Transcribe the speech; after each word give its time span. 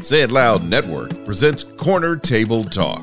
Say 0.00 0.22
It 0.22 0.32
Loud 0.32 0.64
Network 0.64 1.26
presents 1.26 1.62
Corner 1.62 2.16
Table 2.16 2.64
Talk. 2.64 3.02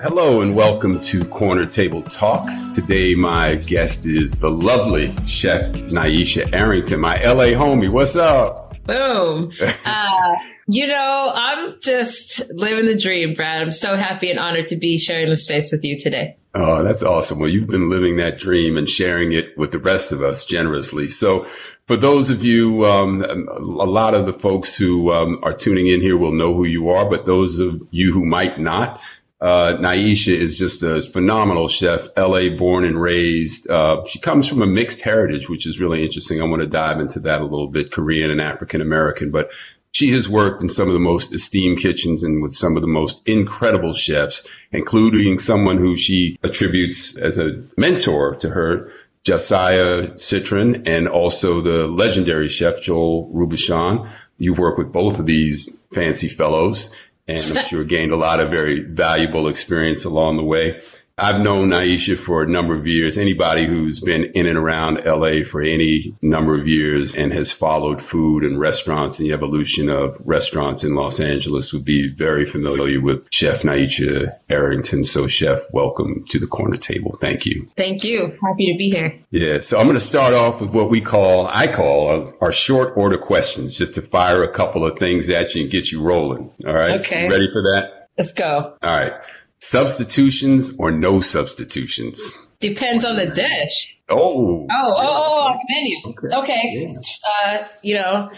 Hello 0.00 0.40
and 0.40 0.54
welcome 0.54 1.00
to 1.00 1.24
Corner 1.24 1.64
Table 1.64 2.00
Talk. 2.02 2.48
Today, 2.72 3.16
my 3.16 3.56
guest 3.56 4.06
is 4.06 4.38
the 4.38 4.50
lovely 4.50 5.16
chef 5.26 5.72
Nyesha 5.72 6.52
Arrington, 6.52 7.00
my 7.00 7.16
LA 7.24 7.46
homie. 7.46 7.90
What's 7.90 8.14
up? 8.14 8.76
Boom. 8.86 9.52
Uh, 9.84 10.36
you 10.68 10.86
know, 10.86 11.32
I'm 11.34 11.74
just 11.80 12.42
living 12.52 12.84
the 12.84 12.98
dream, 12.98 13.34
Brad. 13.34 13.62
I'm 13.62 13.72
so 13.72 13.96
happy 13.96 14.30
and 14.30 14.38
honored 14.38 14.66
to 14.66 14.76
be 14.76 14.98
sharing 14.98 15.30
the 15.30 15.36
space 15.36 15.72
with 15.72 15.82
you 15.82 15.98
today. 15.98 16.36
Oh, 16.54 16.84
that's 16.84 17.02
awesome. 17.02 17.38
Well, 17.38 17.48
you've 17.48 17.68
been 17.68 17.88
living 17.88 18.16
that 18.16 18.38
dream 18.38 18.76
and 18.76 18.88
sharing 18.88 19.32
it 19.32 19.56
with 19.56 19.72
the 19.72 19.78
rest 19.78 20.12
of 20.12 20.22
us 20.22 20.44
generously. 20.44 21.08
So, 21.08 21.46
for 21.88 21.96
those 21.96 22.28
of 22.28 22.44
you, 22.44 22.84
um, 22.84 23.22
a 23.22 23.86
lot 23.86 24.14
of 24.14 24.26
the 24.26 24.32
folks 24.34 24.76
who 24.76 25.10
um, 25.10 25.40
are 25.42 25.54
tuning 25.54 25.86
in 25.86 26.02
here 26.02 26.18
will 26.18 26.32
know 26.32 26.54
who 26.54 26.64
you 26.64 26.90
are, 26.90 27.08
but 27.08 27.24
those 27.24 27.58
of 27.58 27.80
you 27.90 28.12
who 28.12 28.26
might 28.26 28.60
not, 28.60 29.00
uh, 29.40 29.72
Nyesha 29.80 30.36
is 30.36 30.58
just 30.58 30.82
a 30.82 31.00
phenomenal 31.02 31.66
chef, 31.66 32.08
LA 32.14 32.50
born 32.50 32.84
and 32.84 33.00
raised. 33.00 33.70
Uh, 33.70 34.04
she 34.04 34.18
comes 34.18 34.46
from 34.46 34.60
a 34.60 34.66
mixed 34.66 35.00
heritage, 35.00 35.48
which 35.48 35.66
is 35.66 35.80
really 35.80 36.04
interesting. 36.04 36.42
I 36.42 36.44
want 36.44 36.60
to 36.60 36.68
dive 36.68 37.00
into 37.00 37.20
that 37.20 37.40
a 37.40 37.44
little 37.44 37.68
bit, 37.68 37.90
Korean 37.90 38.30
and 38.30 38.40
African 38.40 38.82
American, 38.82 39.30
but 39.30 39.50
she 39.92 40.10
has 40.10 40.28
worked 40.28 40.60
in 40.60 40.68
some 40.68 40.88
of 40.88 40.92
the 40.92 41.00
most 41.00 41.32
esteemed 41.32 41.78
kitchens 41.78 42.22
and 42.22 42.42
with 42.42 42.52
some 42.52 42.76
of 42.76 42.82
the 42.82 42.88
most 42.88 43.22
incredible 43.24 43.94
chefs, 43.94 44.46
including 44.72 45.38
someone 45.38 45.78
who 45.78 45.96
she 45.96 46.36
attributes 46.44 47.16
as 47.16 47.38
a 47.38 47.62
mentor 47.78 48.34
to 48.36 48.50
her, 48.50 48.92
Josiah 49.28 50.08
Citrin, 50.14 50.82
and 50.86 51.06
also 51.06 51.60
the 51.60 51.86
legendary 51.86 52.48
chef 52.48 52.80
Joel 52.80 53.30
Robuchon. 53.34 54.10
You've 54.38 54.58
worked 54.58 54.78
with 54.78 54.90
both 54.90 55.18
of 55.18 55.26
these 55.26 55.78
fancy 55.92 56.30
fellows, 56.30 56.88
and 57.26 57.42
I'm 57.42 57.66
sure 57.66 57.84
gained 57.84 58.10
a 58.10 58.16
lot 58.16 58.40
of 58.40 58.50
very 58.50 58.80
valuable 58.80 59.46
experience 59.46 60.06
along 60.06 60.38
the 60.38 60.44
way. 60.44 60.80
I've 61.20 61.40
known 61.40 61.70
Nyesha 61.70 62.16
for 62.16 62.44
a 62.44 62.46
number 62.46 62.76
of 62.76 62.86
years. 62.86 63.18
Anybody 63.18 63.66
who's 63.66 63.98
been 63.98 64.26
in 64.36 64.46
and 64.46 64.56
around 64.56 65.04
LA 65.04 65.42
for 65.44 65.60
any 65.60 66.14
number 66.22 66.56
of 66.56 66.68
years 66.68 67.16
and 67.16 67.32
has 67.32 67.50
followed 67.50 68.00
food 68.00 68.44
and 68.44 68.60
restaurants 68.60 69.18
and 69.18 69.28
the 69.28 69.32
evolution 69.32 69.88
of 69.88 70.16
restaurants 70.24 70.84
in 70.84 70.94
Los 70.94 71.18
Angeles 71.18 71.72
would 71.72 71.84
be 71.84 72.08
very 72.08 72.44
familiar 72.44 73.00
with 73.00 73.26
Chef 73.32 73.62
Nyesha 73.62 74.38
Arrington. 74.48 75.02
So, 75.02 75.26
Chef, 75.26 75.58
welcome 75.72 76.24
to 76.28 76.38
the 76.38 76.46
corner 76.46 76.76
table. 76.76 77.18
Thank 77.20 77.46
you. 77.46 77.68
Thank 77.76 78.04
you. 78.04 78.38
Happy 78.40 78.72
to 78.72 78.78
be 78.78 78.90
here. 78.90 79.12
Yeah. 79.30 79.60
So, 79.60 79.80
I'm 79.80 79.86
going 79.86 79.98
to 79.98 80.04
start 80.04 80.34
off 80.34 80.60
with 80.60 80.70
what 80.70 80.88
we 80.88 81.00
call, 81.00 81.48
I 81.48 81.66
call 81.66 82.10
uh, 82.10 82.32
our 82.40 82.52
short 82.52 82.96
order 82.96 83.18
questions, 83.18 83.76
just 83.76 83.94
to 83.94 84.02
fire 84.02 84.44
a 84.44 84.52
couple 84.52 84.86
of 84.86 84.96
things 85.00 85.28
at 85.28 85.56
you 85.56 85.62
and 85.62 85.70
get 85.70 85.90
you 85.90 86.00
rolling. 86.00 86.52
All 86.64 86.74
right. 86.74 87.00
Okay. 87.00 87.24
You 87.24 87.30
ready 87.30 87.50
for 87.50 87.62
that? 87.62 87.98
Let's 88.16 88.32
go. 88.32 88.76
All 88.82 88.98
right. 89.00 89.12
Substitutions 89.60 90.72
or 90.78 90.90
no 90.90 91.20
substitutions? 91.20 92.20
Depends 92.60 93.04
on 93.04 93.16
the 93.16 93.26
dish. 93.26 93.98
Oh. 94.08 94.66
Oh, 94.70 94.94
oh, 94.94 94.94
oh, 94.96 95.48
on 95.48 95.52
the 95.52 95.74
menu. 95.74 96.18
Okay. 96.18 96.36
okay. 96.36 96.88
Yeah. 96.90 97.62
Uh, 97.62 97.68
you 97.82 97.94
know, 97.94 98.30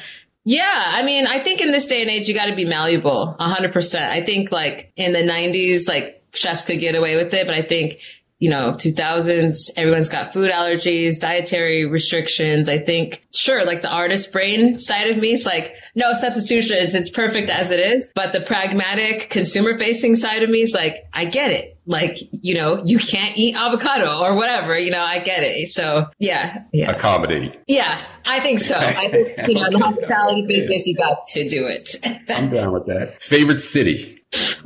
yeah, 0.45 0.85
I 0.87 1.03
mean, 1.03 1.27
I 1.27 1.39
think 1.39 1.61
in 1.61 1.71
this 1.71 1.87
day 1.87 2.01
and 2.01 2.11
age, 2.11 2.27
you 2.27 2.35
got 2.35 2.47
to 2.47 2.55
be 2.55 2.65
malleable, 2.65 3.37
100%. 3.39 4.09
I 4.09 4.25
think 4.25 4.51
like 4.51 4.93
in 4.97 5.13
the 5.13 5.21
90s, 5.21 5.87
like 5.87 6.23
chefs 6.33 6.65
could 6.65 6.81
get 6.81 6.95
away 6.95 7.17
with 7.17 7.33
it, 7.35 7.47
but 7.47 7.55
I 7.55 7.63
think 7.63 7.99
you 8.41 8.49
know, 8.49 8.73
2000s, 8.73 9.71
everyone's 9.77 10.09
got 10.09 10.33
food 10.33 10.51
allergies, 10.51 11.21
dietary 11.21 11.85
restrictions. 11.85 12.71
I 12.71 12.79
think, 12.79 13.23
sure, 13.33 13.67
like 13.67 13.83
the 13.83 13.91
artist 13.91 14.33
brain 14.33 14.79
side 14.79 15.11
of 15.11 15.19
me 15.19 15.33
is 15.33 15.45
like, 15.45 15.75
no 15.95 16.15
substitutions. 16.15 16.95
It's 16.95 17.11
perfect 17.11 17.51
as 17.51 17.71
it 17.71 17.79
is. 17.79 18.05
But 18.15 18.33
the 18.33 18.41
pragmatic 18.41 19.29
consumer 19.29 19.79
facing 19.79 20.17
side 20.17 20.43
of 20.43 20.49
me 20.49 20.63
is 20.63 20.73
like, 20.73 21.07
I 21.13 21.27
get 21.27 21.51
it. 21.51 21.77
Like, 21.85 22.17
you 22.31 22.55
know, 22.55 22.83
you 22.83 22.99
can't 22.99 23.37
eat 23.37 23.57
avocado 23.57 24.19
or 24.21 24.35
whatever, 24.35 24.79
you 24.79 24.91
know, 24.91 25.03
I 25.03 25.19
get 25.19 25.43
it. 25.43 25.69
So 25.69 26.07
yeah. 26.19 26.63
yeah. 26.73 26.93
Accommodate. 26.93 27.61
Yeah, 27.67 28.01
I 28.25 28.41
think 28.41 28.61
so. 28.61 28.77
I 28.77 29.11
think, 29.11 29.49
you 29.49 29.55
know, 29.55 29.67
in 29.67 29.73
the 29.73 29.79
hospitality 29.85 30.47
business, 30.47 30.87
you 30.87 30.97
got 30.97 31.27
to 31.29 31.47
do 31.47 31.67
it. 31.67 31.95
I'm 32.31 32.49
down 32.49 32.73
with 32.73 32.87
that. 32.87 33.21
Favorite 33.23 33.61
city? 33.61 34.17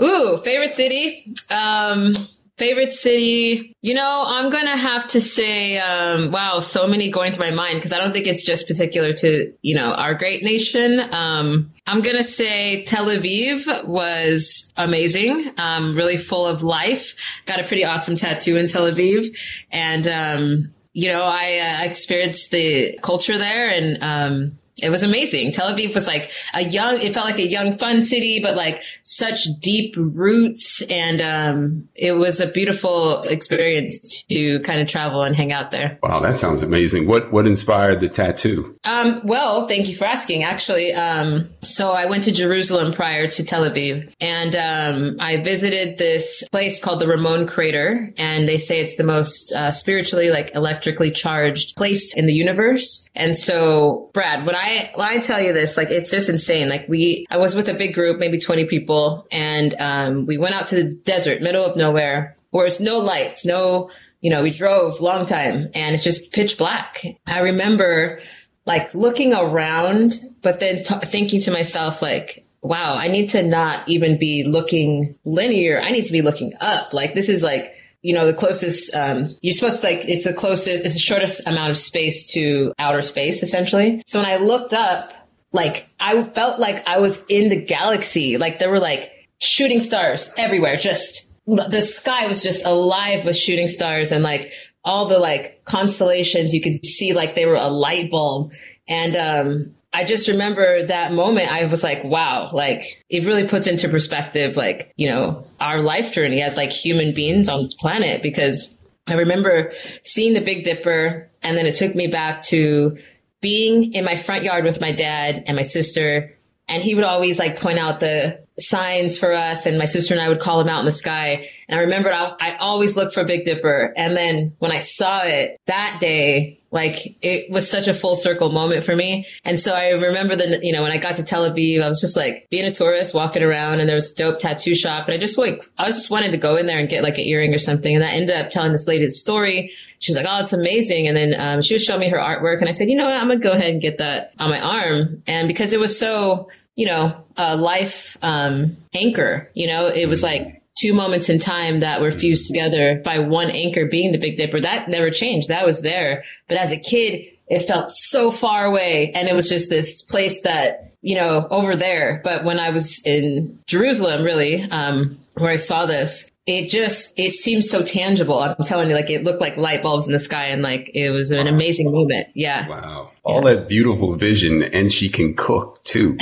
Ooh, 0.01 0.41
favorite 0.45 0.75
city? 0.75 1.35
Um, 1.51 2.29
Favorite 2.57 2.93
city? 2.93 3.75
You 3.83 3.95
know, 3.95 4.25
I'm 4.27 4.49
going 4.49 4.67
to 4.67 4.77
have 4.77 5.11
to 5.11 5.21
say, 5.21 5.79
um, 5.79 6.31
wow, 6.31 6.61
so 6.61 6.87
many 6.87 7.11
going 7.11 7.33
through 7.33 7.47
my 7.47 7.51
mind 7.51 7.79
because 7.79 7.93
I 7.93 7.99
don't 7.99 8.13
think 8.13 8.29
it's 8.29 8.45
just 8.45 8.69
particular 8.69 9.13
to, 9.13 9.53
you 9.63 9.75
know, 9.75 9.93
our 9.93 10.15
great 10.15 10.45
nation. 10.45 11.01
Um, 11.13 11.73
I'm 11.87 12.01
going 12.01 12.17
to 12.17 12.23
say 12.23 12.85
Tel 12.85 13.07
Aviv 13.07 13.85
was 13.85 14.73
amazing, 14.77 15.53
um, 15.59 15.97
really 15.97 16.17
full 16.17 16.47
of 16.47 16.63
life. 16.63 17.17
Got 17.47 17.59
a 17.59 17.65
pretty 17.65 17.85
awesome 17.85 18.15
tattoo 18.15 18.57
in 18.57 18.69
Tel 18.69 18.85
Aviv. 18.85 19.37
And, 19.73 20.07
um, 20.07 20.75
you 20.93 21.09
know, 21.09 21.23
I 21.23 21.59
uh, 21.59 21.85
experienced 21.91 22.53
the 22.53 22.99
culture 23.03 23.37
there 23.37 23.69
and, 23.69 24.01
um, 24.01 24.59
it 24.77 24.91
was 24.91 25.03
amazing. 25.05 25.53
Tel 25.53 25.73
Aviv 25.73 25.95
was 25.95 26.07
like 26.07 26.31
a 26.53 26.63
young, 26.63 27.01
it 27.01 27.15
felt 27.15 27.27
like 27.27 27.39
a 27.39 27.47
young, 27.47 27.79
fun 27.79 28.03
city, 28.03 28.41
but 28.41 28.57
like 28.57 28.83
such 29.05 29.47
deep 29.61 29.95
roots. 29.97 30.83
And, 30.91 31.21
um, 31.21 31.89
it 31.95 32.13
was 32.13 32.41
a 32.41 32.49
beautiful 32.49 33.23
experience 33.23 34.25
to 34.25 34.59
kind 34.61 34.81
of 34.81 34.89
travel 34.89 35.23
and 35.23 35.37
hang 35.37 35.53
out 35.53 35.71
there. 35.71 35.99
Wow. 36.03 36.21
That 36.21 36.35
sounds 36.35 36.63
amazing. 36.63 37.07
What, 37.07 37.33
what 37.33 37.47
inspired 37.47 38.01
the 38.01 38.09
tattoo? 38.09 38.77
Um, 38.85 39.21
well, 39.25 39.69
thank 39.69 39.89
you 39.89 39.95
for 39.95 40.07
asking. 40.07 40.43
Actually, 40.43 40.93
um, 40.93 41.49
so 41.63 41.93
I 41.93 42.07
went 42.07 42.25
to 42.25 42.33
Jerusalem 42.33 42.93
prior 42.93 43.29
to 43.29 43.45
Tel 43.45 43.63
Aviv 43.63 44.13
and, 44.21 44.57
um, 44.57 45.17
I 45.21 45.43
visited 45.43 45.99
this 45.99 46.43
place 46.51 46.81
called 46.83 47.01
the 47.01 47.07
Ramon 47.07 47.47
Crater. 47.47 48.13
And 48.17 48.49
they 48.49 48.59
say 48.59 48.81
it's 48.81 48.97
the 48.97 49.05
most, 49.05 49.53
uh, 49.53 49.71
spiritually, 49.71 50.31
like 50.31 50.53
electrically 50.55 51.13
charged 51.13 51.77
place 51.77 52.13
in 52.17 52.27
the 52.27 52.33
universe. 52.33 53.09
And 53.15 53.37
so, 53.39 54.11
Brad, 54.15 54.45
when 54.45 54.57
I 54.57 54.64
I 54.65 54.91
when 54.95 55.07
I 55.07 55.19
tell 55.19 55.41
you 55.41 55.53
this, 55.53 55.77
like 55.77 55.91
it's 55.91 56.11
just 56.11 56.29
insane. 56.29 56.69
Like 56.69 56.89
we, 56.89 57.27
I 57.31 57.37
was 57.37 57.55
with 57.55 57.69
a 57.69 57.75
big 57.75 57.95
group, 57.95 58.19
maybe 58.19 58.39
twenty 58.39 58.65
people, 58.65 59.27
and 59.31 59.75
um, 59.79 60.27
we 60.27 60.39
went 60.39 60.55
out 60.55 60.69
to 60.69 60.77
the 60.77 60.95
desert, 60.95 61.43
middle 61.43 61.65
of 61.65 61.77
nowhere, 61.77 62.37
where 62.51 62.69
there's 62.69 62.81
no 62.81 62.99
lights, 62.99 63.45
no, 63.45 63.91
you 64.23 64.31
know, 64.31 64.43
we 64.43 64.51
drove 64.51 65.01
long 65.01 65.27
time, 65.27 65.69
and 65.75 65.95
it's 65.95 66.03
just 66.03 66.33
pitch 66.33 66.57
black. 66.57 67.05
I 67.27 67.41
remember 67.41 68.21
like 68.65 68.95
looking 68.95 69.35
around, 69.35 70.15
but 70.43 70.61
then 70.61 70.85
t- 70.85 71.07
thinking 71.07 71.41
to 71.43 71.51
myself, 71.51 72.01
like, 72.01 72.47
wow, 72.63 72.97
I 72.97 73.09
need 73.09 73.29
to 73.31 73.43
not 73.43 73.87
even 73.87 74.19
be 74.19 74.45
looking 74.45 75.15
linear. 75.27 75.83
I 75.83 75.91
need 75.91 76.07
to 76.07 76.13
be 76.13 76.23
looking 76.23 76.55
up. 76.61 76.95
Like 76.95 77.13
this 77.13 77.29
is 77.29 77.43
like 77.43 77.75
you 78.05 78.13
know, 78.13 78.27
the 78.27 78.35
closest, 78.35 78.95
um, 78.95 79.29
you're 79.41 79.55
supposed 79.55 79.81
to 79.81 79.87
like, 79.87 80.07
it's 80.07 80.25
the 80.25 80.35
closest, 80.35 80.85
it's 80.85 80.93
the 80.93 81.01
shortest 81.01 81.41
amount 81.47 81.71
of 81.71 81.79
space 81.79 82.31
to 82.35 82.75
outer 82.79 83.01
space, 83.01 83.43
essentially. 83.43 84.03
So 84.07 84.19
when 84.19 84.29
I 84.29 84.37
looked 84.37 84.75
up, 84.75 85.11
like, 85.53 85.87
I 85.99 86.23
felt 86.23 86.61
like 86.61 86.87
I 86.87 86.99
was 86.99 87.25
in 87.31 87.49
the 87.49 87.57
galaxy. 87.57 88.37
Like 88.37 88.59
there 88.59 88.71
were 88.71 88.79
like 88.79 89.11
shooting 89.41 89.81
stars 89.81 90.31
everywhere. 90.37 90.77
Just 90.77 91.33
the 91.47 91.81
sky 91.81 92.27
was 92.27 92.43
just 92.43 92.63
alive 92.67 93.25
with 93.25 93.39
shooting 93.39 93.69
stars 93.69 94.13
and 94.13 94.23
like 94.23 94.51
all 94.85 95.09
the 95.09 95.19
like 95.19 95.65
constellations 95.65 96.53
you 96.53 96.61
could 96.61 96.85
see 96.85 97.15
like 97.15 97.35
they 97.35 97.47
were 97.47 97.55
a 97.55 97.69
light 97.69 98.11
bulb. 98.11 98.53
And, 98.87 99.17
um, 99.17 99.75
I 99.95 100.05
just 100.05 100.27
remember 100.27 100.85
that 100.87 101.13
moment. 101.13 101.53
I 101.53 101.67
was 101.67 101.85
like, 101.85 102.03
wow, 102.03 102.51
like 102.53 103.05
it 103.09 103.25
really 103.25 103.47
puts 103.47 103.69
into 103.69 103.89
perspective, 103.89 104.57
like, 104.57 104.93
you 104.97 105.09
know, 105.09 105.47
our 105.61 105.81
life 105.81 106.13
journey 106.13 106.43
as 106.43 106.57
like 106.57 106.71
human 106.71 107.15
beings 107.15 107.49
on 107.49 107.63
this 107.63 107.75
planet. 107.75 108.21
Because 108.21 108.75
I 109.07 109.15
remember 109.15 109.73
seeing 110.03 110.35
the 110.35 110.41
Big 110.41 110.65
Dipper 110.65 111.31
and 111.43 111.57
then 111.57 111.67
it 111.67 111.77
took 111.77 111.95
me 111.95 112.09
back 112.09 112.43
to 112.45 112.99
being 113.41 113.93
in 113.93 114.05
my 114.05 114.21
front 114.21 114.43
yard 114.43 114.65
with 114.65 114.81
my 114.81 114.91
dad 114.91 115.45
and 115.47 115.57
my 115.57 115.63
sister. 115.63 116.37
And 116.67 116.83
he 116.83 116.97
would 116.97 117.05
always 117.05 117.39
like 117.39 117.61
point 117.61 117.79
out 117.79 118.01
the 118.01 118.44
signs 118.59 119.19
for 119.19 119.33
us 119.33 119.67
and 119.67 119.79
my 119.79 119.85
sister 119.85 120.15
and 120.15 120.23
I 120.23 120.29
would 120.29 120.41
call 120.41 120.59
them 120.59 120.69
out 120.69 120.81
in 120.81 120.87
the 120.87 120.93
sky. 120.93 121.49
And 121.69 121.79
I 121.79 121.83
remember 121.83 122.13
I, 122.13 122.35
I 122.41 122.57
always 122.57 122.97
looked 122.97 123.15
for 123.15 123.25
Big 123.25 123.45
Dipper. 123.45 123.93
And 123.97 124.17
then 124.17 124.55
when 124.61 124.71
I 124.71 124.81
saw 124.81 125.23
it 125.23 125.61
that 125.67 125.99
day, 126.01 126.61
like 126.71 127.17
it 127.23 127.51
was 127.51 127.71
such 127.71 127.89
a 127.89 127.95
full 127.95 128.17
circle 128.17 128.51
moment 128.51 128.85
for 128.85 128.95
me. 128.95 129.27
And 129.45 129.59
so 129.59 129.75
I 129.75 129.91
remember 129.91 130.37
that, 130.37 130.65
you 130.65 130.73
know, 130.73 130.83
when 130.83 130.93
I 130.93 130.99
got 130.99 131.17
to 131.17 131.23
Tel 131.23 131.49
Aviv, 131.49 131.83
I 131.83 131.89
was 131.89 132.01
just 132.01 132.17
like 132.17 132.49
being 132.51 132.65
a 132.65 132.75
tourist 132.75 133.15
walking 133.15 133.43
around 133.43 133.81
and 133.81 133.89
there 133.89 133.95
was 133.95 134.13
a 134.13 134.17
dope 134.17 134.41
tattoo 134.41 134.75
shop. 134.75 135.07
And 135.07 135.15
I 135.15 135.19
just 135.19 135.39
like, 135.39 135.65
I 135.79 135.87
was 135.87 135.95
just 135.95 136.11
wanted 136.11 136.33
to 136.33 136.37
go 136.37 136.57
in 136.57 136.67
there 136.67 136.79
and 136.79 136.89
get 136.89 137.03
like 137.03 137.15
an 137.15 137.27
earring 137.27 137.55
or 137.55 137.59
something. 137.59 137.95
And 137.95 138.05
I 138.05 138.11
ended 138.11 138.37
up 138.37 138.51
telling 138.51 138.73
this 138.73 138.89
lady's 138.89 139.21
story. 139.21 139.73
She 140.01 140.13
was 140.13 140.17
like, 140.17 140.27
Oh, 140.29 140.43
it's 140.43 140.53
amazing. 140.53 141.07
And 141.07 141.17
then, 141.17 141.41
um, 141.41 141.63
she 141.63 141.75
was 141.75 141.85
showing 141.85 142.01
me 142.01 142.09
her 142.11 142.19
artwork 142.19 142.59
and 142.59 142.69
I 142.69 142.73
said, 142.73 142.91
you 142.91 142.97
know 142.97 143.05
what? 143.05 143.15
I'm 143.15 143.29
going 143.29 143.41
to 143.41 143.47
go 143.47 143.53
ahead 143.53 143.71
and 143.71 143.81
get 143.81 143.99
that 143.99 144.35
on 144.41 144.51
my 144.51 144.61
arm. 144.61 145.23
And 145.27 145.49
because 145.49 145.73
it 145.73 145.81
was 145.81 145.97
so, 145.99 146.49
you 146.77 146.87
know, 146.87 147.25
a 147.37 147.57
life, 147.57 148.17
um, 148.23 148.77
anchor, 148.93 149.51
you 149.55 149.67
know, 149.67 149.87
it 149.87 150.07
was 150.07 150.23
like, 150.23 150.63
two 150.77 150.93
moments 150.93 151.29
in 151.29 151.39
time 151.39 151.81
that 151.81 152.01
were 152.01 152.11
fused 152.11 152.49
together 152.49 153.01
by 153.05 153.19
one 153.19 153.51
anchor 153.51 153.87
being 153.87 154.13
the 154.13 154.19
Big 154.19 154.37
Dipper. 154.37 154.61
That 154.61 154.89
never 154.89 155.11
changed. 155.11 155.49
That 155.49 155.67
was 155.67 155.83
there. 155.83 156.25
But 156.49 156.57
as 156.57 156.73
a 156.73 156.77
kid, 156.77 157.27
it 157.47 157.67
felt 157.67 157.91
so 157.91 158.31
far 158.31 158.65
away. 158.65 159.13
And 159.15 159.29
it 159.29 159.35
was 159.35 159.49
just 159.49 159.71
this 159.71 160.03
place 160.03 160.43
that, 160.43 160.93
you 161.01 161.17
know, 161.17 161.47
over 161.51 161.77
there. 161.77 162.21
But 162.25 162.45
when 162.45 162.59
I 162.59 162.71
was 162.71 163.01
in 163.05 163.59
Jerusalem, 163.67 164.25
really, 164.25 164.63
um, 164.71 165.19
where 165.35 165.51
I 165.51 165.57
saw 165.57 165.87
this, 165.87 166.31
it 166.47 166.69
just 166.69 167.13
it 167.17 167.33
seems 167.33 167.71
so 167.71 167.83
tangible. 167.83 168.39
I'm 168.39 168.57
telling 168.65 168.89
you, 168.89 168.95
like 168.95 169.09
it 169.09 169.25
looked 169.25 169.41
like 169.41 169.57
light 169.57 169.83
bulbs 169.83 170.07
in 170.07 170.13
the 170.13 170.19
sky, 170.19 170.47
and 170.47 170.63
like 170.63 170.91
it 170.93 171.11
was 171.11 171.31
an 171.31 171.47
amazing 171.47 171.91
moment. 171.91 172.29
Yeah. 172.35 172.69
Wow. 172.69 173.11
All 173.23 173.43
that 173.43 173.69
beautiful 173.69 174.15
vision, 174.17 174.63
and 174.63 174.93
she 174.93 175.09
can 175.09 175.35
cook 175.35 175.83
too. 175.85 176.19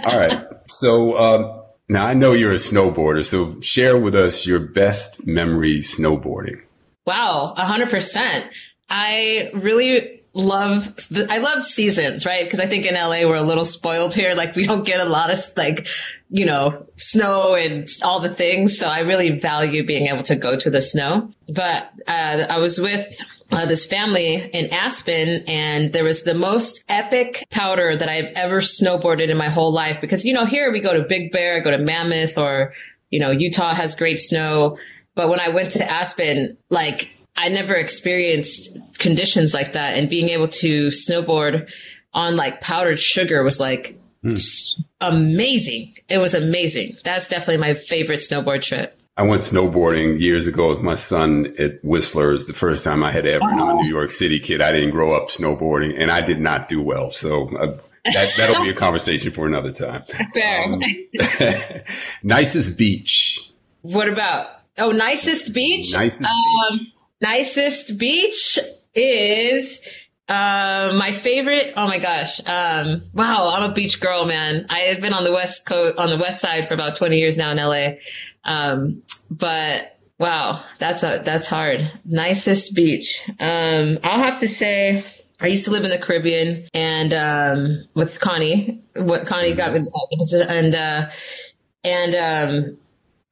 All 0.05 0.19
right. 0.19 0.47
So 0.67 1.17
um, 1.17 1.63
now 1.89 2.07
I 2.07 2.15
know 2.15 2.33
you're 2.33 2.53
a 2.53 2.57
snowboarder, 2.57 3.25
so 3.25 3.61
share 3.61 3.97
with 3.97 4.17
us 4.17 4.47
your 4.47 4.59
best 4.59 5.25
memory 5.27 5.79
snowboarding. 5.79 6.61
Wow, 7.07 7.55
hundred 7.57 7.91
percent. 7.91 8.47
I 8.91 9.51
really 9.55 10.16
love 10.37 10.95
I 11.31 11.39
love 11.39 11.65
seasons, 11.65 12.27
right? 12.27 12.45
Because 12.45 12.61
I 12.61 12.67
think 12.67 12.85
in 12.85 12.95
LA 12.95 13.29
we're 13.29 13.37
a 13.37 13.43
little 13.43 13.65
spoiled 13.65 14.15
here. 14.15 14.35
Like 14.35 14.55
we 14.55 14.67
don't 14.67 14.85
get 14.85 15.01
a 15.01 15.05
lot 15.05 15.31
of 15.31 15.39
like, 15.57 15.89
you 16.29 16.45
know, 16.45 16.87
snow 16.97 17.55
and 17.55 17.89
all 18.03 18.21
the 18.21 18.35
things. 18.35 18.79
So 18.79 18.87
I 18.87 19.01
really 19.01 19.39
value 19.41 19.85
being 19.85 20.09
able 20.09 20.23
to 20.25 20.37
go 20.37 20.59
to 20.59 20.71
the 20.71 20.83
snow. 20.83 21.31
But 21.49 21.91
uh, 22.07 22.47
I 22.51 22.59
was 22.59 22.79
with 22.79 23.19
uh, 23.51 23.65
this 23.65 23.87
family 23.87 24.35
in 24.35 24.73
Aspen, 24.73 25.45
and 25.47 25.93
there 25.93 26.05
was 26.05 26.25
the 26.25 26.35
most 26.35 26.85
epic 26.89 27.45
powder 27.51 27.97
that 27.97 28.09
I've 28.09 28.33
ever 28.35 28.61
snowboarded 28.61 29.31
in 29.31 29.37
my 29.37 29.49
whole 29.49 29.73
life. 29.73 30.01
Because 30.01 30.25
you 30.25 30.35
know, 30.35 30.45
here 30.45 30.71
we 30.71 30.81
go 30.81 30.93
to 30.93 31.09
Big 31.09 31.33
Bear, 31.33 31.63
go 31.63 31.71
to 31.71 31.79
Mammoth, 31.79 32.37
or 32.37 32.75
you 33.11 33.21
know, 33.21 33.31
Utah 33.31 33.75
has 33.75 33.95
great 33.95 34.21
snow. 34.21 34.77
But 35.15 35.31
when 35.31 35.41
I 35.41 35.49
went 35.49 35.73
to 35.73 35.91
Aspen, 35.91 36.59
like 36.69 37.11
I 37.37 37.49
never 37.49 37.75
experienced 37.75 38.79
conditions 38.99 39.53
like 39.53 39.73
that, 39.75 39.97
and 39.97 40.09
being 40.09 40.29
able 40.29 40.49
to 40.49 40.89
snowboard 40.89 41.69
on 42.15 42.37
like 42.37 42.61
powdered 42.61 42.99
sugar 42.99 43.43
was 43.43 43.61
like 43.61 43.99
mm. 44.25 44.41
amazing. 45.01 45.95
It 46.09 46.19
was 46.19 46.35
amazing. 46.35 46.97
That's 47.05 47.29
definitely 47.29 47.59
my 47.59 47.75
favorite 47.75 48.21
snowboard 48.21 48.63
trip. 48.63 48.99
I 49.19 49.23
went 49.23 49.43
snowboarding 49.43 50.21
years 50.21 50.47
ago 50.47 50.69
with 50.69 50.81
my 50.81 50.95
son 50.95 51.55
at 51.59 51.83
Whistler's. 51.83 52.47
The 52.47 52.53
first 52.53 52.85
time 52.85 53.03
I 53.03 53.11
had 53.11 53.27
ever. 53.27 53.45
Oh. 53.45 53.49
I'm 53.49 53.79
a 53.79 53.83
New 53.83 53.89
York 53.89 54.11
City 54.11 54.39
kid. 54.39 54.61
I 54.61 54.73
didn't 54.73 54.91
grow 54.91 55.17
up 55.17 55.29
snowboarding, 55.29 55.95
and 55.99 56.11
I 56.11 56.21
did 56.21 56.41
not 56.41 56.69
do 56.69 56.83
well. 56.83 57.11
So 57.11 57.49
uh, 57.57 57.79
that 58.13 58.31
that'll 58.37 58.63
be 58.63 58.71
a 58.71 58.75
conversation 58.75 59.33
for 59.33 59.47
another 59.47 59.73
time. 59.73 60.05
Fair. 60.35 60.65
Um, 60.65 60.83
nicest 62.23 62.77
beach. 62.77 63.41
What 63.83 64.09
about? 64.09 64.49
Oh, 64.79 64.91
nicest 64.91 65.55
beach. 65.55 65.95
Nicest 65.95 66.23
um, 66.23 66.79
beach. 66.79 66.93
Nicest 67.21 67.99
beach 67.99 68.59
is 68.95 69.81
uh, 70.29 70.93
my 70.97 71.13
favorite. 71.13 71.73
Oh 71.77 71.87
my 71.87 71.99
gosh. 71.99 72.41
Um, 72.45 73.03
wow. 73.13 73.49
I'm 73.55 73.71
a 73.71 73.75
beach 73.75 74.01
girl, 74.01 74.27
man. 74.27 74.67
I 74.69 74.81
have 74.81 75.01
been 75.01 75.13
on 75.13 75.25
the 75.25 75.33
West 75.33 75.65
Coast, 75.65 75.99
on 75.99 76.11
the 76.11 76.19
West 76.19 76.41
side 76.41 76.67
for 76.69 76.75
about 76.75 76.97
20 76.97 77.17
years 77.17 77.37
now 77.37 77.53
in 77.53 77.59
LA. 77.59 77.99
Um, 78.45 79.03
but 79.31 79.99
wow, 80.19 80.65
that's 80.79 81.03
a, 81.03 81.23
that's 81.25 81.47
hard. 81.47 81.91
Nicest 82.05 82.75
beach. 82.75 83.23
Um, 83.39 83.99
I'll 84.03 84.19
have 84.23 84.41
to 84.41 84.49
say, 84.49 85.05
I 85.41 85.49
used 85.49 85.65
to 85.67 85.71
live 85.71 85.85
in 85.85 85.91
the 85.91 85.99
Caribbean 85.99 86.69
and, 86.73 87.13
um, 87.13 87.85
with 87.95 88.21
Connie, 88.21 88.83
what 88.95 89.27
Connie 89.27 89.55
got 89.55 89.75
me, 89.75 89.87
and, 90.49 90.75
uh, 90.75 91.09
and, 91.85 92.15
um, 92.15 92.79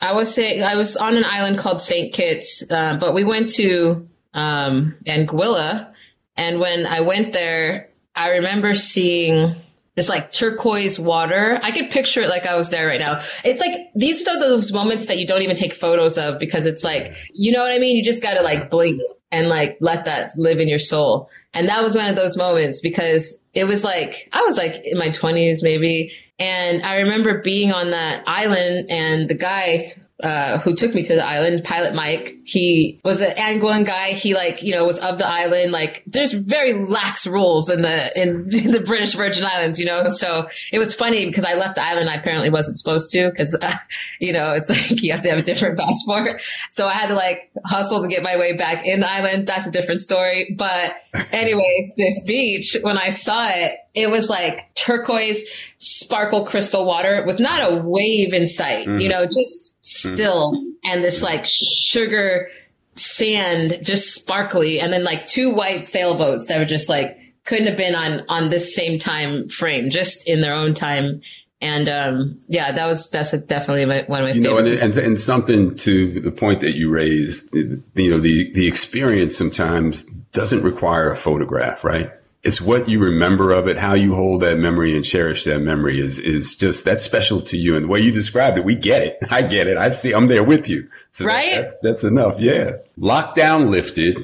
I 0.00 0.12
was 0.12 0.32
say 0.32 0.60
I 0.62 0.76
was 0.76 0.96
on 0.96 1.16
an 1.16 1.24
island 1.24 1.58
called 1.58 1.80
St. 1.80 2.12
Kitts, 2.12 2.64
uh, 2.70 2.98
but 2.98 3.14
we 3.14 3.24
went 3.24 3.50
to 3.54 4.08
um, 4.34 4.96
Anguilla, 5.06 5.92
and 6.36 6.60
when 6.60 6.86
I 6.86 7.00
went 7.00 7.32
there, 7.32 7.90
I 8.14 8.30
remember 8.32 8.74
seeing 8.74 9.56
this 9.96 10.08
like 10.08 10.32
turquoise 10.32 10.98
water. 10.98 11.58
I 11.62 11.70
could 11.70 11.90
picture 11.90 12.22
it 12.22 12.28
like 12.28 12.46
I 12.46 12.56
was 12.56 12.70
there 12.70 12.86
right 12.86 12.98
now. 12.98 13.22
It's 13.44 13.60
like 13.60 13.90
these 13.94 14.26
are 14.26 14.38
those 14.38 14.72
moments 14.72 15.06
that 15.06 15.18
you 15.18 15.26
don't 15.26 15.42
even 15.42 15.56
take 15.56 15.72
photos 15.72 16.18
of 16.18 16.38
because 16.38 16.66
it's 16.66 16.82
like 16.82 17.14
you 17.32 17.52
know 17.52 17.60
what 17.60 17.70
I 17.70 17.78
mean. 17.78 17.96
You 17.96 18.04
just 18.04 18.22
got 18.22 18.34
to 18.34 18.42
like 18.42 18.70
blink 18.70 19.00
and 19.30 19.48
like 19.48 19.76
let 19.80 20.04
that 20.04 20.30
live 20.36 20.58
in 20.58 20.68
your 20.68 20.78
soul. 20.78 21.30
And 21.52 21.68
that 21.68 21.82
was 21.82 21.94
one 21.94 22.08
of 22.08 22.16
those 22.16 22.36
moments 22.36 22.80
because 22.80 23.40
it 23.52 23.64
was 23.64 23.84
like 23.84 24.28
I 24.32 24.42
was 24.42 24.56
like 24.56 24.80
in 24.84 24.98
my 24.98 25.10
twenties 25.10 25.62
maybe 25.62 26.12
and 26.38 26.82
I 26.82 26.96
remember 26.96 27.42
being 27.42 27.72
on 27.72 27.90
that 27.90 28.24
island 28.26 28.90
and 28.90 29.28
the 29.28 29.34
guy 29.34 29.94
uh, 30.22 30.58
who 30.58 30.74
took 30.74 30.94
me 30.94 31.02
to 31.02 31.14
the 31.14 31.24
island, 31.24 31.64
Pilot 31.64 31.94
Mike. 31.94 32.36
He 32.44 33.00
was 33.04 33.20
an 33.20 33.36
Angolan 33.36 33.84
guy. 33.84 34.12
He 34.12 34.32
like, 34.32 34.62
you 34.62 34.72
know, 34.72 34.84
was 34.84 34.98
of 34.98 35.18
the 35.18 35.26
island. 35.26 35.72
Like 35.72 36.04
there's 36.06 36.32
very 36.32 36.72
lax 36.72 37.26
rules 37.26 37.68
in 37.68 37.82
the, 37.82 38.20
in, 38.20 38.48
in 38.52 38.70
the 38.70 38.80
British 38.80 39.14
Virgin 39.14 39.44
Islands, 39.44 39.78
you 39.78 39.84
know? 39.84 40.08
So 40.08 40.48
it 40.72 40.78
was 40.78 40.94
funny 40.94 41.26
because 41.26 41.44
I 41.44 41.54
left 41.54 41.74
the 41.74 41.84
island. 41.84 42.08
I 42.08 42.14
apparently 42.14 42.48
wasn't 42.48 42.78
supposed 42.78 43.10
to 43.10 43.30
because, 43.30 43.54
uh, 43.54 43.76
you 44.20 44.32
know, 44.32 44.52
it's 44.52 44.70
like 44.70 45.02
you 45.02 45.12
have 45.12 45.22
to 45.22 45.30
have 45.30 45.38
a 45.38 45.42
different 45.42 45.78
passport. 45.80 46.42
So 46.70 46.86
I 46.86 46.92
had 46.92 47.08
to 47.08 47.14
like 47.14 47.50
hustle 47.64 48.00
to 48.00 48.08
get 48.08 48.22
my 48.22 48.36
way 48.36 48.56
back 48.56 48.86
in 48.86 49.00
the 49.00 49.10
island. 49.10 49.46
That's 49.46 49.66
a 49.66 49.70
different 49.70 50.00
story. 50.00 50.54
But 50.56 50.94
anyways, 51.32 51.90
this 51.96 52.22
beach, 52.22 52.76
when 52.82 52.96
I 52.96 53.10
saw 53.10 53.48
it, 53.48 53.78
it 53.94 54.10
was 54.10 54.28
like 54.28 54.74
turquoise 54.74 55.42
sparkle 55.78 56.44
crystal 56.44 56.84
water 56.84 57.24
with 57.26 57.38
not 57.38 57.72
a 57.72 57.76
wave 57.76 58.32
in 58.32 58.46
sight, 58.46 58.86
mm. 58.86 59.00
you 59.00 59.08
know, 59.08 59.24
just 59.24 59.74
Mm-hmm. 59.84 60.14
still 60.14 60.52
mm-hmm. 60.54 60.70
and 60.84 61.04
this 61.04 61.20
like 61.20 61.44
sugar 61.44 62.48
sand 62.96 63.80
just 63.82 64.14
sparkly 64.14 64.80
and 64.80 64.92
then 64.92 65.04
like 65.04 65.26
two 65.26 65.50
white 65.50 65.84
sailboats 65.84 66.46
that 66.46 66.58
were 66.58 66.64
just 66.64 66.88
like 66.88 67.18
couldn't 67.44 67.66
have 67.66 67.76
been 67.76 67.94
on 67.94 68.24
on 68.30 68.48
this 68.48 68.74
same 68.74 68.98
time 68.98 69.46
frame 69.50 69.90
just 69.90 70.26
in 70.26 70.40
their 70.40 70.54
own 70.54 70.74
time 70.74 71.20
and 71.60 71.88
um, 71.90 72.40
yeah 72.48 72.72
that 72.72 72.86
was 72.86 73.10
that's 73.10 73.32
definitely 73.32 73.84
my, 73.84 74.04
one 74.06 74.20
of 74.20 74.26
my 74.26 74.32
favorite 74.32 74.36
you 74.36 74.40
know 74.40 74.56
and, 74.56 74.68
and, 74.68 74.96
and 74.96 75.20
something 75.20 75.76
to 75.76 76.18
the 76.20 76.30
point 76.30 76.62
that 76.62 76.74
you 76.74 76.88
raised 76.88 77.54
you 77.54 77.82
know 78.10 78.18
the 78.18 78.50
the 78.54 78.66
experience 78.66 79.36
sometimes 79.36 80.04
doesn't 80.32 80.62
require 80.62 81.10
a 81.12 81.16
photograph 81.16 81.84
right 81.84 82.10
it's 82.44 82.60
what 82.60 82.90
you 82.90 82.98
remember 82.98 83.52
of 83.52 83.66
it, 83.66 83.78
how 83.78 83.94
you 83.94 84.14
hold 84.14 84.42
that 84.42 84.58
memory 84.58 84.94
and 84.94 85.02
cherish 85.04 85.44
that 85.44 85.60
memory 85.60 85.98
is, 85.98 86.18
is 86.18 86.54
just, 86.54 86.84
that's 86.84 87.02
special 87.02 87.40
to 87.40 87.56
you. 87.56 87.74
And 87.74 87.84
the 87.84 87.88
way 87.88 88.00
you 88.00 88.12
described 88.12 88.58
it, 88.58 88.64
we 88.64 88.74
get 88.74 89.02
it. 89.02 89.18
I 89.30 89.42
get 89.42 89.66
it. 89.66 89.78
I 89.78 89.88
see, 89.88 90.12
I'm 90.12 90.26
there 90.26 90.44
with 90.44 90.68
you. 90.68 90.88
So 91.10 91.24
right? 91.24 91.54
That, 91.54 91.60
that's, 91.62 91.76
that's 91.82 92.04
enough. 92.04 92.38
Yeah. 92.38 92.72
Lockdown 92.98 93.70
lifted, 93.70 94.18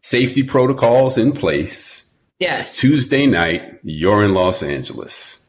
safety 0.00 0.42
protocols 0.42 1.18
in 1.18 1.32
place. 1.32 2.06
Yes. 2.38 2.62
It's 2.62 2.78
Tuesday 2.78 3.26
night, 3.26 3.78
you're 3.82 4.24
in 4.24 4.32
Los 4.32 4.62
Angeles 4.62 5.44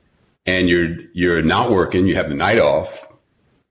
and 0.45 0.67
you're, 0.67 0.97
you're 1.13 1.41
not 1.41 1.71
working. 1.71 2.07
You 2.07 2.15
have 2.15 2.27
the 2.27 2.35
night 2.35 2.59
off. 2.59 3.07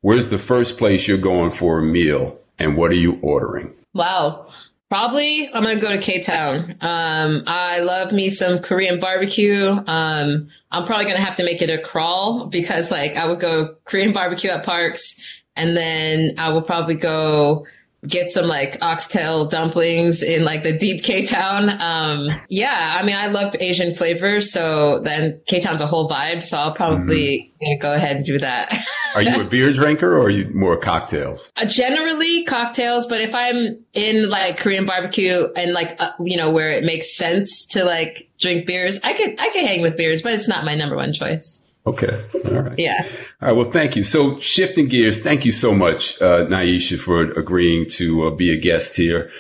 Where's 0.01 0.31
the 0.31 0.39
first 0.39 0.79
place 0.79 1.07
you're 1.07 1.19
going 1.19 1.51
for 1.51 1.79
a 1.79 1.83
meal 1.83 2.43
and 2.59 2.79
what 2.79 2.91
are 2.91 2.95
you 2.95 3.19
ordering? 3.21 3.75
Wow. 3.93 4.51
Probably 4.91 5.49
I'm 5.55 5.63
gonna 5.63 5.81
go 5.81 5.91
to 5.91 6.01
K 6.01 6.21
Town. 6.21 6.77
Um, 6.81 7.45
I 7.47 7.79
love 7.79 8.11
me 8.11 8.29
some 8.29 8.59
Korean 8.59 8.99
barbecue. 8.99 9.71
Um, 9.87 10.49
I'm 10.73 10.85
probably 10.85 11.05
gonna 11.05 11.21
have 11.21 11.37
to 11.37 11.45
make 11.45 11.63
it 11.63 11.71
a 11.71 11.81
crawl 11.81 12.47
because 12.47 12.91
like 12.91 13.15
I 13.15 13.29
would 13.29 13.39
go 13.39 13.77
Korean 13.85 14.13
barbecue 14.13 14.51
at 14.51 14.65
Park's 14.65 15.15
and 15.55 15.77
then 15.77 16.35
I 16.39 16.53
will 16.53 16.63
probably 16.63 16.97
go 16.97 17.67
get 18.07 18.31
some 18.31 18.47
like 18.47 18.79
oxtail 18.81 19.47
dumplings 19.47 20.23
in 20.23 20.45
like 20.45 20.63
the 20.63 20.77
deep 20.77 21.05
K 21.05 21.27
Town. 21.27 21.69
Um, 21.69 22.29
yeah, 22.49 22.97
I 22.99 23.05
mean, 23.05 23.17
I 23.17 23.27
love 23.27 23.55
Asian 23.59 23.95
flavors. 23.95 24.53
So 24.53 25.01
then 25.01 25.41
K 25.47 25.61
Town's 25.61 25.81
a 25.81 25.87
whole 25.87 26.09
vibe. 26.09 26.45
So 26.45 26.57
I'll 26.57 26.75
probably 26.75 27.53
mm-hmm. 27.63 27.83
go 27.83 27.93
ahead 27.95 28.17
and 28.17 28.25
do 28.25 28.39
that. 28.39 28.73
are 29.15 29.23
you 29.23 29.41
a 29.41 29.45
beer 29.45 29.73
drinker 29.73 30.17
or 30.17 30.25
are 30.25 30.31
you 30.31 30.51
more 30.55 30.77
cocktails? 30.77 31.51
Uh, 31.57 31.67
generally 31.67 32.45
cocktails, 32.45 33.07
but 33.07 33.21
if 33.21 33.35
I'm 33.35 33.85
in 33.93 34.29
like 34.29 34.59
Korean 34.59 34.87
barbecue 34.87 35.47
and 35.55 35.73
like, 35.73 35.97
uh, 35.99 36.13
you 36.21 36.37
know, 36.37 36.51
where 36.51 36.71
it 36.71 36.85
makes 36.85 37.17
sense 37.17 37.67
to 37.71 37.85
like 37.85 38.29
drink 38.39 38.67
beers, 38.67 38.99
I 39.03 39.13
could, 39.13 39.39
I 39.39 39.51
could 39.51 39.65
hang 39.65 39.83
with 39.83 39.97
beers, 39.97 40.23
but 40.23 40.33
it's 40.33 40.49
not 40.49 40.65
my 40.65 40.75
number 40.75 40.97
one 40.97 41.13
choice. 41.13 41.60
Okay. 41.87 42.25
All 42.45 42.61
right. 42.63 42.79
Yeah. 42.79 43.07
All 43.41 43.49
right. 43.49 43.53
Well, 43.53 43.71
thank 43.71 43.97
you. 43.97 44.03
So 44.03 44.39
shifting 44.41 44.89
gears, 44.89 45.23
thank 45.23 45.45
you 45.45 45.53
so 45.53 45.75
much, 45.75 46.21
uh, 46.21 46.47
Nyesha, 46.47 46.99
for 46.99 47.23
agreeing 47.23 47.89
to 47.91 48.27
uh, 48.27 48.31
be 48.31 48.53
a 48.53 48.57
guest 48.57 48.97
here. 48.97 49.31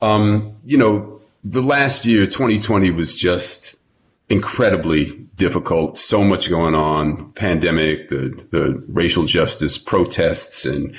Um, 0.00 0.56
you 0.64 0.76
know, 0.76 1.20
the 1.42 1.62
last 1.62 2.04
year, 2.04 2.26
2020 2.26 2.90
was 2.92 3.16
just 3.16 3.76
incredibly 4.28 5.06
difficult. 5.36 5.98
So 5.98 6.22
much 6.22 6.48
going 6.48 6.74
on, 6.74 7.32
pandemic, 7.32 8.10
the, 8.10 8.46
the 8.50 8.82
racial 8.88 9.24
justice 9.24 9.78
protests 9.78 10.66
and 10.66 10.94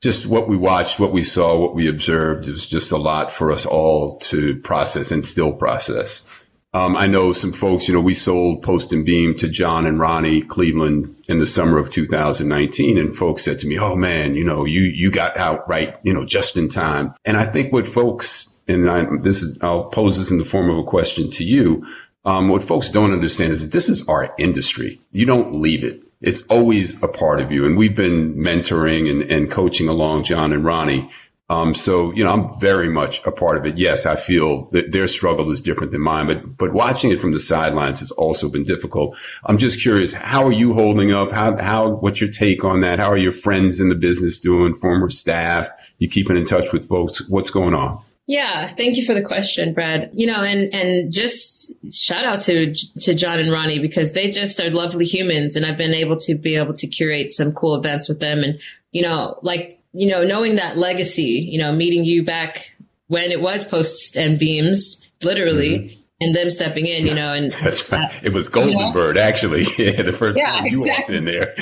just 0.00 0.26
what 0.26 0.48
we 0.48 0.56
watched, 0.56 0.98
what 0.98 1.12
we 1.12 1.22
saw, 1.22 1.58
what 1.58 1.74
we 1.74 1.88
observed. 1.88 2.48
It 2.48 2.52
was 2.52 2.66
just 2.66 2.90
a 2.90 2.96
lot 2.96 3.32
for 3.32 3.52
us 3.52 3.66
all 3.66 4.16
to 4.20 4.56
process 4.60 5.10
and 5.10 5.26
still 5.26 5.52
process. 5.52 6.24
Um, 6.72 6.96
I 6.96 7.08
know 7.08 7.32
some 7.32 7.52
folks, 7.52 7.88
you 7.88 7.94
know, 7.94 8.00
we 8.00 8.14
sold 8.14 8.62
Post 8.62 8.92
and 8.92 9.04
Beam 9.04 9.34
to 9.36 9.48
John 9.48 9.86
and 9.86 9.98
Ronnie 9.98 10.42
Cleveland 10.42 11.16
in 11.28 11.38
the 11.38 11.46
summer 11.46 11.78
of 11.78 11.90
2019. 11.90 12.96
And 12.96 13.16
folks 13.16 13.42
said 13.44 13.58
to 13.58 13.66
me, 13.66 13.76
Oh 13.78 13.96
man, 13.96 14.36
you 14.36 14.44
know, 14.44 14.64
you, 14.64 14.82
you 14.82 15.10
got 15.10 15.36
out 15.36 15.68
right, 15.68 15.96
you 16.04 16.14
know, 16.14 16.24
just 16.24 16.56
in 16.56 16.68
time. 16.68 17.12
And 17.24 17.36
I 17.36 17.44
think 17.46 17.72
what 17.72 17.88
folks, 17.88 18.54
and 18.68 18.88
I, 18.88 19.06
this 19.20 19.42
is, 19.42 19.58
I'll 19.62 19.84
pose 19.86 20.16
this 20.16 20.30
in 20.30 20.38
the 20.38 20.44
form 20.44 20.70
of 20.70 20.78
a 20.78 20.84
question 20.88 21.28
to 21.32 21.44
you. 21.44 21.84
um, 22.24 22.48
what 22.48 22.62
folks 22.62 22.90
don't 22.90 23.12
understand 23.12 23.52
is 23.52 23.62
that 23.62 23.72
this 23.72 23.88
is 23.88 24.06
our 24.08 24.32
industry. 24.38 25.00
You 25.10 25.26
don't 25.26 25.56
leave 25.60 25.82
it. 25.82 26.02
It's 26.20 26.42
always 26.42 27.02
a 27.02 27.08
part 27.08 27.40
of 27.40 27.50
you. 27.50 27.64
And 27.66 27.76
we've 27.76 27.96
been 27.96 28.34
mentoring 28.36 29.10
and, 29.10 29.22
and 29.22 29.50
coaching 29.50 29.88
along 29.88 30.24
John 30.24 30.52
and 30.52 30.64
Ronnie. 30.64 31.10
Um, 31.50 31.74
so, 31.74 32.12
you 32.12 32.22
know, 32.22 32.32
I'm 32.32 32.60
very 32.60 32.88
much 32.88 33.20
a 33.26 33.32
part 33.32 33.56
of 33.56 33.66
it. 33.66 33.76
Yes, 33.76 34.06
I 34.06 34.14
feel 34.14 34.66
that 34.70 34.92
their 34.92 35.08
struggle 35.08 35.50
is 35.50 35.60
different 35.60 35.90
than 35.90 36.00
mine, 36.00 36.28
but, 36.28 36.56
but 36.56 36.72
watching 36.72 37.10
it 37.10 37.20
from 37.20 37.32
the 37.32 37.40
sidelines 37.40 37.98
has 37.98 38.12
also 38.12 38.48
been 38.48 38.62
difficult. 38.62 39.16
I'm 39.46 39.58
just 39.58 39.82
curious, 39.82 40.12
how 40.12 40.46
are 40.46 40.52
you 40.52 40.72
holding 40.74 41.12
up? 41.12 41.32
How, 41.32 41.56
how, 41.56 41.88
what's 41.88 42.20
your 42.20 42.30
take 42.30 42.62
on 42.62 42.82
that? 42.82 43.00
How 43.00 43.10
are 43.10 43.18
your 43.18 43.32
friends 43.32 43.80
in 43.80 43.88
the 43.88 43.96
business 43.96 44.38
doing? 44.38 44.76
Former 44.76 45.10
staff? 45.10 45.68
You 45.98 46.08
keeping 46.08 46.36
in 46.36 46.44
touch 46.44 46.72
with 46.72 46.86
folks? 46.86 47.28
What's 47.28 47.50
going 47.50 47.74
on? 47.74 48.00
Yeah, 48.28 48.68
thank 48.76 48.96
you 48.96 49.04
for 49.04 49.12
the 49.12 49.24
question, 49.24 49.74
Brad. 49.74 50.08
You 50.14 50.28
know, 50.28 50.44
and 50.44 50.72
and 50.72 51.12
just 51.12 51.72
shout 51.92 52.24
out 52.24 52.42
to 52.42 52.72
to 53.00 53.12
John 53.12 53.40
and 53.40 53.50
Ronnie 53.50 53.80
because 53.80 54.12
they 54.12 54.30
just 54.30 54.60
are 54.60 54.70
lovely 54.70 55.04
humans, 55.04 55.56
and 55.56 55.66
I've 55.66 55.76
been 55.76 55.94
able 55.94 56.16
to 56.18 56.36
be 56.36 56.54
able 56.54 56.74
to 56.74 56.86
curate 56.86 57.32
some 57.32 57.50
cool 57.50 57.74
events 57.74 58.08
with 58.08 58.20
them, 58.20 58.44
and 58.44 58.60
you 58.92 59.02
know, 59.02 59.36
like 59.42 59.79
you 59.92 60.08
know, 60.08 60.24
knowing 60.24 60.56
that 60.56 60.76
legacy, 60.76 61.48
you 61.50 61.58
know, 61.58 61.72
meeting 61.72 62.04
you 62.04 62.24
back 62.24 62.70
when 63.08 63.30
it 63.30 63.40
was 63.40 63.64
posts 63.64 64.16
and 64.16 64.38
beams, 64.38 65.06
literally. 65.22 65.78
Mm-hmm. 65.78 65.96
And 66.22 66.36
them 66.36 66.50
stepping 66.50 66.86
in, 66.86 67.06
you 67.06 67.14
know, 67.14 67.32
and 67.32 67.50
that's 67.62 67.90
right. 67.90 68.12
it 68.22 68.34
was 68.34 68.50
Goldenbird, 68.50 68.94
you 68.94 69.14
know? 69.14 69.20
actually. 69.22 69.62
Yeah, 69.78 70.02
the 70.02 70.12
first 70.12 70.36
yeah, 70.36 70.50
time 70.50 70.66
you 70.66 70.80
exactly. 70.80 70.92
walked 70.92 71.10
in 71.10 71.24
there. 71.24 71.54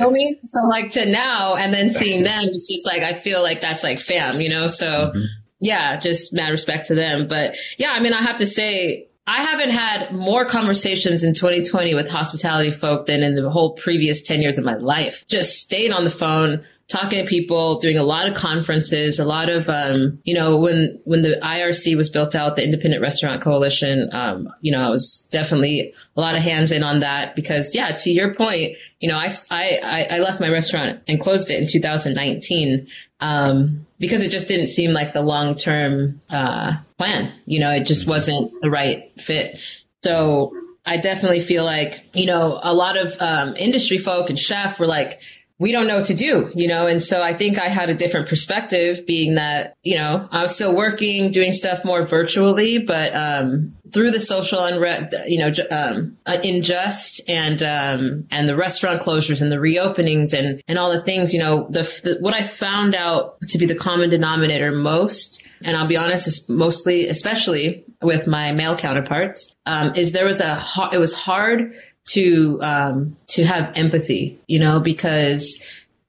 I 0.00 0.08
mean, 0.08 0.38
so 0.46 0.62
like 0.62 0.90
to 0.92 1.04
now, 1.04 1.56
and 1.56 1.74
then 1.74 1.90
seeing 1.90 2.24
them, 2.24 2.44
it's 2.44 2.66
just 2.66 2.86
like 2.86 3.02
I 3.02 3.12
feel 3.12 3.42
like 3.42 3.60
that's 3.60 3.82
like 3.82 4.00
fam, 4.00 4.40
you 4.40 4.48
know. 4.48 4.68
So 4.68 4.86
mm-hmm 4.86 5.24
yeah, 5.60 5.98
just 5.98 6.32
mad 6.32 6.50
respect 6.50 6.86
to 6.88 6.94
them. 6.94 7.28
But 7.28 7.56
yeah, 7.78 7.92
I 7.92 8.00
mean, 8.00 8.12
I 8.12 8.22
have 8.22 8.38
to 8.38 8.46
say, 8.46 9.08
I 9.26 9.42
haven't 9.42 9.70
had 9.70 10.12
more 10.12 10.44
conversations 10.44 11.22
in 11.22 11.34
2020 11.34 11.94
with 11.94 12.08
hospitality 12.08 12.70
folk 12.70 13.06
than 13.06 13.22
in 13.22 13.34
the 13.34 13.50
whole 13.50 13.74
previous 13.74 14.22
10 14.22 14.40
years 14.40 14.56
of 14.56 14.64
my 14.64 14.76
life. 14.76 15.26
Just 15.26 15.58
staying 15.58 15.92
on 15.92 16.04
the 16.04 16.10
phone, 16.10 16.64
talking 16.88 17.22
to 17.22 17.28
people, 17.28 17.78
doing 17.78 17.98
a 17.98 18.02
lot 18.02 18.26
of 18.26 18.34
conferences, 18.34 19.18
a 19.18 19.24
lot 19.24 19.50
of, 19.50 19.68
um, 19.68 20.18
you 20.24 20.34
know, 20.34 20.56
when, 20.56 20.98
when 21.04 21.20
the 21.22 21.38
IRC 21.42 21.96
was 21.96 22.08
built 22.08 22.34
out, 22.34 22.56
the 22.56 22.64
Independent 22.64 23.02
Restaurant 23.02 23.42
Coalition, 23.42 24.08
um, 24.12 24.48
you 24.62 24.72
know, 24.72 24.80
I 24.80 24.88
was 24.88 25.28
definitely 25.30 25.92
a 26.16 26.20
lot 26.20 26.34
of 26.34 26.42
hands 26.42 26.72
in 26.72 26.82
on 26.82 27.00
that 27.00 27.36
because, 27.36 27.74
yeah, 27.74 27.90
to 27.92 28.10
your 28.10 28.34
point, 28.34 28.76
you 29.00 29.08
know, 29.08 29.18
I, 29.18 29.28
I, 29.50 30.06
I 30.10 30.18
left 30.18 30.40
my 30.40 30.48
restaurant 30.48 31.00
and 31.06 31.20
closed 31.20 31.50
it 31.50 31.60
in 31.60 31.68
2019 31.68 32.88
um, 33.20 33.86
because 33.98 34.22
it 34.22 34.30
just 34.30 34.48
didn't 34.48 34.68
seem 34.68 34.92
like 34.92 35.12
the 35.12 35.22
long 35.22 35.56
term 35.56 36.20
uh, 36.30 36.76
plan. 36.96 37.32
You 37.46 37.60
know, 37.60 37.70
it 37.70 37.84
just 37.84 38.06
wasn't 38.06 38.52
the 38.62 38.70
right 38.70 39.12
fit. 39.20 39.58
So 40.02 40.54
I 40.86 40.96
definitely 40.96 41.40
feel 41.40 41.64
like 41.64 42.04
you 42.14 42.26
know 42.26 42.60
a 42.62 42.72
lot 42.72 42.96
of 42.96 43.16
um, 43.20 43.56
industry 43.56 43.98
folk 43.98 44.30
and 44.30 44.38
chef 44.38 44.78
were 44.78 44.86
like, 44.86 45.20
we 45.60 45.72
don't 45.72 45.88
know 45.88 45.96
what 45.96 46.06
to 46.06 46.14
do, 46.14 46.50
you 46.54 46.68
know? 46.68 46.86
And 46.86 47.02
so 47.02 47.20
I 47.20 47.34
think 47.36 47.58
I 47.58 47.68
had 47.68 47.90
a 47.90 47.94
different 47.94 48.28
perspective 48.28 49.04
being 49.06 49.34
that, 49.34 49.76
you 49.82 49.96
know, 49.96 50.28
I 50.30 50.42
was 50.42 50.54
still 50.54 50.74
working, 50.74 51.32
doing 51.32 51.52
stuff 51.52 51.84
more 51.84 52.06
virtually, 52.06 52.78
but, 52.78 53.14
um, 53.14 53.74
through 53.92 54.10
the 54.10 54.20
social 54.20 54.60
unrest, 54.60 55.14
you 55.26 55.38
know, 55.38 55.50
um, 55.70 56.16
uh, 56.26 56.38
unjust 56.44 57.22
and, 57.26 57.62
um, 57.62 58.26
and 58.30 58.48
the 58.48 58.54
restaurant 58.54 59.02
closures 59.02 59.42
and 59.42 59.50
the 59.50 59.56
reopenings 59.56 60.32
and, 60.32 60.62
and 60.68 60.78
all 60.78 60.92
the 60.92 61.02
things, 61.02 61.32
you 61.32 61.40
know, 61.40 61.66
the, 61.70 61.82
the, 62.04 62.18
what 62.20 62.34
I 62.34 62.42
found 62.46 62.94
out 62.94 63.40
to 63.48 63.58
be 63.58 63.66
the 63.66 63.74
common 63.74 64.10
denominator 64.10 64.70
most, 64.70 65.42
and 65.62 65.76
I'll 65.76 65.88
be 65.88 65.96
honest, 65.96 66.48
mostly, 66.48 67.08
especially 67.08 67.84
with 68.00 68.28
my 68.28 68.52
male 68.52 68.76
counterparts, 68.76 69.56
um, 69.66 69.94
is 69.96 70.12
there 70.12 70.26
was 70.26 70.40
a, 70.40 70.62
it 70.92 70.98
was 70.98 71.12
hard 71.12 71.74
to 72.08 72.58
um, 72.62 73.16
to 73.28 73.44
have 73.44 73.72
empathy, 73.74 74.38
you 74.46 74.58
know, 74.58 74.80
because 74.80 75.62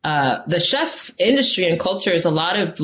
uh, 0.03 0.39
the 0.47 0.59
chef 0.59 1.11
industry 1.17 1.67
and 1.67 1.79
culture 1.79 2.11
is 2.11 2.25
a 2.25 2.31
lot 2.31 2.57
of 2.57 2.79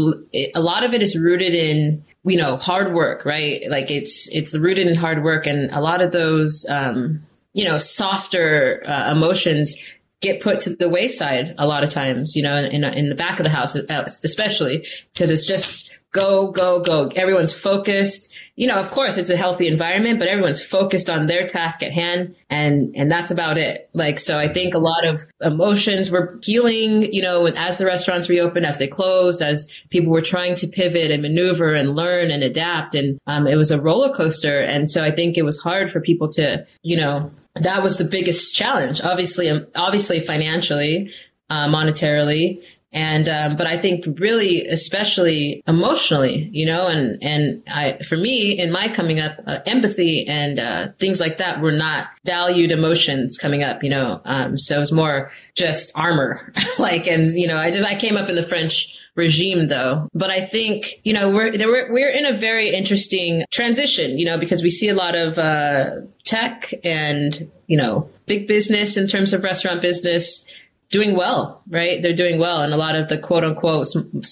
a 0.54 0.62
lot 0.62 0.84
of 0.84 0.94
it 0.94 1.02
is 1.02 1.18
rooted 1.18 1.54
in 1.54 2.04
you 2.24 2.38
know 2.38 2.58
hard 2.58 2.94
work, 2.94 3.26
right? 3.26 3.62
Like 3.70 3.90
it's 3.90 4.30
it's 4.32 4.56
rooted 4.56 4.88
in 4.88 4.96
hard 4.96 5.24
work, 5.24 5.46
and 5.46 5.72
a 5.72 5.82
lot 5.82 6.02
of 6.02 6.12
those 6.12 6.66
um, 6.70 7.24
you 7.54 7.66
know 7.66 7.78
softer 7.78 8.84
uh, 8.88 9.12
emotions 9.12 9.76
get 10.22 10.42
put 10.42 10.62
to 10.62 10.76
the 10.76 10.90
wayside 10.90 11.54
a 11.58 11.68
lot 11.68 11.84
of 11.84 11.92
times, 11.92 12.36
you 12.36 12.42
know, 12.42 12.56
in, 12.56 12.84
in 12.84 13.10
the 13.10 13.16
back 13.16 13.40
of 13.40 13.44
the 13.44 13.50
house, 13.50 13.76
especially 13.76 14.88
because 15.14 15.30
it's 15.30 15.46
just 15.46 15.94
go, 16.12 16.52
go, 16.52 16.80
go. 16.80 17.10
Everyone's 17.16 17.54
focused 17.54 18.34
you 18.56 18.68
know, 18.68 18.80
of 18.80 18.90
course 18.92 19.18
it's 19.18 19.30
a 19.30 19.36
healthy 19.36 19.68
environment, 19.68 20.18
but 20.18 20.30
everyone's 20.30 20.64
focused 20.64 21.10
on 21.10 21.28
their 21.28 21.46
task 21.46 21.84
at 21.84 21.92
hand 21.92 22.36
and, 22.50 22.96
and 22.96 23.12
that's 23.12 23.30
about 23.30 23.58
it. 23.58 23.90
Like, 23.94 24.18
so 24.18 24.40
I 24.40 24.52
think 24.52 24.74
a 24.74 24.80
lot 24.80 25.06
of 25.06 25.26
emotions 25.42 26.10
were 26.10 26.40
healing, 26.42 27.12
you 27.12 27.22
know, 27.22 27.48
as 27.48 27.78
the 27.78 27.86
restaurants 27.86 28.30
reopened, 28.30 28.66
as 28.66 28.78
they 28.78 28.88
closed, 28.88 29.42
as 29.42 29.68
people 29.90 30.12
were 30.12 30.22
trying 30.22 30.56
to 30.56 30.68
pivot 30.68 31.12
and 31.12 31.22
maneuver 31.22 31.74
and 31.74 31.96
learn 31.96 32.32
and 32.32 32.44
adapt. 32.44 32.96
And, 32.96 33.20
um, 33.28 33.46
it 33.46 33.56
was 33.56 33.72
a 33.72 33.82
roller 33.82 34.14
coaster. 34.14 34.62
And 34.62 34.90
so 34.90 35.04
I 35.04 35.12
think 35.12 35.38
it 35.38 35.44
was 35.44 35.60
hard 35.60 35.92
for 35.92 36.00
people 36.00 36.30
to, 36.30 36.66
you 36.82 36.96
know, 36.96 37.30
that 37.56 37.84
was 37.84 37.98
the 37.98 38.06
biggest 38.06 38.56
challenge, 38.56 39.02
obviously, 39.02 39.50
um, 39.50 39.68
obviously 39.76 40.20
financially, 40.22 41.12
uh, 41.50 41.68
monetarily 41.68 42.62
and 42.96 43.28
um, 43.28 43.58
but 43.58 43.68
I 43.68 43.78
think 43.78 44.06
really, 44.20 44.66
especially 44.68 45.62
emotionally, 45.68 46.50
you 46.54 46.66
know, 46.66 46.88
and 46.88 47.22
and 47.22 47.62
I 47.68 48.02
for 48.08 48.16
me 48.16 48.58
in 48.58 48.72
my 48.72 48.88
coming 48.88 49.20
up, 49.20 49.38
uh, 49.46 49.60
empathy 49.66 50.26
and 50.26 50.60
uh, 50.60 50.88
things 50.98 51.20
like 51.20 51.38
that 51.40 51.60
were 51.62 51.74
not 51.74 52.08
valued 52.24 52.72
emotions 52.72 53.38
coming 53.38 53.64
up, 53.64 53.84
you 53.84 53.90
know. 53.90 54.22
Um, 54.24 54.58
so 54.58 54.78
it 54.78 54.80
was 54.80 54.94
more 54.94 55.30
just 55.56 55.92
armor, 55.94 56.54
like, 56.80 57.06
and 57.06 57.36
you 57.36 57.48
know, 57.48 57.58
I 57.58 57.70
just 57.70 57.84
I 57.84 58.00
came 58.00 58.16
up 58.16 58.30
in 58.30 58.36
the 58.36 58.44
French 58.44 58.94
regime 59.16 59.68
though. 59.68 60.10
But 60.14 60.30
I 60.30 60.46
think, 60.46 61.00
you 61.04 61.14
know, 61.14 61.30
we're, 61.30 61.52
we're, 61.52 61.92
we're 61.92 62.10
in 62.10 62.26
a 62.26 62.38
very 62.38 62.70
interesting 62.74 63.46
transition, 63.50 64.18
you 64.18 64.26
know, 64.26 64.38
because 64.38 64.62
we 64.62 64.70
see 64.70 64.90
a 64.90 64.94
lot 64.94 65.16
of, 65.16 65.38
uh, 65.38 66.02
tech 66.26 66.74
and, 66.84 67.50
you 67.68 67.78
know, 67.78 68.10
big 68.26 68.46
business 68.46 68.98
in 68.98 69.08
terms 69.08 69.32
of 69.32 69.42
restaurant 69.42 69.82
business 69.82 70.45
doing 70.90 71.16
well, 71.16 71.62
right? 71.68 72.02
They're 72.02 72.14
doing 72.14 72.40
well. 72.40 72.62
And 72.62 72.74
a 72.74 72.78
lot 72.78 72.96
of 72.96 73.10
the 73.10 73.18
quote 73.18 73.44
unquote 73.44 73.88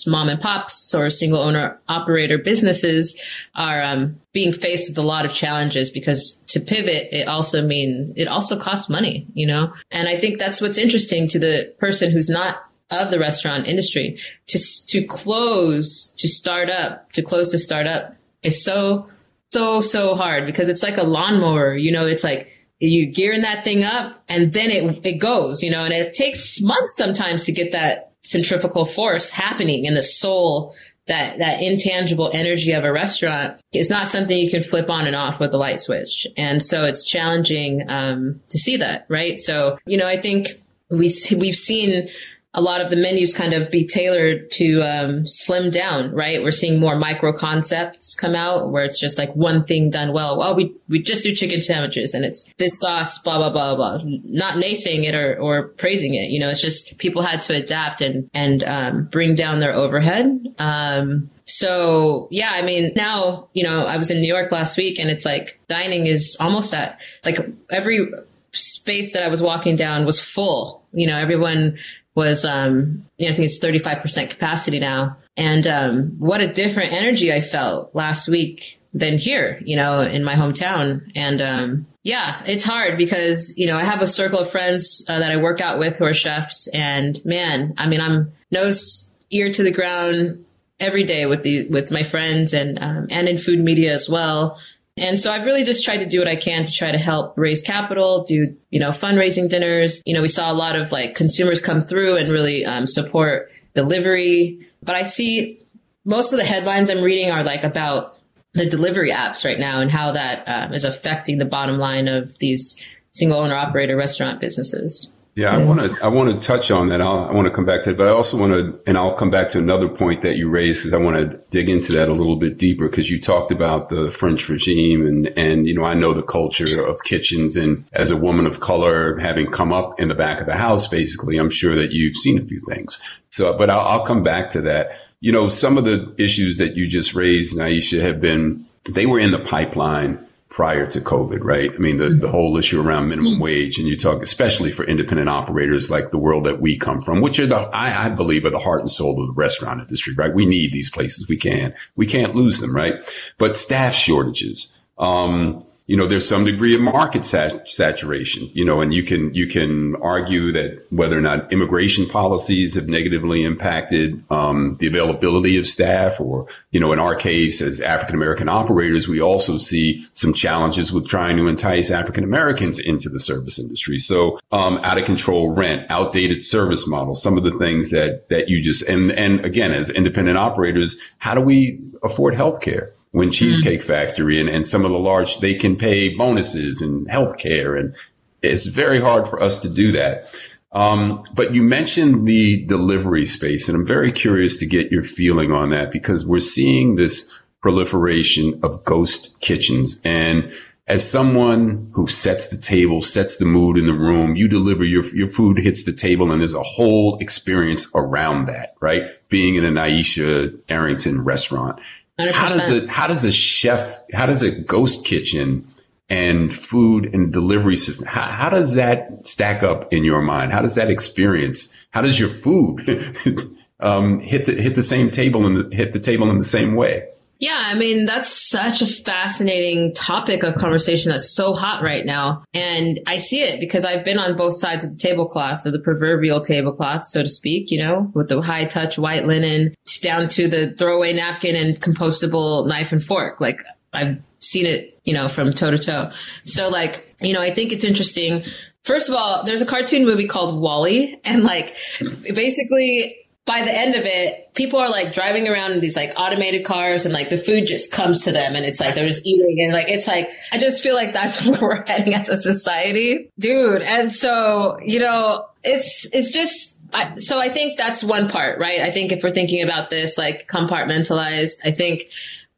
mom 0.07 0.29
and 0.29 0.39
pops 0.39 0.93
or 0.93 1.09
single 1.09 1.41
owner 1.41 1.79
operator 1.87 2.37
businesses 2.37 3.19
are 3.55 3.81
um, 3.81 4.19
being 4.33 4.53
faced 4.53 4.89
with 4.89 4.97
a 4.97 5.01
lot 5.01 5.25
of 5.25 5.33
challenges 5.33 5.89
because 5.89 6.41
to 6.47 6.59
pivot, 6.59 7.09
it 7.11 7.27
also 7.27 7.65
mean 7.65 8.13
it 8.15 8.27
also 8.27 8.59
costs 8.59 8.89
money, 8.89 9.25
you 9.33 9.47
know? 9.47 9.73
And 9.91 10.07
I 10.07 10.19
think 10.19 10.39
that's 10.39 10.61
what's 10.61 10.77
interesting 10.77 11.27
to 11.29 11.39
the 11.39 11.73
person 11.79 12.11
who's 12.11 12.29
not 12.29 12.57
of 12.91 13.09
the 13.09 13.19
restaurant 13.19 13.65
industry 13.65 14.19
to, 14.47 14.59
to 14.87 15.03
close, 15.05 16.13
to 16.17 16.27
start 16.27 16.69
up, 16.69 17.11
to 17.13 17.23
close 17.23 17.49
to 17.51 17.57
start 17.57 17.87
up 17.87 18.15
is 18.43 18.63
so, 18.63 19.09
so, 19.51 19.81
so 19.81 20.15
hard 20.15 20.45
because 20.45 20.69
it's 20.69 20.83
like 20.83 20.97
a 20.97 21.03
lawnmower, 21.03 21.75
you 21.75 21.91
know, 21.91 22.05
it's 22.05 22.23
like, 22.23 22.49
you 22.79 23.05
gearing 23.05 23.41
that 23.41 23.63
thing 23.63 23.83
up 23.83 24.23
and 24.27 24.53
then 24.53 24.69
it, 24.69 25.05
it 25.05 25.13
goes, 25.19 25.63
you 25.63 25.71
know, 25.71 25.83
and 25.83 25.93
it 25.93 26.13
takes 26.13 26.61
months 26.61 26.95
sometimes 26.95 27.45
to 27.45 27.51
get 27.51 27.71
that 27.71 28.11
centrifugal 28.23 28.85
force 28.85 29.29
happening 29.29 29.85
in 29.85 29.93
the 29.93 30.01
soul. 30.01 30.75
That 31.07 31.39
that 31.39 31.61
intangible 31.61 32.31
energy 32.33 32.71
of 32.71 32.85
a 32.85 32.93
restaurant 32.93 33.59
is 33.73 33.89
not 33.89 34.07
something 34.07 34.37
you 34.37 34.49
can 34.49 34.63
flip 34.63 34.89
on 34.89 35.05
and 35.05 35.17
off 35.17 35.37
with 35.37 35.53
a 35.53 35.57
light 35.57 35.81
switch. 35.81 36.25
And 36.37 36.63
so 36.63 36.85
it's 36.85 37.03
challenging 37.03 37.89
um, 37.89 38.39
to 38.47 38.57
see 38.57 38.77
that 38.77 39.05
right? 39.09 39.37
So 39.37 39.77
you 39.85 39.97
know 39.97 40.07
i 40.07 40.15
think 40.15 40.61
we 40.89 41.13
we've 41.37 41.55
seen 41.55 42.09
a 42.55 42.61
lot 42.61 42.81
of 42.81 42.91
the 42.91 42.95
menus 42.95 43.33
kind 43.33 43.53
of 43.53 43.71
be 43.71 43.85
tailored 43.85 44.49
to 44.51 44.81
um, 44.81 45.25
slim 45.25 45.71
down, 45.71 46.11
right? 46.11 46.43
We're 46.43 46.51
seeing 46.51 46.79
more 46.79 46.95
micro 46.95 47.33
concepts 47.33 48.13
come 48.13 48.35
out 48.35 48.71
where 48.71 48.83
it's 48.83 48.99
just 48.99 49.17
like 49.17 49.33
one 49.35 49.65
thing 49.65 49.89
done 49.89 50.13
well. 50.13 50.37
Well, 50.37 50.55
we, 50.55 50.75
we 50.87 51.01
just 51.01 51.23
do 51.23 51.33
chicken 51.33 51.61
sandwiches 51.61 52.13
and 52.13 52.23
it's 52.23 52.53
this 52.57 52.79
sauce, 52.79 53.17
blah, 53.19 53.37
blah, 53.37 53.49
blah, 53.49 53.75
blah. 53.75 53.97
Not 54.23 54.57
naysaying 54.57 55.03
it 55.03 55.15
or, 55.15 55.35
or 55.39 55.69
praising 55.69 56.13
it. 56.13 56.29
You 56.29 56.39
know, 56.39 56.49
it's 56.49 56.61
just 56.61 56.95
people 56.99 57.23
had 57.23 57.41
to 57.41 57.55
adapt 57.55 58.01
and, 58.01 58.29
and, 58.35 58.63
um, 58.63 59.09
bring 59.11 59.33
down 59.33 59.59
their 59.59 59.73
overhead. 59.73 60.45
Um, 60.59 61.31
so 61.45 62.27
yeah, 62.29 62.51
I 62.53 62.61
mean, 62.61 62.93
now, 62.95 63.49
you 63.53 63.63
know, 63.63 63.85
I 63.85 63.97
was 63.97 64.11
in 64.11 64.21
New 64.21 64.27
York 64.27 64.51
last 64.51 64.77
week 64.77 64.99
and 64.99 65.09
it's 65.09 65.25
like 65.25 65.59
dining 65.67 66.05
is 66.05 66.37
almost 66.39 66.69
that, 66.69 66.99
like 67.25 67.39
every 67.71 68.11
space 68.51 69.13
that 69.13 69.23
I 69.23 69.27
was 69.27 69.41
walking 69.41 69.75
down 69.75 70.05
was 70.05 70.19
full. 70.19 70.83
You 70.93 71.07
know, 71.07 71.17
everyone 71.17 71.79
was, 72.15 72.45
um, 72.45 73.05
you 73.17 73.27
know, 73.27 73.33
I 73.33 73.35
think 73.35 73.49
it's 73.49 73.59
35% 73.59 74.29
capacity 74.29 74.79
now. 74.79 75.17
And, 75.35 75.65
um, 75.67 76.15
what 76.19 76.41
a 76.41 76.53
different 76.53 76.93
energy 76.93 77.33
I 77.33 77.41
felt 77.41 77.93
last 77.95 78.27
week 78.27 78.79
than 78.93 79.17
here, 79.17 79.59
you 79.65 79.75
know, 79.75 80.01
in 80.01 80.23
my 80.23 80.35
hometown. 80.35 81.11
And, 81.15 81.41
um, 81.41 81.87
yeah, 82.03 82.43
it's 82.45 82.63
hard 82.63 82.97
because, 82.97 83.57
you 83.57 83.65
know, 83.65 83.75
I 83.75 83.83
have 83.83 84.01
a 84.01 84.07
circle 84.07 84.39
of 84.39 84.51
friends 84.51 85.03
uh, 85.09 85.19
that 85.19 85.31
I 85.31 85.37
work 85.37 85.61
out 85.61 85.79
with 85.79 85.97
who 85.97 86.05
are 86.05 86.13
chefs 86.13 86.67
and 86.67 87.23
man, 87.25 87.73
I 87.77 87.87
mean, 87.87 88.01
I'm 88.01 88.31
nose 88.51 89.11
ear 89.31 89.51
to 89.51 89.63
the 89.63 89.71
ground 89.71 90.45
every 90.79 91.05
day 91.05 91.25
with 91.25 91.43
these, 91.43 91.67
with 91.69 91.91
my 91.91 92.03
friends 92.03 92.53
and, 92.53 92.77
um, 92.77 93.07
and 93.09 93.27
in 93.27 93.37
food 93.37 93.59
media 93.59 93.93
as 93.93 94.09
well. 94.09 94.59
And 94.97 95.17
so 95.19 95.31
I've 95.31 95.45
really 95.45 95.63
just 95.63 95.83
tried 95.83 95.97
to 95.97 96.05
do 96.05 96.19
what 96.19 96.27
I 96.27 96.35
can 96.35 96.65
to 96.65 96.71
try 96.71 96.91
to 96.91 96.97
help 96.97 97.37
raise 97.37 97.61
capital, 97.61 98.25
do, 98.25 98.55
you 98.69 98.79
know, 98.79 98.91
fundraising 98.91 99.49
dinners. 99.49 100.01
You 100.05 100.13
know, 100.13 100.21
we 100.21 100.27
saw 100.27 100.51
a 100.51 100.53
lot 100.53 100.75
of 100.75 100.91
like 100.91 101.15
consumers 101.15 101.59
come 101.59 101.81
through 101.81 102.17
and 102.17 102.31
really 102.31 102.63
um, 102.63 102.85
support 102.85 103.51
delivery. 103.73 104.67
But 104.83 104.95
I 104.95 105.03
see 105.03 105.59
most 106.05 106.31
of 106.31 106.37
the 106.37 106.45
headlines 106.45 106.89
I'm 106.89 107.01
reading 107.01 107.31
are 107.31 107.43
like 107.43 107.63
about 107.63 108.19
the 108.53 108.69
delivery 108.69 109.09
apps 109.09 109.43
right 109.43 109.59
now 109.59 109.81
and 109.81 109.89
how 109.89 110.11
that 110.11 110.47
um, 110.47 110.73
is 110.73 110.83
affecting 110.83 111.39
the 111.39 111.45
bottom 111.45 111.79
line 111.79 112.07
of 112.07 112.37
these 112.39 112.77
single 113.13 113.39
owner 113.39 113.55
operator 113.55 113.95
restaurant 113.95 114.39
businesses. 114.39 115.11
Yeah, 115.35 115.49
I 115.49 115.57
want 115.57 115.79
to 115.79 116.03
I 116.03 116.09
want 116.09 116.29
to 116.29 116.47
touch 116.47 116.69
on 116.69 116.89
that. 116.89 117.01
I'll, 117.01 117.25
I 117.25 117.31
want 117.31 117.47
to 117.47 117.51
come 117.51 117.65
back 117.65 117.83
to 117.83 117.89
it, 117.89 117.97
but 117.97 118.07
I 118.07 118.11
also 118.11 118.37
want 118.37 118.53
to, 118.53 118.79
and 118.85 118.99
I'll 118.99 119.15
come 119.15 119.31
back 119.31 119.49
to 119.49 119.57
another 119.57 119.89
point 119.89 120.21
that 120.21 120.37
you 120.37 120.47
raised 120.47 120.83
because 120.83 120.93
I 120.93 120.97
want 120.97 121.17
to 121.17 121.39
dig 121.49 121.69
into 121.69 121.91
that 121.93 122.07
a 122.07 122.13
little 122.13 122.35
bit 122.35 122.59
deeper 122.59 122.87
because 122.87 123.09
you 123.09 123.19
talked 123.19 123.51
about 123.51 123.89
the 123.89 124.11
French 124.11 124.47
regime 124.47 125.07
and 125.07 125.27
and 125.35 125.67
you 125.67 125.73
know 125.73 125.85
I 125.85 125.95
know 125.95 126.13
the 126.13 126.21
culture 126.21 126.85
of 126.85 127.03
kitchens 127.03 127.55
and 127.55 127.83
as 127.93 128.11
a 128.11 128.17
woman 128.17 128.45
of 128.45 128.59
color 128.59 129.17
having 129.17 129.49
come 129.49 129.73
up 129.73 129.99
in 129.99 130.07
the 130.07 130.15
back 130.15 130.39
of 130.39 130.45
the 130.45 130.55
house, 130.55 130.85
basically, 130.85 131.37
I'm 131.37 131.49
sure 131.49 131.75
that 131.77 131.93
you've 131.93 132.15
seen 132.15 132.39
a 132.39 132.45
few 132.45 132.61
things. 132.69 132.99
So, 133.31 133.57
but 133.57 133.71
I'll, 133.71 133.87
I'll 133.87 134.05
come 134.05 134.21
back 134.21 134.51
to 134.51 134.61
that. 134.61 134.99
You 135.19 135.31
know, 135.31 135.47
some 135.47 135.79
of 135.79 135.83
the 135.83 136.13
issues 136.19 136.57
that 136.57 136.75
you 136.75 136.87
just 136.87 137.15
raised, 137.15 137.55
Nyesha, 137.55 138.01
have 138.01 138.21
been 138.21 138.67
they 138.87 139.07
were 139.07 139.19
in 139.19 139.31
the 139.31 139.39
pipeline 139.39 140.27
prior 140.53 140.85
to 140.85 141.01
COVID, 141.01 141.43
right? 141.43 141.71
I 141.73 141.77
mean, 141.79 141.97
the, 141.97 142.09
the 142.09 142.29
whole 142.29 142.55
issue 142.57 142.79
around 142.79 143.09
minimum 143.09 143.39
wage, 143.39 143.79
and 143.79 143.87
you 143.87 143.97
talk 143.97 144.21
especially 144.21 144.71
for 144.71 144.85
independent 144.85 145.27
operators 145.27 145.89
like 145.89 146.11
the 146.11 146.19
world 146.19 146.43
that 146.43 146.61
we 146.61 146.77
come 146.77 147.01
from, 147.01 147.21
which 147.21 147.39
are 147.39 147.47
the, 147.47 147.55
I, 147.55 148.05
I 148.05 148.09
believe 148.09 148.45
are 148.45 148.51
the 148.51 148.59
heart 148.59 148.81
and 148.81 148.91
soul 148.91 149.19
of 149.19 149.27
the 149.27 149.33
restaurant 149.33 149.81
industry, 149.81 150.13
right? 150.15 150.31
We 150.31 150.45
need 150.45 150.71
these 150.71 150.91
places. 150.91 151.27
We 151.27 151.37
can, 151.37 151.73
we 151.95 152.05
can't 152.05 152.35
lose 152.35 152.59
them, 152.59 152.75
right? 152.75 152.93
But 153.39 153.57
staff 153.57 153.95
shortages, 153.95 154.77
um, 154.99 155.65
you 155.85 155.97
know, 155.97 156.07
there's 156.07 156.27
some 156.27 156.45
degree 156.45 156.73
of 156.73 156.81
market 156.81 157.25
sat- 157.25 157.67
saturation, 157.67 158.49
you 158.53 158.63
know, 158.63 158.79
and 158.79 158.93
you 158.93 159.03
can, 159.03 159.33
you 159.33 159.47
can 159.47 159.95
argue 159.97 160.51
that 160.53 160.85
whether 160.91 161.17
or 161.17 161.21
not 161.21 161.51
immigration 161.51 162.07
policies 162.07 162.75
have 162.75 162.87
negatively 162.87 163.43
impacted, 163.43 164.23
um, 164.31 164.77
the 164.79 164.87
availability 164.87 165.57
of 165.57 165.67
staff 165.67 166.21
or, 166.21 166.47
you 166.71 166.79
know, 166.79 166.93
in 166.93 166.99
our 166.99 167.15
case 167.15 167.61
as 167.61 167.81
African 167.81 168.15
American 168.15 168.47
operators, 168.47 169.09
we 169.09 169.21
also 169.21 169.57
see 169.57 170.07
some 170.13 170.33
challenges 170.33 170.93
with 170.93 171.07
trying 171.07 171.35
to 171.35 171.47
entice 171.47 171.91
African 171.91 172.23
Americans 172.23 172.79
into 172.79 173.09
the 173.09 173.19
service 173.19 173.59
industry. 173.59 173.99
So, 173.99 174.39
um, 174.53 174.77
out 174.83 174.97
of 174.97 175.03
control 175.03 175.49
rent, 175.49 175.85
outdated 175.89 176.45
service 176.45 176.87
models, 176.87 177.21
some 177.21 177.37
of 177.37 177.43
the 177.43 177.57
things 177.59 177.91
that, 177.91 178.29
that 178.29 178.47
you 178.47 178.61
just, 178.61 178.83
and, 178.83 179.11
and 179.11 179.43
again, 179.43 179.73
as 179.73 179.89
independent 179.89 180.37
operators, 180.37 180.97
how 181.17 181.35
do 181.35 181.41
we 181.41 181.79
afford 182.03 182.35
healthcare? 182.35 182.91
When 183.13 183.31
Cheesecake 183.31 183.81
mm. 183.81 183.85
Factory 183.85 184.39
and, 184.39 184.49
and 184.49 184.65
some 184.65 184.85
of 184.85 184.91
the 184.91 184.97
large, 184.97 185.37
they 185.37 185.53
can 185.53 185.75
pay 185.75 186.13
bonuses 186.13 186.81
and 186.81 187.09
health 187.09 187.37
care. 187.37 187.75
And 187.75 187.95
it's 188.41 188.65
very 188.65 188.99
hard 188.99 189.27
for 189.27 189.41
us 189.41 189.59
to 189.59 189.69
do 189.69 189.91
that. 189.91 190.33
Um, 190.71 191.23
but 191.35 191.53
you 191.53 191.61
mentioned 191.61 192.27
the 192.27 192.65
delivery 192.65 193.27
space, 193.27 193.69
and 193.69 193.77
I'm 193.77 193.85
very 193.85 194.11
curious 194.11 194.57
to 194.57 194.65
get 194.65 194.91
your 194.91 195.03
feeling 195.03 195.51
on 195.51 195.69
that 195.69 195.91
because 195.91 196.25
we're 196.25 196.39
seeing 196.39 196.95
this 196.95 197.31
proliferation 197.61 198.59
of 198.63 198.83
ghost 198.83 199.39
kitchens. 199.39 200.01
And 200.03 200.51
as 200.87 201.09
someone 201.09 201.91
who 201.93 202.07
sets 202.07 202.49
the 202.49 202.57
table, 202.57 203.01
sets 203.01 203.37
the 203.37 203.45
mood 203.45 203.77
in 203.77 203.85
the 203.85 203.93
room, 203.93 204.35
you 204.35 204.47
deliver 204.47 204.83
your, 204.83 205.05
your 205.15 205.29
food 205.29 205.57
hits 205.57 205.83
the 205.83 205.93
table 205.93 206.31
and 206.31 206.41
there's 206.41 206.55
a 206.55 206.63
whole 206.63 207.17
experience 207.19 207.87
around 207.95 208.47
that, 208.47 208.75
right? 208.81 209.03
Being 209.29 209.55
in 209.55 209.63
a 209.63 209.71
Nyesha 209.71 210.59
Arrington 210.67 211.23
restaurant. 211.23 211.79
100%. 212.19 212.31
How 212.31 212.49
does 212.49 212.69
it, 212.69 212.89
how 212.89 213.07
does 213.07 213.25
a 213.25 213.31
chef, 213.31 214.01
how 214.13 214.25
does 214.25 214.43
a 214.43 214.51
ghost 214.51 215.05
kitchen 215.05 215.67
and 216.09 216.53
food 216.53 217.13
and 217.13 217.33
delivery 217.33 217.77
system, 217.77 218.07
how, 218.07 218.23
how 218.23 218.49
does 218.49 218.75
that 218.75 219.25
stack 219.25 219.63
up 219.63 219.91
in 219.91 220.03
your 220.03 220.21
mind? 220.21 220.51
How 220.51 220.61
does 220.61 220.75
that 220.75 220.89
experience, 220.89 221.73
how 221.91 222.01
does 222.01 222.19
your 222.19 222.29
food 222.29 223.57
um, 223.79 224.19
hit 224.19 224.45
the, 224.45 224.53
hit 224.53 224.75
the 224.75 224.83
same 224.83 225.09
table 225.09 225.45
and 225.45 225.73
hit 225.73 225.91
the 225.91 225.99
table 225.99 226.29
in 226.29 226.37
the 226.37 226.43
same 226.43 226.75
way? 226.75 227.07
Yeah, 227.43 227.61
I 227.61 227.75
mean, 227.75 228.05
that's 228.05 228.29
such 228.49 228.81
a 228.81 228.87
fascinating 228.87 229.93
topic 229.93 230.43
of 230.43 230.55
conversation 230.55 231.11
that's 231.11 231.29
so 231.29 231.53
hot 231.53 231.83
right 231.83 232.05
now. 232.05 232.45
And 232.53 233.01
I 233.05 233.17
see 233.17 233.41
it 233.41 233.59
because 233.59 233.83
I've 233.83 234.05
been 234.05 234.17
on 234.17 234.37
both 234.37 234.57
sides 234.57 234.85
of 234.85 234.91
the 234.91 234.97
tablecloth, 234.97 235.65
of 235.65 235.73
the 235.73 235.79
proverbial 235.79 236.39
tablecloth, 236.39 237.03
so 237.03 237.21
to 237.21 237.27
speak, 237.27 237.69
you 237.69 237.79
know, 237.79 238.09
with 238.13 238.29
the 238.29 238.41
high 238.41 238.63
touch 238.63 238.97
white 238.97 239.25
linen 239.25 239.75
down 240.01 240.29
to 240.29 240.47
the 240.47 240.71
throwaway 240.77 241.11
napkin 241.11 241.53
and 241.53 241.81
compostable 241.81 242.65
knife 242.65 242.93
and 242.93 243.03
fork. 243.03 243.41
Like 243.41 243.61
I've 243.91 244.21
seen 244.39 244.65
it, 244.65 244.97
you 245.03 245.13
know, 245.13 245.27
from 245.27 245.51
toe 245.51 245.71
to 245.71 245.77
toe. 245.77 246.11
So 246.45 246.69
like, 246.69 247.13
you 247.19 247.33
know, 247.33 247.41
I 247.41 247.53
think 247.53 247.73
it's 247.73 247.83
interesting. 247.83 248.45
First 248.85 249.09
of 249.09 249.15
all, 249.15 249.43
there's 249.43 249.59
a 249.59 249.65
cartoon 249.65 250.05
movie 250.05 250.29
called 250.29 250.61
WALL-E 250.61 251.19
and 251.25 251.43
like 251.43 251.75
basically 252.23 253.17
by 253.45 253.63
the 253.63 253.77
end 253.77 253.95
of 253.95 254.05
it, 254.05 254.53
people 254.53 254.79
are 254.79 254.89
like 254.89 255.13
driving 255.13 255.49
around 255.49 255.73
in 255.73 255.81
these 255.81 255.97
like 255.97 256.11
automated 256.15 256.65
cars 256.65 257.03
and 257.03 257.13
like 257.13 257.29
the 257.29 257.37
food 257.37 257.67
just 257.67 257.91
comes 257.91 258.23
to 258.23 258.31
them 258.31 258.55
and 258.55 258.65
it's 258.65 258.79
like 258.79 258.95
they're 258.95 259.07
just 259.07 259.25
eating 259.25 259.57
and 259.65 259.73
like 259.73 259.89
it's 259.89 260.07
like 260.07 260.29
I 260.51 260.57
just 260.57 260.81
feel 260.81 260.95
like 260.95 261.11
that's 261.11 261.41
where 261.45 261.59
we're 261.59 261.85
heading 261.85 262.13
as 262.13 262.29
a 262.29 262.37
society, 262.37 263.29
dude. 263.37 263.81
And 263.81 264.13
so, 264.13 264.77
you 264.81 264.99
know, 264.99 265.45
it's 265.63 266.07
it's 266.13 266.31
just 266.31 266.79
I, 266.93 267.15
so 267.17 267.39
I 267.39 267.51
think 267.51 267.77
that's 267.77 268.03
one 268.03 268.29
part, 268.29 268.59
right? 268.59 268.81
I 268.81 268.91
think 268.91 269.11
if 269.11 269.23
we're 269.23 269.31
thinking 269.31 269.61
about 269.61 269.89
this 269.89 270.17
like 270.17 270.47
compartmentalized, 270.47 271.55
I 271.65 271.71
think 271.71 272.05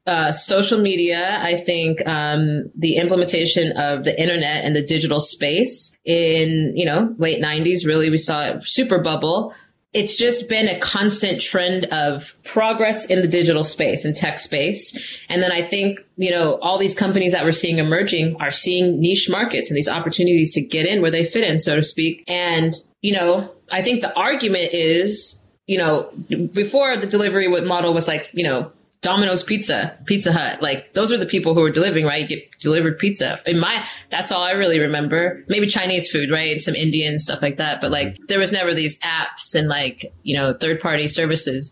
uh, 0.06 0.32
social 0.32 0.80
media, 0.80 1.40
I 1.42 1.58
think 1.58 2.06
um, 2.06 2.70
the 2.76 2.98
implementation 2.98 3.76
of 3.76 4.04
the 4.04 4.20
internet 4.22 4.64
and 4.64 4.76
the 4.76 4.84
digital 4.84 5.20
space 5.20 5.98
in 6.06 6.74
you 6.76 6.86
know 6.86 7.16
late 7.18 7.42
'90s, 7.42 7.88
really 7.88 8.12
we 8.12 8.18
saw 8.18 8.44
it 8.44 8.68
super 8.68 9.00
bubble 9.00 9.54
it's 9.96 10.14
just 10.14 10.50
been 10.50 10.68
a 10.68 10.78
constant 10.82 11.40
trend 11.40 11.86
of 11.86 12.36
progress 12.44 13.06
in 13.06 13.22
the 13.22 13.30
digital 13.30 13.64
space 13.64 14.04
and 14.04 14.14
tech 14.14 14.38
space. 14.38 15.24
And 15.30 15.42
then 15.42 15.54
I 15.54 15.66
think, 15.66 16.02
you 16.18 16.32
know, 16.32 16.60
all 16.62 16.78
these 16.78 16.94
companies 16.94 17.32
that 17.32 17.46
we're 17.46 17.54
seeing 17.54 17.78
emerging 17.78 18.36
are 18.42 18.52
seeing 18.52 19.00
niche 19.00 19.30
markets 19.30 19.70
and 19.70 19.78
these 19.78 19.88
opportunities 19.88 20.54
to 20.56 20.62
get 20.62 20.86
in 20.86 21.02
where 21.02 21.12
they 21.12 21.24
fit 21.24 21.46
in, 21.46 21.58
so 21.58 21.78
to 21.78 21.82
speak. 21.82 22.26
And, 22.28 22.74
you 23.02 23.14
know, 23.14 23.50
I 23.72 23.82
think 23.82 24.02
the 24.02 24.14
argument 24.16 24.74
is, 24.74 25.42
you 25.66 25.78
know, 25.78 26.12
before 26.52 26.98
the 26.98 27.08
delivery 27.08 27.48
model 27.62 27.94
was 27.94 28.06
like, 28.06 28.30
you 28.34 28.44
know, 28.44 28.74
Domino's 29.06 29.44
Pizza, 29.44 29.96
Pizza 30.06 30.34
Hut, 30.34 30.64
like 30.64 30.94
those 30.94 31.12
are 31.12 31.18
the 31.18 31.28
people 31.28 31.54
who 31.54 31.62
were 31.62 31.70
delivering, 31.70 32.08
right? 32.08 32.28
Get 32.28 32.58
delivered 32.60 32.98
pizza. 32.98 33.40
In 33.46 33.60
my, 33.60 33.86
that's 34.10 34.32
all 34.32 34.42
I 34.42 34.54
really 34.54 34.80
remember. 34.80 35.44
Maybe 35.48 35.68
Chinese 35.68 36.10
food, 36.10 36.32
right? 36.32 36.54
And 36.54 36.60
some 36.60 36.74
Indian 36.74 37.20
stuff 37.20 37.40
like 37.44 37.58
that. 37.58 37.82
But 37.82 37.92
like 37.92 38.18
there 38.30 38.40
was 38.40 38.52
never 38.52 38.74
these 38.74 38.98
apps 39.02 39.54
and 39.54 39.68
like, 39.68 40.12
you 40.24 40.36
know, 40.36 40.56
third 40.60 40.80
party 40.80 41.06
services. 41.06 41.72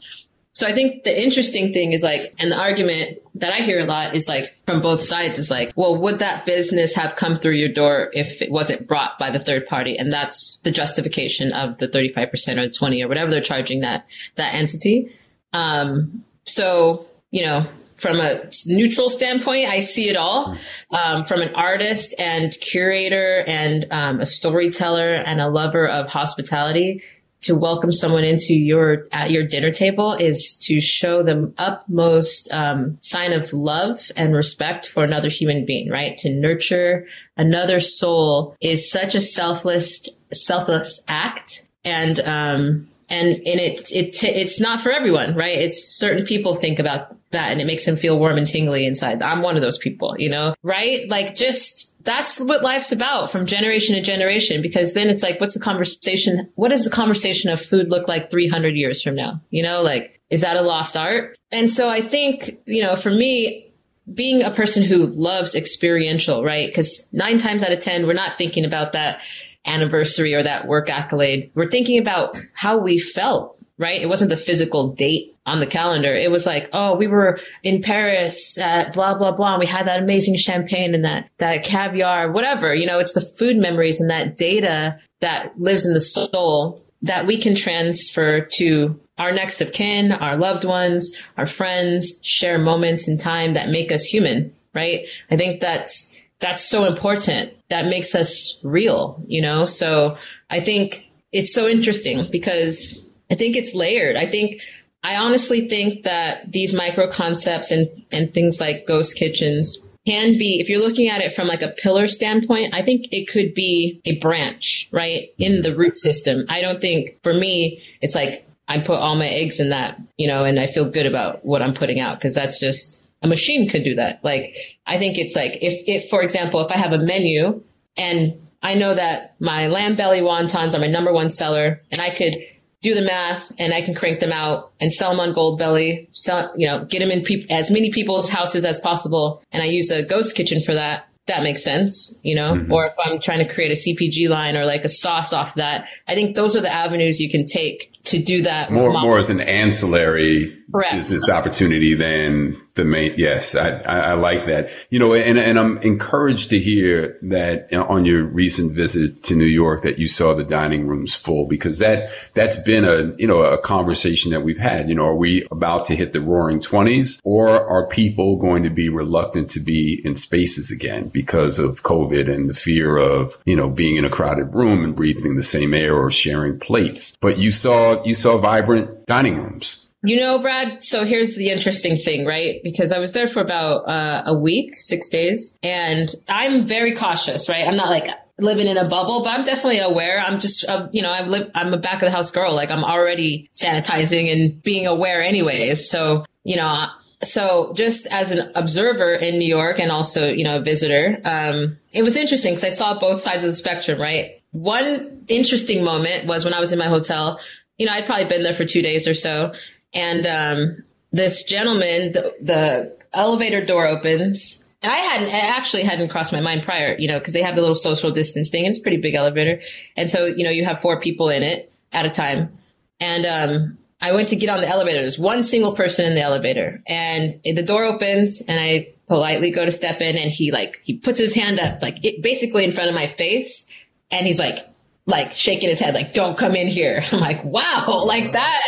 So 0.52 0.68
I 0.68 0.76
think 0.76 1.06
the 1.06 1.24
interesting 1.24 1.74
thing 1.74 1.94
is 1.94 2.04
like, 2.04 2.36
and 2.38 2.52
the 2.52 2.56
argument 2.56 3.18
that 3.34 3.52
I 3.52 3.62
hear 3.62 3.80
a 3.80 3.86
lot 3.86 4.16
is 4.16 4.28
like 4.28 4.56
from 4.68 4.84
both 4.84 5.02
sides 5.02 5.40
is 5.40 5.50
like, 5.50 5.74
well, 5.76 6.00
would 6.00 6.20
that 6.20 6.46
business 6.46 6.94
have 6.94 7.16
come 7.16 7.40
through 7.40 7.56
your 7.56 7.74
door 7.74 8.12
if 8.14 8.44
it 8.44 8.52
wasn't 8.52 8.88
brought 8.88 9.18
by 9.18 9.32
the 9.32 9.40
third 9.40 9.66
party? 9.66 9.98
And 9.98 10.14
that's 10.14 10.60
the 10.60 10.70
justification 10.70 11.52
of 11.52 11.80
the 11.80 11.88
35% 11.88 12.60
or 12.60 12.70
20 12.70 13.02
or 13.02 13.08
whatever 13.08 13.32
they're 13.32 13.42
charging 13.42 13.80
that, 13.80 14.06
that 14.36 14.54
entity. 14.54 15.12
Um, 15.52 16.24
so 16.46 17.08
you 17.34 17.44
know, 17.44 17.66
from 17.98 18.20
a 18.20 18.44
neutral 18.68 19.10
standpoint, 19.10 19.68
I 19.68 19.80
see 19.80 20.08
it 20.08 20.16
all. 20.16 20.56
Um, 20.92 21.26
from 21.26 21.42
an 21.42 21.54
artist 21.56 22.14
and 22.20 22.56
curator 22.62 23.44
and 23.48 23.88
um, 23.92 24.20
a 24.20 24.26
storyteller 24.26 25.14
and 25.14 25.42
a 25.42 25.50
lover 25.50 25.88
of 25.88 26.08
hospitality, 26.08 27.02
to 27.42 27.56
welcome 27.56 27.92
someone 27.92 28.24
into 28.24 28.54
your 28.54 29.08
at 29.12 29.32
your 29.32 29.46
dinner 29.46 29.72
table 29.72 30.14
is 30.14 30.58
to 30.64 30.80
show 30.80 31.24
them 31.24 31.54
utmost 31.58 32.50
um, 32.54 32.98
sign 33.02 33.34
of 33.34 33.52
love 33.52 34.12
and 34.16 34.34
respect 34.34 34.88
for 34.88 35.04
another 35.04 35.28
human 35.28 35.66
being. 35.66 35.90
Right? 35.90 36.16
To 36.20 36.30
nurture 36.30 37.08
another 37.36 37.80
soul 37.80 38.56
is 38.62 38.90
such 38.90 39.16
a 39.16 39.22
selfless 39.22 40.08
selfless 40.32 41.02
act, 41.08 41.66
and 41.84 42.20
um, 42.20 42.90
and 43.14 43.36
and 43.36 43.60
it 43.60 43.92
it 43.92 44.24
it's 44.24 44.60
not 44.60 44.82
for 44.82 44.92
everyone, 44.92 45.36
right? 45.36 45.60
It's 45.60 45.96
certain 45.96 46.26
people 46.26 46.56
think 46.56 46.80
about 46.80 47.16
that 47.30 47.52
and 47.52 47.62
it 47.62 47.66
makes 47.66 47.86
them 47.86 47.96
feel 47.96 48.18
warm 48.18 48.38
and 48.38 48.48
tingly 48.48 48.86
inside. 48.88 49.22
I'm 49.22 49.42
one 49.42 49.56
of 49.56 49.62
those 49.62 49.78
people, 49.78 50.16
you 50.18 50.30
know, 50.30 50.56
right? 50.64 51.08
Like 51.08 51.36
just 51.36 51.92
that's 52.04 52.40
what 52.40 52.64
life's 52.64 52.92
about 52.92 53.32
from 53.32 53.46
generation 53.46 53.96
to 53.96 54.02
generation 54.02 54.62
because 54.62 54.94
then 54.94 55.10
it's 55.10 55.22
like 55.22 55.40
what's 55.40 55.54
the 55.54 55.60
conversation 55.60 56.50
what 56.56 56.70
does 56.70 56.84
the 56.84 56.90
conversation 56.90 57.50
of 57.50 57.62
food 57.62 57.90
look 57.90 58.10
like 58.10 58.30
300 58.30 58.76
years 58.76 59.02
from 59.02 59.16
now 59.16 59.40
you 59.52 59.64
know 59.64 59.82
like 59.82 60.20
is 60.30 60.42
that 60.42 60.58
a 60.58 60.62
lost 60.62 60.98
art 60.98 61.38
and 61.50 61.72
so 61.72 61.88
i 61.88 62.02
think 62.02 62.60
you 62.66 62.84
know 62.84 62.98
for 62.98 63.10
me 63.10 63.72
being 64.14 64.42
a 64.42 64.52
person 64.52 64.84
who 64.84 65.06
loves 65.06 65.56
experiential 65.56 66.44
right 66.44 66.68
because 66.68 67.08
nine 67.14 67.38
times 67.40 67.64
out 67.64 67.72
of 67.72 67.82
ten 67.82 68.06
we're 68.06 68.12
not 68.12 68.38
thinking 68.38 68.66
about 68.66 68.92
that 68.92 69.22
anniversary 69.66 70.34
or 70.34 70.44
that 70.44 70.68
work 70.68 70.90
accolade 70.90 71.52
we're 71.56 71.70
thinking 71.70 72.00
about 72.00 72.38
how 72.54 72.78
we 72.78 73.00
felt 73.00 73.54
right? 73.78 74.02
It 74.02 74.10
wasn't 74.10 74.30
the 74.30 74.38
physical 74.38 74.94
date 74.94 75.36
on 75.46 75.60
the 75.60 75.68
calendar. 75.68 76.14
It 76.16 76.32
was 76.32 76.46
like, 76.46 76.70
oh, 76.74 76.96
we 76.96 77.08
were 77.08 77.40
in 77.64 77.82
Paris 77.82 78.58
at 78.58 78.94
blah, 78.94 79.18
blah, 79.18 79.32
blah. 79.32 79.54
And 79.54 79.60
we 79.60 79.66
had 79.66 79.88
that 79.88 80.02
amazing 80.02 80.38
champagne 80.38 80.96
and 80.96 81.04
that, 81.04 81.30
that 81.40 81.64
caviar, 81.64 82.32
whatever. 82.32 82.74
You 82.74 82.86
know, 82.86 83.00
it's 83.00 83.14
the 83.14 83.22
food 83.22 83.58
memories 83.58 84.00
and 84.00 84.10
that 84.10 84.38
data 84.38 85.00
that 85.22 85.60
lives 85.60 85.86
in 85.86 85.94
the 85.94 86.00
soul 86.00 86.82
that 87.02 87.28
we 87.28 87.38
can 87.38 87.56
transfer 87.56 88.42
to 88.42 89.00
our 89.18 89.32
next 89.32 89.60
of 89.60 89.74
kin, 89.74 90.12
our 90.12 90.38
loved 90.38 90.64
ones, 90.64 91.16
our 91.38 91.46
friends, 91.46 92.20
share 92.24 92.58
moments 92.58 93.08
in 93.08 93.18
time 93.18 93.54
that 93.54 93.70
make 93.70 93.92
us 93.92 94.04
human, 94.04 94.54
right? 94.74 95.06
I 95.30 95.38
think 95.38 95.62
that's, 95.62 96.14
that's 96.40 96.64
so 96.64 96.86
important. 96.86 97.54
That 97.74 97.86
makes 97.86 98.14
us 98.14 98.60
real, 98.64 99.20
you 99.26 99.42
know? 99.42 99.66
So 99.66 100.16
I 100.52 100.60
think 100.60 101.06
it's 101.32 101.52
so 101.52 101.68
interesting 101.68 102.28
because 102.32 102.96
I 103.32 103.36
think 103.36 103.56
it's 103.56 103.74
layered. 103.74 104.16
I 104.16 104.30
think 104.30 104.62
I 105.04 105.16
honestly 105.16 105.68
think 105.68 106.04
that 106.04 106.52
these 106.52 106.72
micro 106.72 107.10
concepts 107.10 107.72
and, 107.72 107.90
and 108.12 108.32
things 108.32 108.60
like 108.60 108.86
ghost 108.86 109.16
kitchens 109.16 109.80
can 110.06 110.38
be, 110.38 110.60
if 110.60 110.70
you're 110.70 110.88
looking 110.88 111.10
at 111.10 111.22
it 111.22 111.34
from 111.34 111.48
like 111.48 111.64
a 111.64 111.74
pillar 111.82 112.08
standpoint, 112.08 112.76
I 112.76 112.84
think 112.84 113.08
it 113.12 113.28
could 113.28 113.56
be 113.56 114.00
a 114.06 114.20
branch, 114.20 114.88
right? 114.92 115.30
In 115.40 115.64
the 115.64 115.76
root 115.76 115.98
system. 115.98 116.46
I 116.50 116.62
don't 116.62 116.80
think 116.80 117.18
for 117.24 117.34
me, 117.34 117.82
it's 118.02 118.14
like 118.14 118.48
I 118.68 118.82
put 118.82 119.00
all 119.00 119.16
my 119.16 119.28
eggs 119.28 119.60
in 119.60 119.70
that, 119.70 120.00
you 120.18 120.28
know, 120.28 120.44
and 120.44 120.60
I 120.60 120.68
feel 120.68 120.88
good 120.88 121.08
about 121.08 121.44
what 121.44 121.64
I'm 121.64 121.74
putting 121.74 122.00
out 122.00 122.20
because 122.20 122.36
that's 122.36 122.60
just 122.60 123.03
a 123.24 123.28
machine 123.28 123.68
could 123.70 123.84
do 123.84 123.96
that. 123.96 124.24
Like 124.24 124.56
I 124.86 124.98
think 125.00 125.18
it's 125.18 125.36
like 125.36 125.58
if, 125.62 125.84
if, 125.88 126.10
for 126.10 126.22
example, 126.22 126.60
if 126.64 126.72
I 126.72 126.78
have 126.78 126.92
a 126.92 127.00
menu 127.00 127.64
and 127.98 128.40
I 128.62 128.76
know 128.76 128.94
that 128.94 129.36
my 129.40 129.68
lamb 129.68 129.96
belly 129.96 130.22
wontons 130.22 130.74
are 130.74 130.80
my 130.80 130.88
number 130.88 131.12
one 131.12 131.32
seller 131.32 131.82
and 131.92 132.02
I 132.02 132.10
could 132.10 132.36
do 132.82 132.94
the 132.94 133.02
math 133.02 133.52
and 133.58 133.74
I 133.74 133.82
can 133.82 133.96
crank 133.96 134.20
them 134.20 134.34
out 134.34 134.74
and 134.80 134.94
sell 134.94 135.12
them 135.12 135.22
on 135.22 135.34
Goldbelly, 135.34 136.08
sell, 136.12 136.54
you 136.56 136.68
know, 136.68 136.84
get 136.86 137.00
them 137.00 137.12
in 137.12 137.24
pe- 137.24 137.46
as 137.50 137.72
many 137.72 137.92
people's 137.92 138.30
houses 138.30 138.66
as 138.66 138.78
possible. 138.78 139.42
And 139.52 139.64
I 139.64 139.68
use 139.68 139.90
a 139.90 140.04
ghost 140.04 140.36
kitchen 140.36 140.62
for 140.62 140.74
that. 140.74 141.08
That 141.28 141.44
makes 141.44 141.64
sense, 141.64 142.20
you 142.24 142.36
know, 142.36 142.56
mm-hmm. 142.56 142.72
or 142.72 142.86
if 142.86 142.94
I'm 143.00 143.22
trying 143.22 143.46
to 143.46 143.54
create 143.54 143.72
a 143.72 143.80
CPG 143.82 144.28
line 144.28 144.58
or 144.58 144.66
like 144.66 144.84
a 144.84 144.90
sauce 144.90 145.32
off 145.32 145.56
that, 145.56 145.88
I 146.10 146.16
think 146.16 146.36
those 146.36 146.54
are 146.54 146.62
the 146.62 146.72
avenues 146.72 147.22
you 147.22 147.32
can 147.32 147.46
take 147.46 147.93
to 148.06 148.22
do 148.22 148.42
that 148.42 148.72
more 148.72 148.92
more 148.92 149.18
as 149.18 149.30
an 149.30 149.40
ancillary 149.40 150.64
Correct. 150.72 150.94
business 150.94 151.30
opportunity 151.30 151.94
than 151.94 152.60
the 152.76 152.84
main. 152.84 153.14
Yes, 153.18 153.56
I, 153.56 153.70
I, 153.82 154.00
I, 154.00 154.14
like 154.14 154.48
that. 154.48 154.70
You 154.90 154.98
know, 154.98 155.14
and 155.14 155.38
and 155.38 155.60
I'm 155.60 155.78
encouraged 155.80 156.50
to 156.50 156.60
hear 156.60 157.18
that 157.22 157.72
on 157.74 158.06
your 158.06 158.24
recent 158.24 158.74
visit 158.74 159.22
to 159.24 159.36
New 159.36 159.46
York 159.46 159.84
that 159.84 160.00
you 160.00 160.08
saw 160.08 160.34
the 160.34 160.44
dining 160.44 160.88
rooms 160.88 161.14
full 161.14 161.46
because 161.46 161.78
that 161.80 162.10
that's 162.34 162.58
been 162.58 162.86
a 162.86 163.16
you 163.18 163.28
know 163.28 163.44
a 163.44 163.60
conversation 163.60 164.32
that 164.32 164.42
we've 164.42 164.58
had. 164.58 164.90
You 164.90 164.96
know, 164.96 165.06
are 165.06 165.16
we 165.16 165.46
about 165.52 165.86
to 165.86 165.96
hit 165.96 166.14
the 166.14 166.22
roaring 166.22 166.60
twenties, 166.60 167.20
or 167.24 167.50
are 167.50 167.88
people 167.88 168.38
going 168.38 168.64
to 168.64 168.70
be 168.70 168.90
reluctant 168.90 169.50
to 169.52 169.60
be 169.60 170.02
in 170.04 170.16
spaces 170.16 170.72
again 170.72 171.10
because 171.10 171.60
of 171.60 171.84
COVID 171.84 172.34
and 172.34 172.50
the 172.50 172.56
fear 172.56 172.98
of 172.98 173.38
you 173.46 173.56
know 173.56 173.70
being 173.70 173.98
in 173.98 174.06
a 174.06 174.10
crowded 174.10 174.54
room 174.56 174.84
and 174.84 174.96
breathing 174.96 175.36
the 175.36 175.44
same 175.44 175.74
air 175.74 175.96
or 175.96 176.10
sharing 176.10 176.60
plates? 176.60 177.16
But 177.22 177.38
you 177.38 177.52
saw 177.52 177.93
you 178.06 178.16
saw 178.16 178.38
vibrant 178.38 179.06
dining 179.06 179.38
rooms. 179.38 179.88
You 180.06 180.20
know, 180.20 180.38
Brad, 180.40 180.84
so 180.84 181.06
here's 181.06 181.36
the 181.36 181.50
interesting 181.50 181.98
thing, 181.98 182.26
right? 182.26 182.62
Because 182.62 182.92
I 182.92 183.00
was 183.00 183.14
there 183.14 183.28
for 183.28 183.40
about 183.40 183.88
uh, 183.88 184.24
a 184.26 184.38
week, 184.38 184.76
six 184.78 185.08
days, 185.08 185.58
and 185.64 186.14
I'm 186.28 186.68
very 186.68 186.94
cautious, 186.94 187.48
right? 187.48 187.66
I'm 187.66 187.78
not 187.78 187.90
like 187.90 188.10
living 188.38 188.68
in 188.68 188.78
a 188.78 188.88
bubble, 188.88 189.24
but 189.24 189.30
I'm 189.30 189.46
definitely 189.46 189.80
aware. 189.80 190.20
I'm 190.20 190.42
just, 190.42 190.66
uh, 190.68 190.88
you 190.92 191.02
know, 191.02 191.10
I 191.10 191.26
live, 191.26 191.50
I'm 191.56 191.74
a 191.74 191.78
back 191.78 192.02
of 192.02 192.08
the 192.08 192.12
house 192.12 192.32
girl. 192.32 192.54
Like 192.54 192.70
I'm 192.70 192.84
already 192.84 193.50
sanitizing 193.56 194.32
and 194.32 194.62
being 194.62 194.88
aware 194.88 195.24
anyways. 195.24 195.90
So, 195.90 196.26
you 196.44 196.58
know, 196.58 196.88
so 197.24 197.74
just 197.76 198.08
as 198.08 198.32
an 198.32 198.52
observer 198.56 199.14
in 199.14 199.38
New 199.38 199.48
York 199.48 199.80
and 199.80 199.92
also, 199.92 200.28
you 200.28 200.44
know, 200.44 200.58
a 200.58 200.62
visitor, 200.62 201.20
um, 201.24 201.78
it 201.92 202.04
was 202.04 202.16
interesting 202.16 202.56
because 202.56 202.66
I 202.66 202.76
saw 202.76 203.00
both 203.00 203.22
sides 203.22 203.44
of 203.44 203.52
the 203.52 203.56
spectrum, 203.56 204.02
right? 204.02 204.42
One 204.52 205.24
interesting 205.28 205.84
moment 205.84 206.28
was 206.28 206.44
when 206.44 206.54
I 206.54 206.60
was 206.60 206.72
in 206.72 206.80
my 206.80 206.88
hotel 206.88 207.40
you 207.78 207.86
know, 207.86 207.94
I'd 207.94 208.06
probably 208.06 208.26
been 208.26 208.44
there 208.44 208.54
for 208.54 208.66
two 208.66 208.82
days 208.82 209.08
or 209.08 209.14
so. 209.14 209.54
And 209.94 210.26
um, 210.26 210.84
this 211.12 211.44
gentleman, 211.44 212.12
the, 212.12 212.34
the 212.42 212.98
elevator 213.14 213.66
door 213.66 213.88
opens. 213.88 214.64
And 214.82 214.92
I 214.92 214.98
hadn't, 214.98 215.30
I 215.30 215.40
actually 215.40 215.84
hadn't 215.84 216.10
crossed 216.10 216.34
my 216.34 216.42
mind 216.42 216.64
prior, 216.64 216.96
you 216.98 217.08
know, 217.08 217.20
because 217.20 217.34
they 217.34 217.42
have 217.42 217.56
the 217.56 217.62
little 217.62 217.76
social 217.76 218.12
distance 218.12 218.50
thing. 218.50 218.66
It's 218.66 218.80
a 218.80 218.82
pretty 218.82 218.98
big 218.98 219.16
elevator. 219.16 219.62
And 219.96 220.10
so, 220.10 220.26
you 220.26 220.44
know, 220.44 220.50
you 220.50 220.66
have 220.66 220.82
four 220.82 221.00
people 221.00 221.30
in 221.30 221.42
it 221.42 221.72
at 221.92 222.06
a 222.06 222.10
time. 222.10 222.58
And 223.00 223.26
um, 223.26 223.78
I 224.02 224.12
went 224.12 224.30
to 224.30 224.36
get 224.36 224.50
on 224.50 224.60
the 224.60 224.68
elevator. 224.68 225.02
There's 225.02 225.20
one 225.20 225.44
single 225.44 225.76
person 225.76 226.06
in 226.06 226.16
the 226.16 226.22
elevator. 226.22 226.82
And 226.86 227.40
the 227.44 227.64
door 227.64 227.86
opens 227.86 228.42
and 228.42 228.60
I 228.60 228.90
politely 229.08 229.52
go 229.52 229.64
to 229.64 229.72
step 229.72 230.02
in 230.02 230.18
and 230.18 230.32
he 230.32 230.52
like, 230.52 230.82
he 230.84 230.98
puts 230.98 231.20
his 231.20 231.34
hand 231.34 231.60
up, 231.60 231.82
like 231.82 232.04
it, 232.04 232.22
basically 232.22 232.66
in 232.66 232.72
front 232.72 232.90
of 232.90 232.96
my 232.96 233.08
face. 233.08 233.66
And 234.12 234.28
he's 234.28 234.40
like, 234.40 234.68
like 235.06 235.34
shaking 235.34 235.70
his 235.70 235.80
head, 235.80 235.94
like, 235.94 236.14
don't 236.14 236.38
come 236.38 236.56
in 236.56 236.68
here. 236.68 237.04
I'm 237.12 237.20
like, 237.20 237.44
wow, 237.44 238.04
like 238.06 238.34
that, 238.34 238.62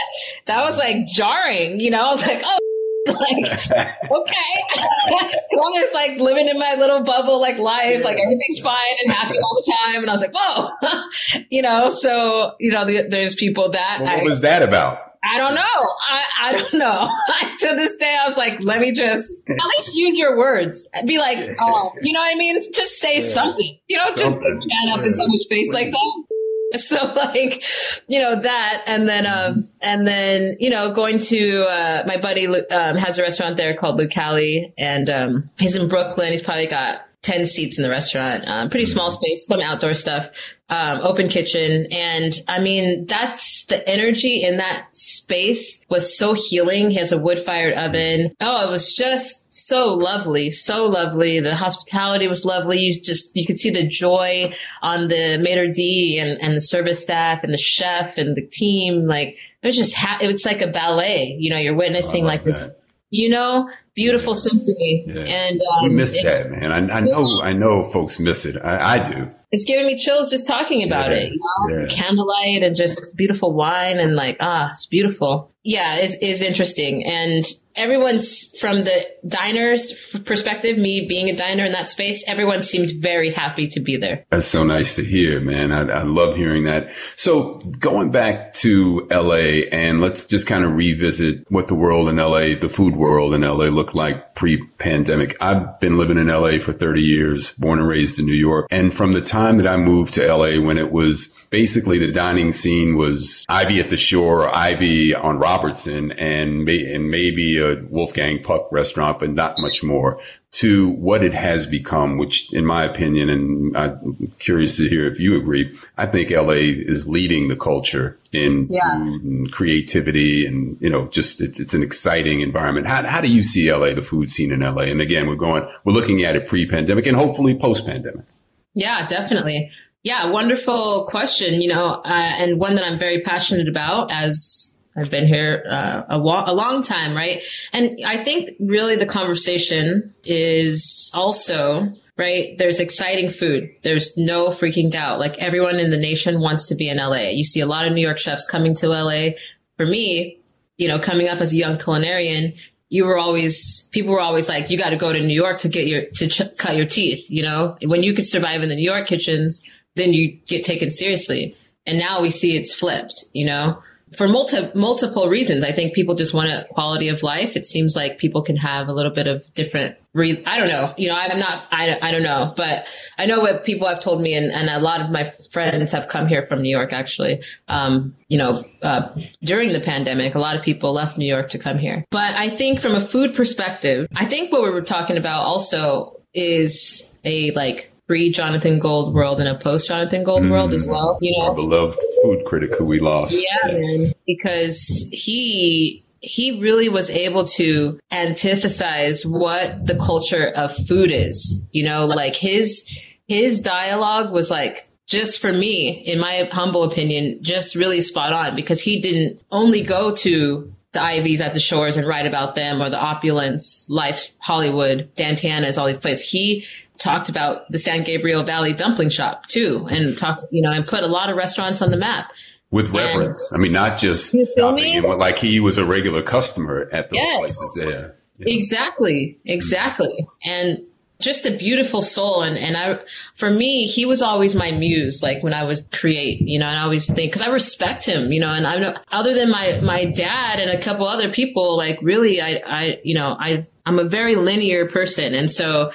that 0.47 0.63
was 0.63 0.77
like 0.77 1.07
jarring, 1.07 1.79
you 1.79 1.91
know, 1.91 2.01
I 2.01 2.09
was 2.09 2.21
like, 2.25 2.41
oh, 2.43 2.59
like, 3.07 3.69
okay. 4.11 4.81
I'm 5.07 5.73
just 5.75 5.93
like 5.93 6.19
living 6.19 6.47
in 6.47 6.57
my 6.57 6.73
little 6.73 7.03
bubble, 7.03 7.39
like 7.39 7.57
life, 7.59 8.03
like 8.03 8.17
everything's 8.17 8.59
fine 8.59 8.79
and 9.03 9.13
happy 9.13 9.37
all 9.37 9.63
the 9.63 9.71
time. 9.71 10.01
And 10.01 10.09
I 10.09 10.13
was 10.13 10.21
like, 10.21 10.33
whoa, 10.33 11.41
you 11.51 11.61
know, 11.61 11.87
so, 11.89 12.55
you 12.59 12.71
know, 12.71 12.83
the, 12.83 13.07
there's 13.07 13.35
people 13.35 13.69
that. 13.69 13.99
Well, 14.01 14.11
what 14.11 14.21
I, 14.21 14.23
was 14.23 14.41
that 14.41 14.63
about? 14.63 15.14
I 15.25 15.37
don't 15.37 15.55
know. 15.55 15.61
I, 15.61 16.23
I 16.43 16.51
don't 16.53 16.73
know. 16.75 17.09
to 17.59 17.75
this 17.75 17.95
day, 17.95 18.15
I 18.19 18.25
was 18.25 18.37
like, 18.37 18.63
let 18.63 18.79
me 18.79 18.91
just 18.91 19.43
at 19.49 19.55
least 19.55 19.91
use 19.93 20.15
your 20.15 20.37
words. 20.37 20.87
Be 21.05 21.17
like, 21.17 21.55
oh, 21.59 21.93
you 22.01 22.13
know 22.13 22.19
what 22.19 22.31
I 22.31 22.35
mean? 22.35 22.61
Just 22.71 22.99
say 22.99 23.19
yeah. 23.19 23.27
something. 23.27 23.77
You 23.87 23.97
know, 23.97 24.05
something. 24.07 24.39
just 24.39 24.39
stand 24.39 24.91
up 24.91 25.05
in 25.05 25.11
someone's 25.11 25.45
face 25.49 25.69
like 25.69 25.91
that. 25.91 26.23
So 26.75 26.97
like, 27.13 27.63
you 28.07 28.19
know, 28.19 28.41
that 28.41 28.83
and 28.85 29.07
then, 29.07 29.25
um, 29.25 29.69
and 29.81 30.05
then, 30.05 30.57
you 30.59 30.69
know, 30.69 30.93
going 30.93 31.19
to, 31.19 31.61
uh, 31.61 32.03
my 32.05 32.19
buddy, 32.19 32.47
um, 32.47 32.97
has 32.97 33.17
a 33.17 33.21
restaurant 33.21 33.55
there 33.55 33.77
called 33.77 33.97
Lucali 33.97 34.73
and, 34.77 35.09
um, 35.09 35.49
he's 35.57 35.77
in 35.77 35.87
Brooklyn. 35.87 36.31
He's 36.31 36.41
probably 36.41 36.67
got 36.67 37.01
10 37.21 37.45
seats 37.45 37.77
in 37.77 37.83
the 37.83 37.89
restaurant, 37.89 38.43
um, 38.47 38.69
pretty 38.69 38.85
small 38.85 39.09
space, 39.11 39.47
some 39.47 39.61
outdoor 39.61 39.93
stuff 39.93 40.29
um, 40.69 40.99
open 41.01 41.29
kitchen. 41.29 41.87
And 41.91 42.33
I 42.47 42.59
mean, 42.59 43.05
that's 43.05 43.65
the 43.65 43.87
energy 43.87 44.43
in 44.43 44.57
that 44.57 44.87
space 44.97 45.81
was 45.89 46.17
so 46.17 46.33
healing. 46.33 46.89
He 46.89 46.97
has 46.97 47.11
a 47.11 47.19
wood 47.19 47.39
fired 47.39 47.73
oven. 47.75 48.35
Oh, 48.41 48.67
it 48.67 48.71
was 48.71 48.93
just 48.93 49.53
so 49.53 49.93
lovely. 49.93 50.49
So 50.49 50.85
lovely. 50.85 51.39
The 51.39 51.55
hospitality 51.55 52.27
was 52.27 52.45
lovely. 52.45 52.79
You 52.79 52.99
just, 52.99 53.35
you 53.35 53.45
could 53.45 53.59
see 53.59 53.69
the 53.69 53.87
joy 53.87 54.53
on 54.81 55.07
the 55.07 55.37
maitre 55.39 55.71
d 55.71 56.17
and, 56.19 56.41
and 56.41 56.55
the 56.55 56.61
service 56.61 57.03
staff 57.03 57.43
and 57.43 57.53
the 57.53 57.57
chef 57.57 58.17
and 58.17 58.35
the 58.35 58.45
team. 58.45 59.05
Like 59.05 59.37
it 59.61 59.67
was 59.67 59.75
just, 59.75 59.95
ha- 59.95 60.19
it 60.21 60.27
was 60.27 60.45
like 60.45 60.61
a 60.61 60.67
ballet. 60.67 61.35
You 61.39 61.51
know, 61.51 61.57
you're 61.57 61.75
witnessing 61.75 62.23
oh, 62.23 62.27
like 62.27 62.43
that. 62.43 62.51
this, 62.51 62.67
you 63.11 63.29
know, 63.29 63.69
beautiful 63.93 64.33
yeah. 64.33 64.41
symphony. 64.41 65.05
Yeah. 65.07 65.21
And 65.21 65.61
um, 65.61 65.83
we 65.83 65.89
miss 65.89 66.21
that, 66.23 66.49
man. 66.49 66.71
I, 66.71 66.97
I, 66.97 66.99
know, 67.01 67.41
I 67.41 67.53
know, 67.53 67.83
folks 67.83 68.19
miss 68.19 68.45
it. 68.45 68.57
I, 68.57 68.95
I 68.95 69.09
do 69.09 69.31
it's 69.55 69.63
giving 69.63 69.87
me 69.87 69.97
chills 69.97 70.29
just 70.29 70.45
talking 70.45 70.83
about 70.83 71.11
yeah, 71.11 71.17
it. 71.17 71.31
You 71.31 71.39
know? 71.39 71.79
yeah. 71.79 71.87
Candlelight 71.87 72.61
and 72.61 72.75
just 72.75 73.15
beautiful 73.15 73.53
wine 73.53 73.99
and 73.99 74.15
like 74.15 74.35
ah, 74.41 74.69
it's 74.69 74.85
beautiful. 74.85 75.54
Yeah, 75.65 75.97
is 75.97 76.15
is 76.21 76.41
interesting 76.41 77.03
and 77.05 77.43
everyone's 77.75 78.57
from 78.59 78.83
the 78.83 79.05
diners 79.27 79.91
perspective, 80.25 80.77
me 80.77 81.05
being 81.07 81.29
a 81.29 81.35
diner 81.35 81.65
in 81.65 81.71
that 81.73 81.89
space, 81.89 82.23
everyone 82.27 82.61
seemed 82.61 82.91
very 83.01 83.31
happy 83.31 83.67
to 83.67 83.79
be 83.79 83.97
there. 83.97 84.23
That's 84.29 84.47
so 84.47 84.63
nice 84.63 84.95
to 84.95 85.03
hear, 85.03 85.39
man. 85.39 85.71
I, 85.71 85.81
I 85.81 86.03
love 86.03 86.35
hearing 86.35 86.63
that. 86.63 86.91
So 87.15 87.55
going 87.79 88.11
back 88.11 88.53
to 88.55 89.07
LA 89.11 89.65
and 89.71 90.01
let's 90.01 90.25
just 90.25 90.47
kind 90.47 90.63
of 90.63 90.73
revisit 90.73 91.49
what 91.51 91.67
the 91.67 91.75
world 91.75 92.07
in 92.07 92.17
LA, 92.17 92.55
the 92.55 92.69
food 92.69 92.95
world 92.95 93.33
in 93.33 93.41
LA 93.41 93.65
looked 93.65 93.95
like 93.95 94.35
pre-pandemic. 94.35 95.35
I've 95.41 95.79
been 95.79 95.97
living 95.97 96.17
in 96.17 96.27
LA 96.27 96.59
for 96.59 96.71
30 96.71 97.01
years, 97.01 97.51
born 97.53 97.79
and 97.79 97.87
raised 97.87 98.19
in 98.19 98.25
New 98.25 98.33
York. 98.33 98.67
And 98.69 98.93
from 98.93 99.13
the 99.13 99.21
time 99.21 99.57
that 99.57 99.67
I 99.67 99.77
moved 99.77 100.13
to 100.15 100.33
LA 100.33 100.61
when 100.61 100.77
it 100.77 100.91
was 100.91 101.33
basically 101.49 101.97
the 101.97 102.11
dining 102.11 102.53
scene 102.53 102.97
was 102.97 103.45
Ivy 103.47 103.79
at 103.79 103.89
the 103.89 103.97
Shore 103.97 104.43
or 104.43 104.55
Ivy 104.55 105.13
on 105.13 105.37
Robertson 105.55 106.11
and, 106.13 106.65
may, 106.65 106.93
and 106.93 107.09
maybe 107.09 107.57
a 107.57 107.81
Wolfgang 107.89 108.43
Puck 108.43 108.71
restaurant, 108.71 109.19
but 109.19 109.31
not 109.31 109.59
much 109.61 109.83
more 109.83 110.19
to 110.51 110.89
what 110.91 111.23
it 111.23 111.33
has 111.33 111.65
become, 111.65 112.17
which 112.17 112.51
in 112.53 112.65
my 112.65 112.83
opinion, 112.83 113.29
and 113.29 113.77
I'm 113.77 114.31
curious 114.39 114.77
to 114.77 114.87
hear 114.87 115.05
if 115.05 115.19
you 115.19 115.37
agree, 115.37 115.77
I 115.97 116.05
think 116.05 116.31
LA 116.31 116.53
is 116.53 117.07
leading 117.07 117.47
the 117.47 117.55
culture 117.55 118.17
in 118.31 118.67
yeah. 118.69 118.97
food 118.97 119.23
and 119.23 119.51
creativity 119.51 120.45
and, 120.45 120.77
you 120.79 120.89
know, 120.89 121.07
just 121.07 121.41
it's, 121.41 121.59
it's 121.59 121.73
an 121.73 121.83
exciting 121.83 122.41
environment. 122.41 122.87
How, 122.87 123.05
how 123.07 123.21
do 123.21 123.27
you 123.27 123.43
see 123.43 123.71
LA, 123.71 123.93
the 123.93 124.01
food 124.01 124.29
scene 124.29 124.51
in 124.51 124.61
LA? 124.61 124.83
And 124.83 125.01
again, 125.01 125.27
we're 125.27 125.35
going, 125.35 125.67
we're 125.83 125.93
looking 125.93 126.23
at 126.23 126.35
it 126.35 126.47
pre-pandemic 126.47 127.05
and 127.05 127.17
hopefully 127.17 127.55
post-pandemic. 127.55 128.25
Yeah, 128.73 129.05
definitely. 129.07 129.71
Yeah, 130.03 130.27
wonderful 130.27 131.07
question, 131.09 131.59
you 131.59 131.67
know, 131.67 132.01
uh, 132.05 132.07
and 132.07 132.59
one 132.59 132.75
that 132.75 132.85
I'm 132.85 132.99
very 132.99 133.21
passionate 133.21 133.67
about 133.67 134.11
as 134.11 134.74
I've 134.97 135.11
been 135.11 135.27
here 135.27 135.65
uh, 135.69 136.03
a, 136.09 136.19
wa- 136.19 136.43
a 136.47 136.53
long 136.53 136.83
time, 136.83 137.15
right? 137.15 137.41
And 137.73 137.99
I 138.05 138.23
think 138.23 138.51
really 138.59 138.95
the 138.95 139.05
conversation 139.05 140.13
is 140.23 141.11
also 141.13 141.91
right? 142.17 142.57
There's 142.57 142.79
exciting 142.79 143.29
food. 143.29 143.69
There's 143.83 144.15
no 144.17 144.49
freaking 144.49 144.89
doubt. 144.91 145.19
Like 145.19 145.37
everyone 145.37 145.79
in 145.79 145.91
the 145.91 145.97
nation 145.97 146.39
wants 146.39 146.67
to 146.69 146.75
be 146.75 146.87
in 146.89 146.97
LA. 146.97 147.29
You 147.31 147.43
see 147.43 147.59
a 147.59 147.65
lot 147.65 147.85
of 147.85 147.93
New 147.93 148.01
York 148.01 148.19
chefs 148.19 148.45
coming 148.45 148.73
to 148.77 148.87
LA. 148.87 149.31
For 149.77 149.85
me, 149.85 150.39
you 150.77 150.87
know, 150.87 150.99
coming 150.99 151.27
up 151.27 151.39
as 151.41 151.51
a 151.51 151.57
young 151.57 151.77
culinarian, 151.77 152.57
you 152.89 153.03
were 153.05 153.17
always 153.17 153.89
people 153.91 154.13
were 154.13 154.21
always 154.21 154.47
like, 154.47 154.69
you 154.69 154.77
got 154.77 154.91
to 154.91 154.95
go 154.95 155.11
to 155.11 155.19
New 155.19 155.33
York 155.33 155.59
to 155.59 155.67
get 155.67 155.87
your 155.87 156.05
to 156.15 156.29
ch- 156.29 156.55
cut 156.57 156.77
your 156.77 156.85
teeth. 156.85 157.29
You 157.29 157.43
know, 157.43 157.77
when 157.85 158.03
you 158.03 158.13
could 158.13 158.25
survive 158.25 158.63
in 158.63 158.69
the 158.69 158.75
New 158.75 158.89
York 158.89 159.07
kitchens, 159.07 159.61
then 159.95 160.13
you 160.13 160.31
get 160.47 160.63
taken 160.63 160.91
seriously. 160.91 161.57
And 161.85 161.99
now 161.99 162.21
we 162.21 162.29
see 162.29 162.55
it's 162.55 162.73
flipped. 162.73 163.25
You 163.33 163.45
know, 163.47 163.83
for 164.17 164.27
multi- 164.27 164.71
multiple 164.73 165.29
reasons. 165.29 165.63
I 165.63 165.71
think 165.71 165.93
people 165.93 166.15
just 166.15 166.33
want 166.33 166.49
a 166.49 166.65
quality 166.69 167.09
of 167.09 167.23
life. 167.23 167.55
It 167.55 167.65
seems 167.65 167.95
like 167.95 168.17
people 168.17 168.41
can 168.41 168.57
have 168.57 168.87
a 168.87 168.93
little 168.93 169.11
bit 169.11 169.27
of 169.27 169.43
different. 169.53 169.97
Re- 170.13 170.43
I 170.45 170.57
don't 170.57 170.69
know. 170.69 170.93
You 170.97 171.09
know, 171.09 171.15
I'm 171.15 171.39
not. 171.39 171.65
I, 171.71 171.97
I 172.01 172.11
don't 172.11 172.23
know, 172.23 172.53
but 172.55 172.87
I 173.17 173.25
know 173.25 173.39
what 173.39 173.65
people 173.65 173.87
have 173.87 174.01
told 174.01 174.21
me, 174.21 174.33
and, 174.33 174.51
and 174.51 174.69
a 174.69 174.79
lot 174.79 175.01
of 175.01 175.11
my 175.11 175.33
friends 175.51 175.91
have 175.91 176.07
come 176.07 176.27
here 176.27 176.45
from 176.47 176.61
New 176.61 176.69
York. 176.69 176.93
Actually, 176.93 177.41
um, 177.67 178.15
you 178.27 178.37
know, 178.37 178.63
uh, 178.81 179.09
during 179.43 179.73
the 179.73 179.81
pandemic, 179.81 180.35
a 180.35 180.39
lot 180.39 180.55
of 180.55 180.63
people 180.63 180.93
left 180.93 181.17
New 181.17 181.27
York 181.27 181.49
to 181.51 181.59
come 181.59 181.77
here. 181.77 182.05
But 182.11 182.35
I 182.35 182.49
think 182.49 182.79
from 182.79 182.95
a 182.95 183.01
food 183.01 183.35
perspective, 183.35 184.07
I 184.15 184.25
think 184.25 184.51
what 184.51 184.63
we 184.63 184.69
were 184.69 184.81
talking 184.81 185.17
about 185.17 185.43
also 185.43 186.21
is 186.33 187.13
a 187.23 187.51
like 187.51 187.91
pre 188.07 188.31
Jonathan 188.31 188.79
Gold 188.79 189.13
world 189.13 189.39
and 189.39 189.49
a 189.49 189.55
post 189.55 189.87
Jonathan 189.87 190.23
Gold 190.23 190.43
mm, 190.43 190.51
world 190.51 190.73
as 190.73 190.87
well. 190.87 191.17
You 191.21 191.37
know, 191.37 191.45
our 191.45 191.55
beloved 191.55 191.99
food 192.21 192.45
critic 192.45 192.75
who 192.75 192.85
we 192.85 192.99
lost. 192.99 193.33
Yeah, 193.33 193.71
yes. 193.71 194.13
because 194.25 195.07
he 195.11 196.03
he 196.21 196.59
really 196.59 196.89
was 196.89 197.09
able 197.09 197.45
to 197.45 197.99
antithesis 198.11 199.25
what 199.25 199.85
the 199.85 199.95
culture 199.97 200.47
of 200.47 200.75
food 200.87 201.11
is. 201.11 201.65
You 201.71 201.83
know, 201.83 202.05
like 202.05 202.35
his 202.35 202.87
his 203.27 203.59
dialogue 203.59 204.31
was 204.31 204.49
like 204.51 204.87
just 205.07 205.39
for 205.39 205.53
me, 205.53 205.89
in 205.89 206.19
my 206.19 206.49
humble 206.51 206.83
opinion, 206.83 207.37
just 207.41 207.75
really 207.75 208.01
spot 208.01 208.33
on 208.33 208.55
because 208.55 208.81
he 208.81 208.99
didn't 208.99 209.39
only 209.51 209.83
go 209.83 210.15
to 210.15 210.71
the 210.93 211.01
Ivies 211.01 211.41
at 211.41 211.53
the 211.53 211.59
shores 211.59 211.97
and 211.97 212.07
write 212.07 212.25
about 212.25 212.55
them 212.55 212.81
or 212.81 212.89
the 212.89 212.99
opulence, 212.99 213.85
life, 213.89 214.31
Hollywood, 214.39 215.09
Dan 215.15 215.35
Tana's, 215.35 215.77
all 215.77 215.85
these 215.85 215.99
places. 215.99 216.23
He 216.23 216.65
talked 216.97 217.29
about 217.29 217.71
the 217.71 217.79
San 217.79 218.03
Gabriel 218.03 218.43
Valley 218.43 218.73
dumpling 218.73 219.09
shop 219.09 219.45
too, 219.47 219.87
and 219.89 220.17
talked, 220.17 220.43
you 220.51 220.61
know, 220.61 220.71
and 220.71 220.85
put 220.87 221.03
a 221.03 221.07
lot 221.07 221.29
of 221.29 221.35
restaurants 221.35 221.81
on 221.81 221.91
the 221.91 221.97
map. 221.97 222.31
With 222.71 222.89
reverence. 222.89 223.51
And, 223.51 223.61
I 223.61 223.63
mean, 223.63 223.71
not 223.71 223.99
just 223.99 224.35
stopping 224.51 224.95
in, 224.95 225.03
like 225.03 225.37
he 225.37 225.59
was 225.59 225.77
a 225.77 225.85
regular 225.85 226.21
customer 226.21 226.89
at 226.91 227.09
those 227.09 227.17
yes, 227.17 227.39
places 227.39 227.73
there. 227.75 228.15
Yeah. 228.37 228.53
Exactly. 228.53 229.39
Exactly. 229.45 230.27
And 230.43 230.83
just 231.19 231.45
a 231.45 231.55
beautiful 231.55 232.01
soul. 232.01 232.41
And, 232.41 232.57
and 232.57 232.75
I, 232.75 232.99
for 233.35 233.49
me, 233.49 233.87
he 233.87 234.05
was 234.05 234.21
always 234.21 234.55
my 234.55 234.71
muse, 234.71 235.23
like 235.23 235.41
when 235.43 235.53
I 235.53 235.63
was 235.63 235.87
create, 235.93 236.41
you 236.41 236.59
know, 236.59 236.65
and 236.65 236.77
I 236.77 236.83
always 236.83 237.09
think, 237.09 237.31
cause 237.31 237.41
I 237.41 237.47
respect 237.47 238.03
him, 238.03 238.33
you 238.33 238.41
know, 238.41 238.49
and 238.49 238.67
I 238.67 238.79
know, 238.79 238.95
other 239.09 239.33
than 239.33 239.49
my, 239.49 239.79
my 239.81 240.11
dad 240.11 240.59
and 240.59 240.69
a 240.71 240.81
couple 240.81 241.07
other 241.07 241.31
people, 241.31 241.77
like 241.77 241.97
really, 242.01 242.41
I, 242.41 242.61
I, 242.65 242.99
you 243.05 243.15
know, 243.15 243.37
I, 243.39 243.65
I'm 243.85 243.99
a 243.99 244.03
very 244.03 244.35
linear 244.35 244.89
person. 244.89 245.33
And 245.33 245.49
so 245.49 245.93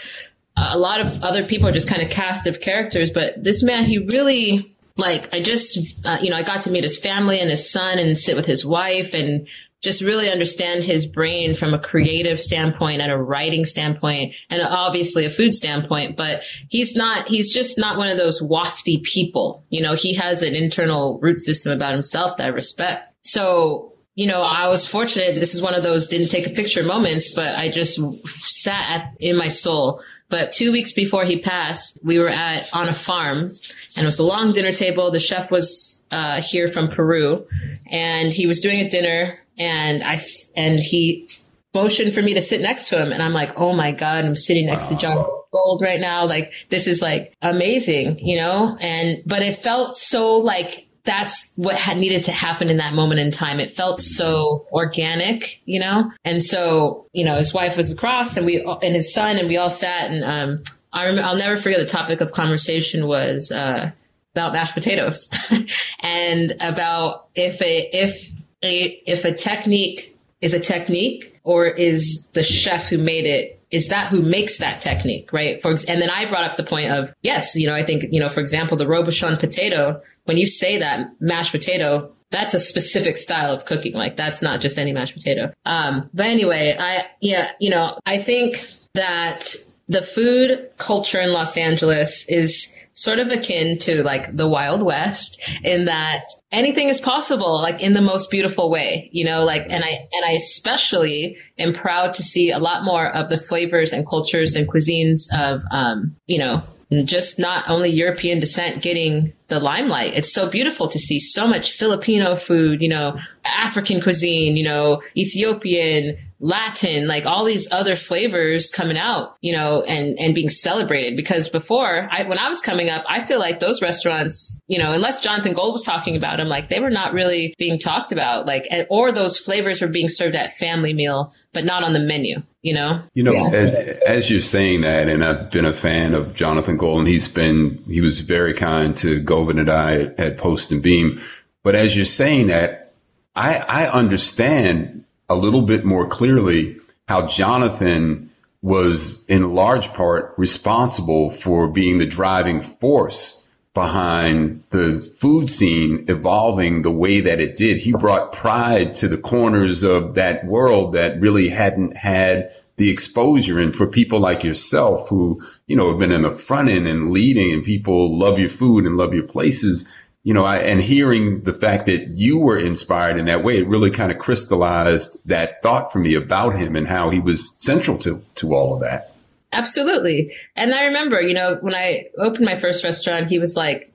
a 0.56 0.78
lot 0.78 1.00
of 1.00 1.22
other 1.22 1.46
people 1.46 1.68
are 1.68 1.72
just 1.72 1.88
kind 1.88 2.02
of 2.02 2.10
cast 2.10 2.46
of 2.46 2.60
characters, 2.60 3.10
but 3.10 3.42
this 3.42 3.62
man, 3.62 3.84
he 3.84 3.98
really, 3.98 4.74
like, 4.96 5.32
I 5.32 5.40
just, 5.40 5.78
uh, 6.04 6.18
you 6.20 6.30
know, 6.30 6.36
I 6.36 6.42
got 6.42 6.62
to 6.62 6.70
meet 6.70 6.84
his 6.84 6.98
family 6.98 7.40
and 7.40 7.50
his 7.50 7.70
son 7.70 7.98
and 7.98 8.16
sit 8.16 8.36
with 8.36 8.46
his 8.46 8.64
wife 8.64 9.14
and 9.14 9.46
just 9.80 10.02
really 10.02 10.28
understand 10.28 10.84
his 10.84 11.06
brain 11.06 11.56
from 11.56 11.72
a 11.72 11.78
creative 11.78 12.38
standpoint 12.38 13.00
and 13.00 13.10
a 13.10 13.16
writing 13.16 13.64
standpoint 13.64 14.34
and 14.50 14.60
obviously 14.60 15.24
a 15.24 15.30
food 15.30 15.54
standpoint. 15.54 16.16
But 16.16 16.42
he's 16.68 16.94
not, 16.94 17.28
he's 17.28 17.52
just 17.52 17.78
not 17.78 17.96
one 17.96 18.10
of 18.10 18.18
those 18.18 18.42
wafty 18.42 19.02
people. 19.02 19.64
You 19.70 19.80
know, 19.80 19.94
he 19.94 20.12
has 20.14 20.42
an 20.42 20.54
internal 20.54 21.18
root 21.20 21.40
system 21.40 21.72
about 21.72 21.94
himself 21.94 22.36
that 22.36 22.44
I 22.44 22.48
respect. 22.48 23.10
So, 23.22 23.94
you 24.16 24.26
know, 24.26 24.42
I 24.42 24.68
was 24.68 24.86
fortunate. 24.86 25.36
This 25.36 25.54
is 25.54 25.62
one 25.62 25.74
of 25.74 25.82
those 25.82 26.08
didn't 26.08 26.28
take 26.28 26.46
a 26.46 26.50
picture 26.50 26.84
moments, 26.84 27.32
but 27.32 27.54
I 27.54 27.70
just 27.70 27.98
sat 28.40 28.90
at, 28.90 29.14
in 29.18 29.38
my 29.38 29.48
soul 29.48 30.02
but 30.30 30.52
two 30.52 30.72
weeks 30.72 30.92
before 30.92 31.24
he 31.24 31.40
passed, 31.40 31.98
we 32.04 32.18
were 32.18 32.28
at 32.28 32.72
on 32.72 32.88
a 32.88 32.94
farm, 32.94 33.38
and 33.38 34.02
it 34.02 34.04
was 34.04 34.18
a 34.18 34.22
long 34.22 34.52
dinner 34.52 34.72
table. 34.72 35.10
The 35.10 35.18
chef 35.18 35.50
was 35.50 36.02
uh, 36.10 36.40
here 36.40 36.70
from 36.70 36.88
Peru, 36.88 37.46
and 37.86 38.32
he 38.32 38.46
was 38.46 38.60
doing 38.60 38.80
a 38.80 38.88
dinner, 38.88 39.38
and 39.58 40.02
I 40.04 40.18
and 40.56 40.78
he 40.78 41.28
motioned 41.74 42.14
for 42.14 42.22
me 42.22 42.34
to 42.34 42.42
sit 42.42 42.60
next 42.60 42.88
to 42.88 43.02
him, 43.02 43.12
and 43.12 43.22
I'm 43.22 43.32
like, 43.32 43.58
oh 43.58 43.72
my 43.72 43.90
god, 43.90 44.24
I'm 44.24 44.36
sitting 44.36 44.66
next 44.66 44.84
wow. 44.84 44.96
to 44.96 45.02
John 45.02 45.26
Gold 45.52 45.82
right 45.82 46.00
now. 46.00 46.24
Like 46.24 46.52
this 46.68 46.86
is 46.86 47.02
like 47.02 47.34
amazing, 47.42 48.18
you 48.20 48.36
know. 48.36 48.76
And 48.80 49.18
but 49.26 49.42
it 49.42 49.58
felt 49.58 49.96
so 49.96 50.36
like 50.36 50.86
that's 51.04 51.52
what 51.56 51.76
had 51.76 51.96
needed 51.96 52.24
to 52.24 52.32
happen 52.32 52.68
in 52.68 52.76
that 52.76 52.94
moment 52.94 53.20
in 53.20 53.30
time. 53.30 53.60
It 53.60 53.74
felt 53.74 54.00
so 54.00 54.66
organic, 54.72 55.60
you 55.64 55.80
know? 55.80 56.10
And 56.24 56.42
so, 56.42 57.06
you 57.12 57.24
know, 57.24 57.36
his 57.36 57.54
wife 57.54 57.76
was 57.76 57.90
across 57.90 58.36
and 58.36 58.44
we, 58.44 58.62
and 58.82 58.94
his 58.94 59.12
son, 59.12 59.36
and 59.36 59.48
we 59.48 59.56
all 59.56 59.70
sat 59.70 60.10
and, 60.10 60.24
um, 60.24 60.64
I 60.92 61.06
remember, 61.06 61.28
I'll 61.28 61.36
never 61.36 61.56
forget 61.56 61.78
the 61.78 61.86
topic 61.86 62.20
of 62.20 62.32
conversation 62.32 63.06
was, 63.06 63.52
uh, 63.52 63.90
about 64.34 64.52
mashed 64.52 64.74
potatoes 64.74 65.28
and 66.00 66.52
about 66.60 67.28
if 67.34 67.60
a, 67.62 67.90
if 67.92 68.30
a, 68.62 69.02
if 69.06 69.24
a 69.24 69.34
technique 69.34 70.16
is 70.40 70.54
a 70.54 70.60
technique 70.60 71.36
or 71.44 71.66
is 71.66 72.28
the 72.34 72.42
chef 72.42 72.88
who 72.88 72.98
made 72.98 73.26
it 73.26 73.60
is 73.70 73.88
that 73.88 74.08
who 74.08 74.20
makes 74.20 74.58
that 74.58 74.80
technique, 74.80 75.32
right? 75.32 75.62
For 75.62 75.70
and 75.70 76.02
then 76.02 76.10
I 76.10 76.28
brought 76.28 76.42
up 76.42 76.56
the 76.56 76.64
point 76.64 76.90
of 76.90 77.14
yes, 77.22 77.54
you 77.54 77.68
know, 77.68 77.74
I 77.74 77.84
think 77.84 78.06
you 78.10 78.18
know, 78.18 78.28
for 78.28 78.40
example, 78.40 78.76
the 78.76 78.84
Robuchon 78.84 79.38
potato 79.38 80.02
when 80.30 80.38
you 80.38 80.46
say 80.46 80.78
that 80.78 81.08
mashed 81.18 81.50
potato, 81.50 82.08
that's 82.30 82.54
a 82.54 82.60
specific 82.60 83.16
style 83.16 83.52
of 83.52 83.64
cooking. 83.64 83.94
Like 83.94 84.16
that's 84.16 84.40
not 84.40 84.60
just 84.60 84.78
any 84.78 84.92
mashed 84.92 85.14
potato. 85.14 85.52
Um, 85.66 86.08
but 86.14 86.26
anyway, 86.26 86.76
I, 86.78 87.06
yeah, 87.20 87.50
you 87.58 87.68
know, 87.68 87.98
I 88.06 88.18
think 88.18 88.64
that 88.94 89.56
the 89.88 90.02
food 90.02 90.70
culture 90.78 91.20
in 91.20 91.32
Los 91.32 91.56
Angeles 91.56 92.24
is 92.28 92.72
sort 92.92 93.18
of 93.18 93.26
akin 93.26 93.76
to 93.78 94.04
like 94.04 94.36
the 94.36 94.46
Wild 94.46 94.84
West 94.84 95.40
in 95.64 95.86
that 95.86 96.26
anything 96.52 96.88
is 96.88 97.00
possible, 97.00 97.60
like 97.60 97.82
in 97.82 97.94
the 97.94 98.00
most 98.00 98.30
beautiful 98.30 98.70
way, 98.70 99.10
you 99.10 99.24
know, 99.24 99.42
like, 99.44 99.62
and 99.68 99.82
I, 99.82 100.08
and 100.12 100.24
I 100.24 100.30
especially 100.34 101.38
am 101.58 101.74
proud 101.74 102.14
to 102.14 102.22
see 102.22 102.52
a 102.52 102.60
lot 102.60 102.84
more 102.84 103.08
of 103.08 103.30
the 103.30 103.36
flavors 103.36 103.92
and 103.92 104.06
cultures 104.06 104.54
and 104.54 104.68
cuisines 104.68 105.22
of, 105.36 105.62
um, 105.72 106.14
you 106.28 106.38
know, 106.38 106.62
just 107.04 107.38
not 107.38 107.64
only 107.68 107.90
European 107.90 108.40
descent 108.40 108.82
getting 108.82 109.32
the 109.48 109.60
limelight. 109.60 110.14
It's 110.14 110.32
so 110.32 110.48
beautiful 110.48 110.88
to 110.88 110.98
see 110.98 111.20
so 111.20 111.46
much 111.46 111.72
Filipino 111.72 112.34
food, 112.36 112.82
you 112.82 112.88
know, 112.88 113.16
African 113.44 114.00
cuisine, 114.00 114.56
you 114.56 114.64
know, 114.64 115.02
Ethiopian, 115.16 116.18
Latin, 116.40 117.06
like 117.06 117.26
all 117.26 117.44
these 117.44 117.70
other 117.70 117.94
flavors 117.94 118.70
coming 118.70 118.96
out, 118.96 119.36
you 119.42 119.52
know, 119.52 119.82
and, 119.82 120.18
and 120.18 120.34
being 120.34 120.48
celebrated. 120.48 121.14
Because 121.14 121.50
before, 121.50 122.08
I, 122.10 122.26
when 122.26 122.38
I 122.38 122.48
was 122.48 122.62
coming 122.62 122.88
up, 122.88 123.04
I 123.06 123.24
feel 123.24 123.38
like 123.38 123.60
those 123.60 123.82
restaurants, 123.82 124.60
you 124.66 124.78
know, 124.78 124.92
unless 124.92 125.20
Jonathan 125.20 125.52
Gold 125.52 125.74
was 125.74 125.82
talking 125.82 126.16
about 126.16 126.38
them, 126.38 126.48
like 126.48 126.70
they 126.70 126.80
were 126.80 126.90
not 126.90 127.12
really 127.12 127.54
being 127.58 127.78
talked 127.78 128.10
about, 128.10 128.46
like, 128.46 128.66
or 128.88 129.12
those 129.12 129.38
flavors 129.38 129.82
were 129.82 129.88
being 129.88 130.08
served 130.08 130.34
at 130.34 130.52
family 130.54 130.94
meal, 130.94 131.34
but 131.52 131.66
not 131.66 131.82
on 131.82 131.92
the 131.92 131.98
menu, 131.98 132.42
you 132.62 132.72
know? 132.72 133.02
You 133.12 133.24
know, 133.24 133.32
yeah. 133.32 133.50
as, 133.50 134.02
as, 134.06 134.30
you're 134.30 134.40
saying 134.40 134.80
that, 134.80 135.08
and 135.08 135.22
I've 135.22 135.50
been 135.50 135.66
a 135.66 135.74
fan 135.74 136.14
of 136.14 136.34
Jonathan 136.34 136.78
Gold, 136.78 137.00
and 137.00 137.08
he's 137.08 137.28
been, 137.28 137.82
he 137.86 138.00
was 138.00 138.20
very 138.20 138.54
kind 138.54 138.96
to 138.98 139.20
Govind 139.20 139.60
and 139.60 139.70
I 139.70 140.00
at, 140.00 140.18
at 140.18 140.38
Post 140.38 140.72
and 140.72 140.82
Beam. 140.82 141.20
But 141.62 141.74
as 141.74 141.94
you're 141.94 142.06
saying 142.06 142.46
that, 142.46 142.94
I, 143.36 143.56
I 143.56 143.90
understand 143.90 145.04
a 145.30 145.36
little 145.36 145.62
bit 145.62 145.84
more 145.84 146.06
clearly 146.06 146.76
how 147.08 147.26
Jonathan 147.26 148.30
was 148.60 149.24
in 149.26 149.54
large 149.54 149.92
part 149.94 150.34
responsible 150.36 151.30
for 151.30 151.66
being 151.66 151.96
the 151.96 152.06
driving 152.06 152.60
force 152.60 153.42
behind 153.72 154.62
the 154.70 155.00
food 155.16 155.48
scene 155.48 156.04
evolving 156.08 156.82
the 156.82 156.90
way 156.90 157.20
that 157.20 157.40
it 157.40 157.56
did. 157.56 157.78
He 157.78 157.92
brought 157.92 158.32
pride 158.32 158.94
to 158.96 159.08
the 159.08 159.16
corners 159.16 159.82
of 159.82 160.14
that 160.16 160.44
world 160.44 160.92
that 160.92 161.20
really 161.20 161.48
hadn't 161.48 161.96
had 161.96 162.50
the 162.76 162.90
exposure. 162.90 163.60
And 163.60 163.74
for 163.74 163.86
people 163.86 164.18
like 164.18 164.42
yourself 164.42 165.08
who, 165.08 165.40
you 165.66 165.76
know, 165.76 165.90
have 165.90 166.00
been 166.00 166.12
in 166.12 166.22
the 166.22 166.32
front 166.32 166.68
end 166.68 166.88
and 166.88 167.12
leading 167.12 167.52
and 167.52 167.62
people 167.62 168.18
love 168.18 168.38
your 168.38 168.48
food 168.48 168.84
and 168.84 168.96
love 168.96 169.14
your 169.14 169.26
places, 169.26 169.86
you 170.22 170.34
know, 170.34 170.44
I, 170.44 170.58
and 170.58 170.80
hearing 170.80 171.42
the 171.42 171.52
fact 171.52 171.86
that 171.86 172.08
you 172.08 172.38
were 172.38 172.58
inspired 172.58 173.18
in 173.18 173.24
that 173.26 173.42
way, 173.42 173.58
it 173.58 173.66
really 173.66 173.90
kind 173.90 174.12
of 174.12 174.18
crystallized 174.18 175.18
that 175.24 175.62
thought 175.62 175.92
for 175.92 175.98
me 175.98 176.14
about 176.14 176.56
him 176.56 176.76
and 176.76 176.86
how 176.86 177.10
he 177.10 177.20
was 177.20 177.56
central 177.58 177.96
to, 177.98 178.22
to 178.36 178.54
all 178.54 178.74
of 178.74 178.80
that. 178.80 179.14
Absolutely. 179.52 180.34
And 180.56 180.74
I 180.74 180.84
remember, 180.84 181.20
you 181.20 181.34
know, 181.34 181.56
when 181.60 181.74
I 181.74 182.08
opened 182.18 182.44
my 182.44 182.60
first 182.60 182.84
restaurant, 182.84 183.28
he 183.28 183.38
was 183.38 183.56
like, 183.56 183.92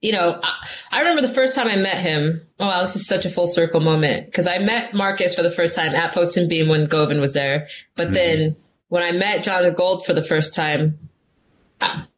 you 0.00 0.12
know, 0.12 0.40
I, 0.42 0.52
I, 0.92 1.00
remember 1.00 1.20
the 1.20 1.34
first 1.34 1.54
time 1.54 1.68
I 1.68 1.76
met 1.76 1.98
him. 1.98 2.40
Oh, 2.58 2.66
wow, 2.66 2.80
this 2.80 2.96
is 2.96 3.06
such 3.06 3.26
a 3.26 3.30
full 3.30 3.46
circle 3.46 3.80
moment 3.80 4.26
because 4.26 4.46
I 4.46 4.58
met 4.58 4.94
Marcus 4.94 5.34
for 5.34 5.42
the 5.42 5.50
first 5.50 5.74
time 5.74 5.94
at 5.94 6.14
Post 6.14 6.38
and 6.38 6.48
Beam 6.48 6.68
when 6.68 6.86
Govind 6.86 7.20
was 7.20 7.34
there. 7.34 7.68
But 7.96 8.04
mm-hmm. 8.04 8.14
then 8.14 8.56
when 8.88 9.02
I 9.02 9.12
met 9.12 9.44
Jonathan 9.44 9.74
Gold 9.74 10.06
for 10.06 10.14
the 10.14 10.22
first 10.22 10.54
time, 10.54 10.98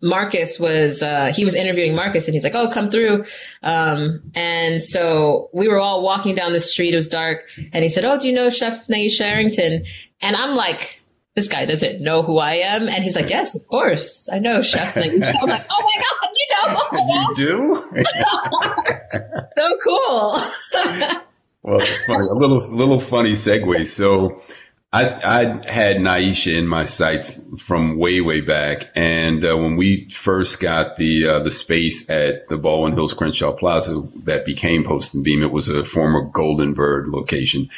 Marcus 0.03 0.59
was 0.59 1.03
uh, 1.03 1.33
he 1.35 1.45
was 1.45 1.55
interviewing 1.55 1.95
Marcus 1.95 2.27
and 2.27 2.35
he's 2.35 2.45
like, 2.45 2.55
"Oh, 2.55 2.69
come 2.71 2.91
through." 2.91 3.25
Um, 3.63 4.21
and 4.35 4.83
so 4.83 5.49
we 5.53 5.69
were 5.69 5.79
all 5.79 6.03
walking 6.03 6.35
down 6.35 6.53
the 6.53 6.61
street. 6.61 6.93
It 6.93 6.97
was 6.97 7.09
dark, 7.09 7.45
and 7.73 7.83
he 7.83 7.89
said, 7.89 8.05
"Oh, 8.05 8.19
do 8.19 8.29
you 8.29 8.35
know 8.35 8.51
Chef 8.51 8.87
Nyesha 8.89 9.23
Arrington?" 9.23 9.85
And 10.21 10.37
I'm 10.37 10.57
like, 10.57 11.01
"This 11.37 11.47
guy 11.47 11.65
doesn't 11.65 12.01
know 12.01 12.23
who 12.23 12.39
I 12.39 12.55
am." 12.55 12.89
And 12.89 13.05
he's 13.05 13.15
like, 13.15 13.31
"Yes, 13.31 13.55
of 13.55 13.67
course, 13.69 14.29
I 14.33 14.41
know 14.41 14.63
Chef 14.63 14.95
Nyesha." 14.97 15.35
I'm 15.43 15.49
like, 15.49 15.67
"Oh 15.71 15.83
my 15.85 16.03
god, 16.03 16.31
you 16.35 16.47
know?" 16.51 16.83
you 17.29 17.35
do? 17.37 18.03
so 19.57 19.77
cool. 19.85 20.43
well, 21.63 21.81
it's 21.81 22.05
funny. 22.05 22.27
A 22.29 22.35
little 22.35 22.59
little 22.75 23.01
funny 23.01 23.33
segue. 23.33 23.87
So 23.87 24.43
I, 24.95 25.05
I 25.25 25.71
had 25.71 25.97
Nyesha 25.99 26.55
in 26.55 26.67
my 26.67 26.85
sights 26.85 27.41
from 27.59 27.97
way, 27.97 28.21
way 28.21 28.43
back. 28.43 28.91
And 28.95 29.43
uh, 29.43 29.57
when 29.57 29.77
we 29.77 30.11
first 30.11 30.61
got 30.61 30.99
the 30.99 31.27
uh, 31.27 31.39
the 31.39 31.51
space 31.51 32.09
at 32.11 32.49
the 32.49 32.59
Baldwin 32.59 32.93
Hills 32.93 33.15
Crenshaw 33.15 33.53
Plaza 33.53 34.07
that 34.25 34.45
became 34.45 34.85
Post 34.85 35.15
and 35.15 35.25
Beam, 35.25 35.43
it 35.43 35.51
was 35.51 35.69
a 35.69 35.85
former 35.85 36.21
Golden 36.23 36.75
Bird 36.75 37.09
location. 37.09 37.71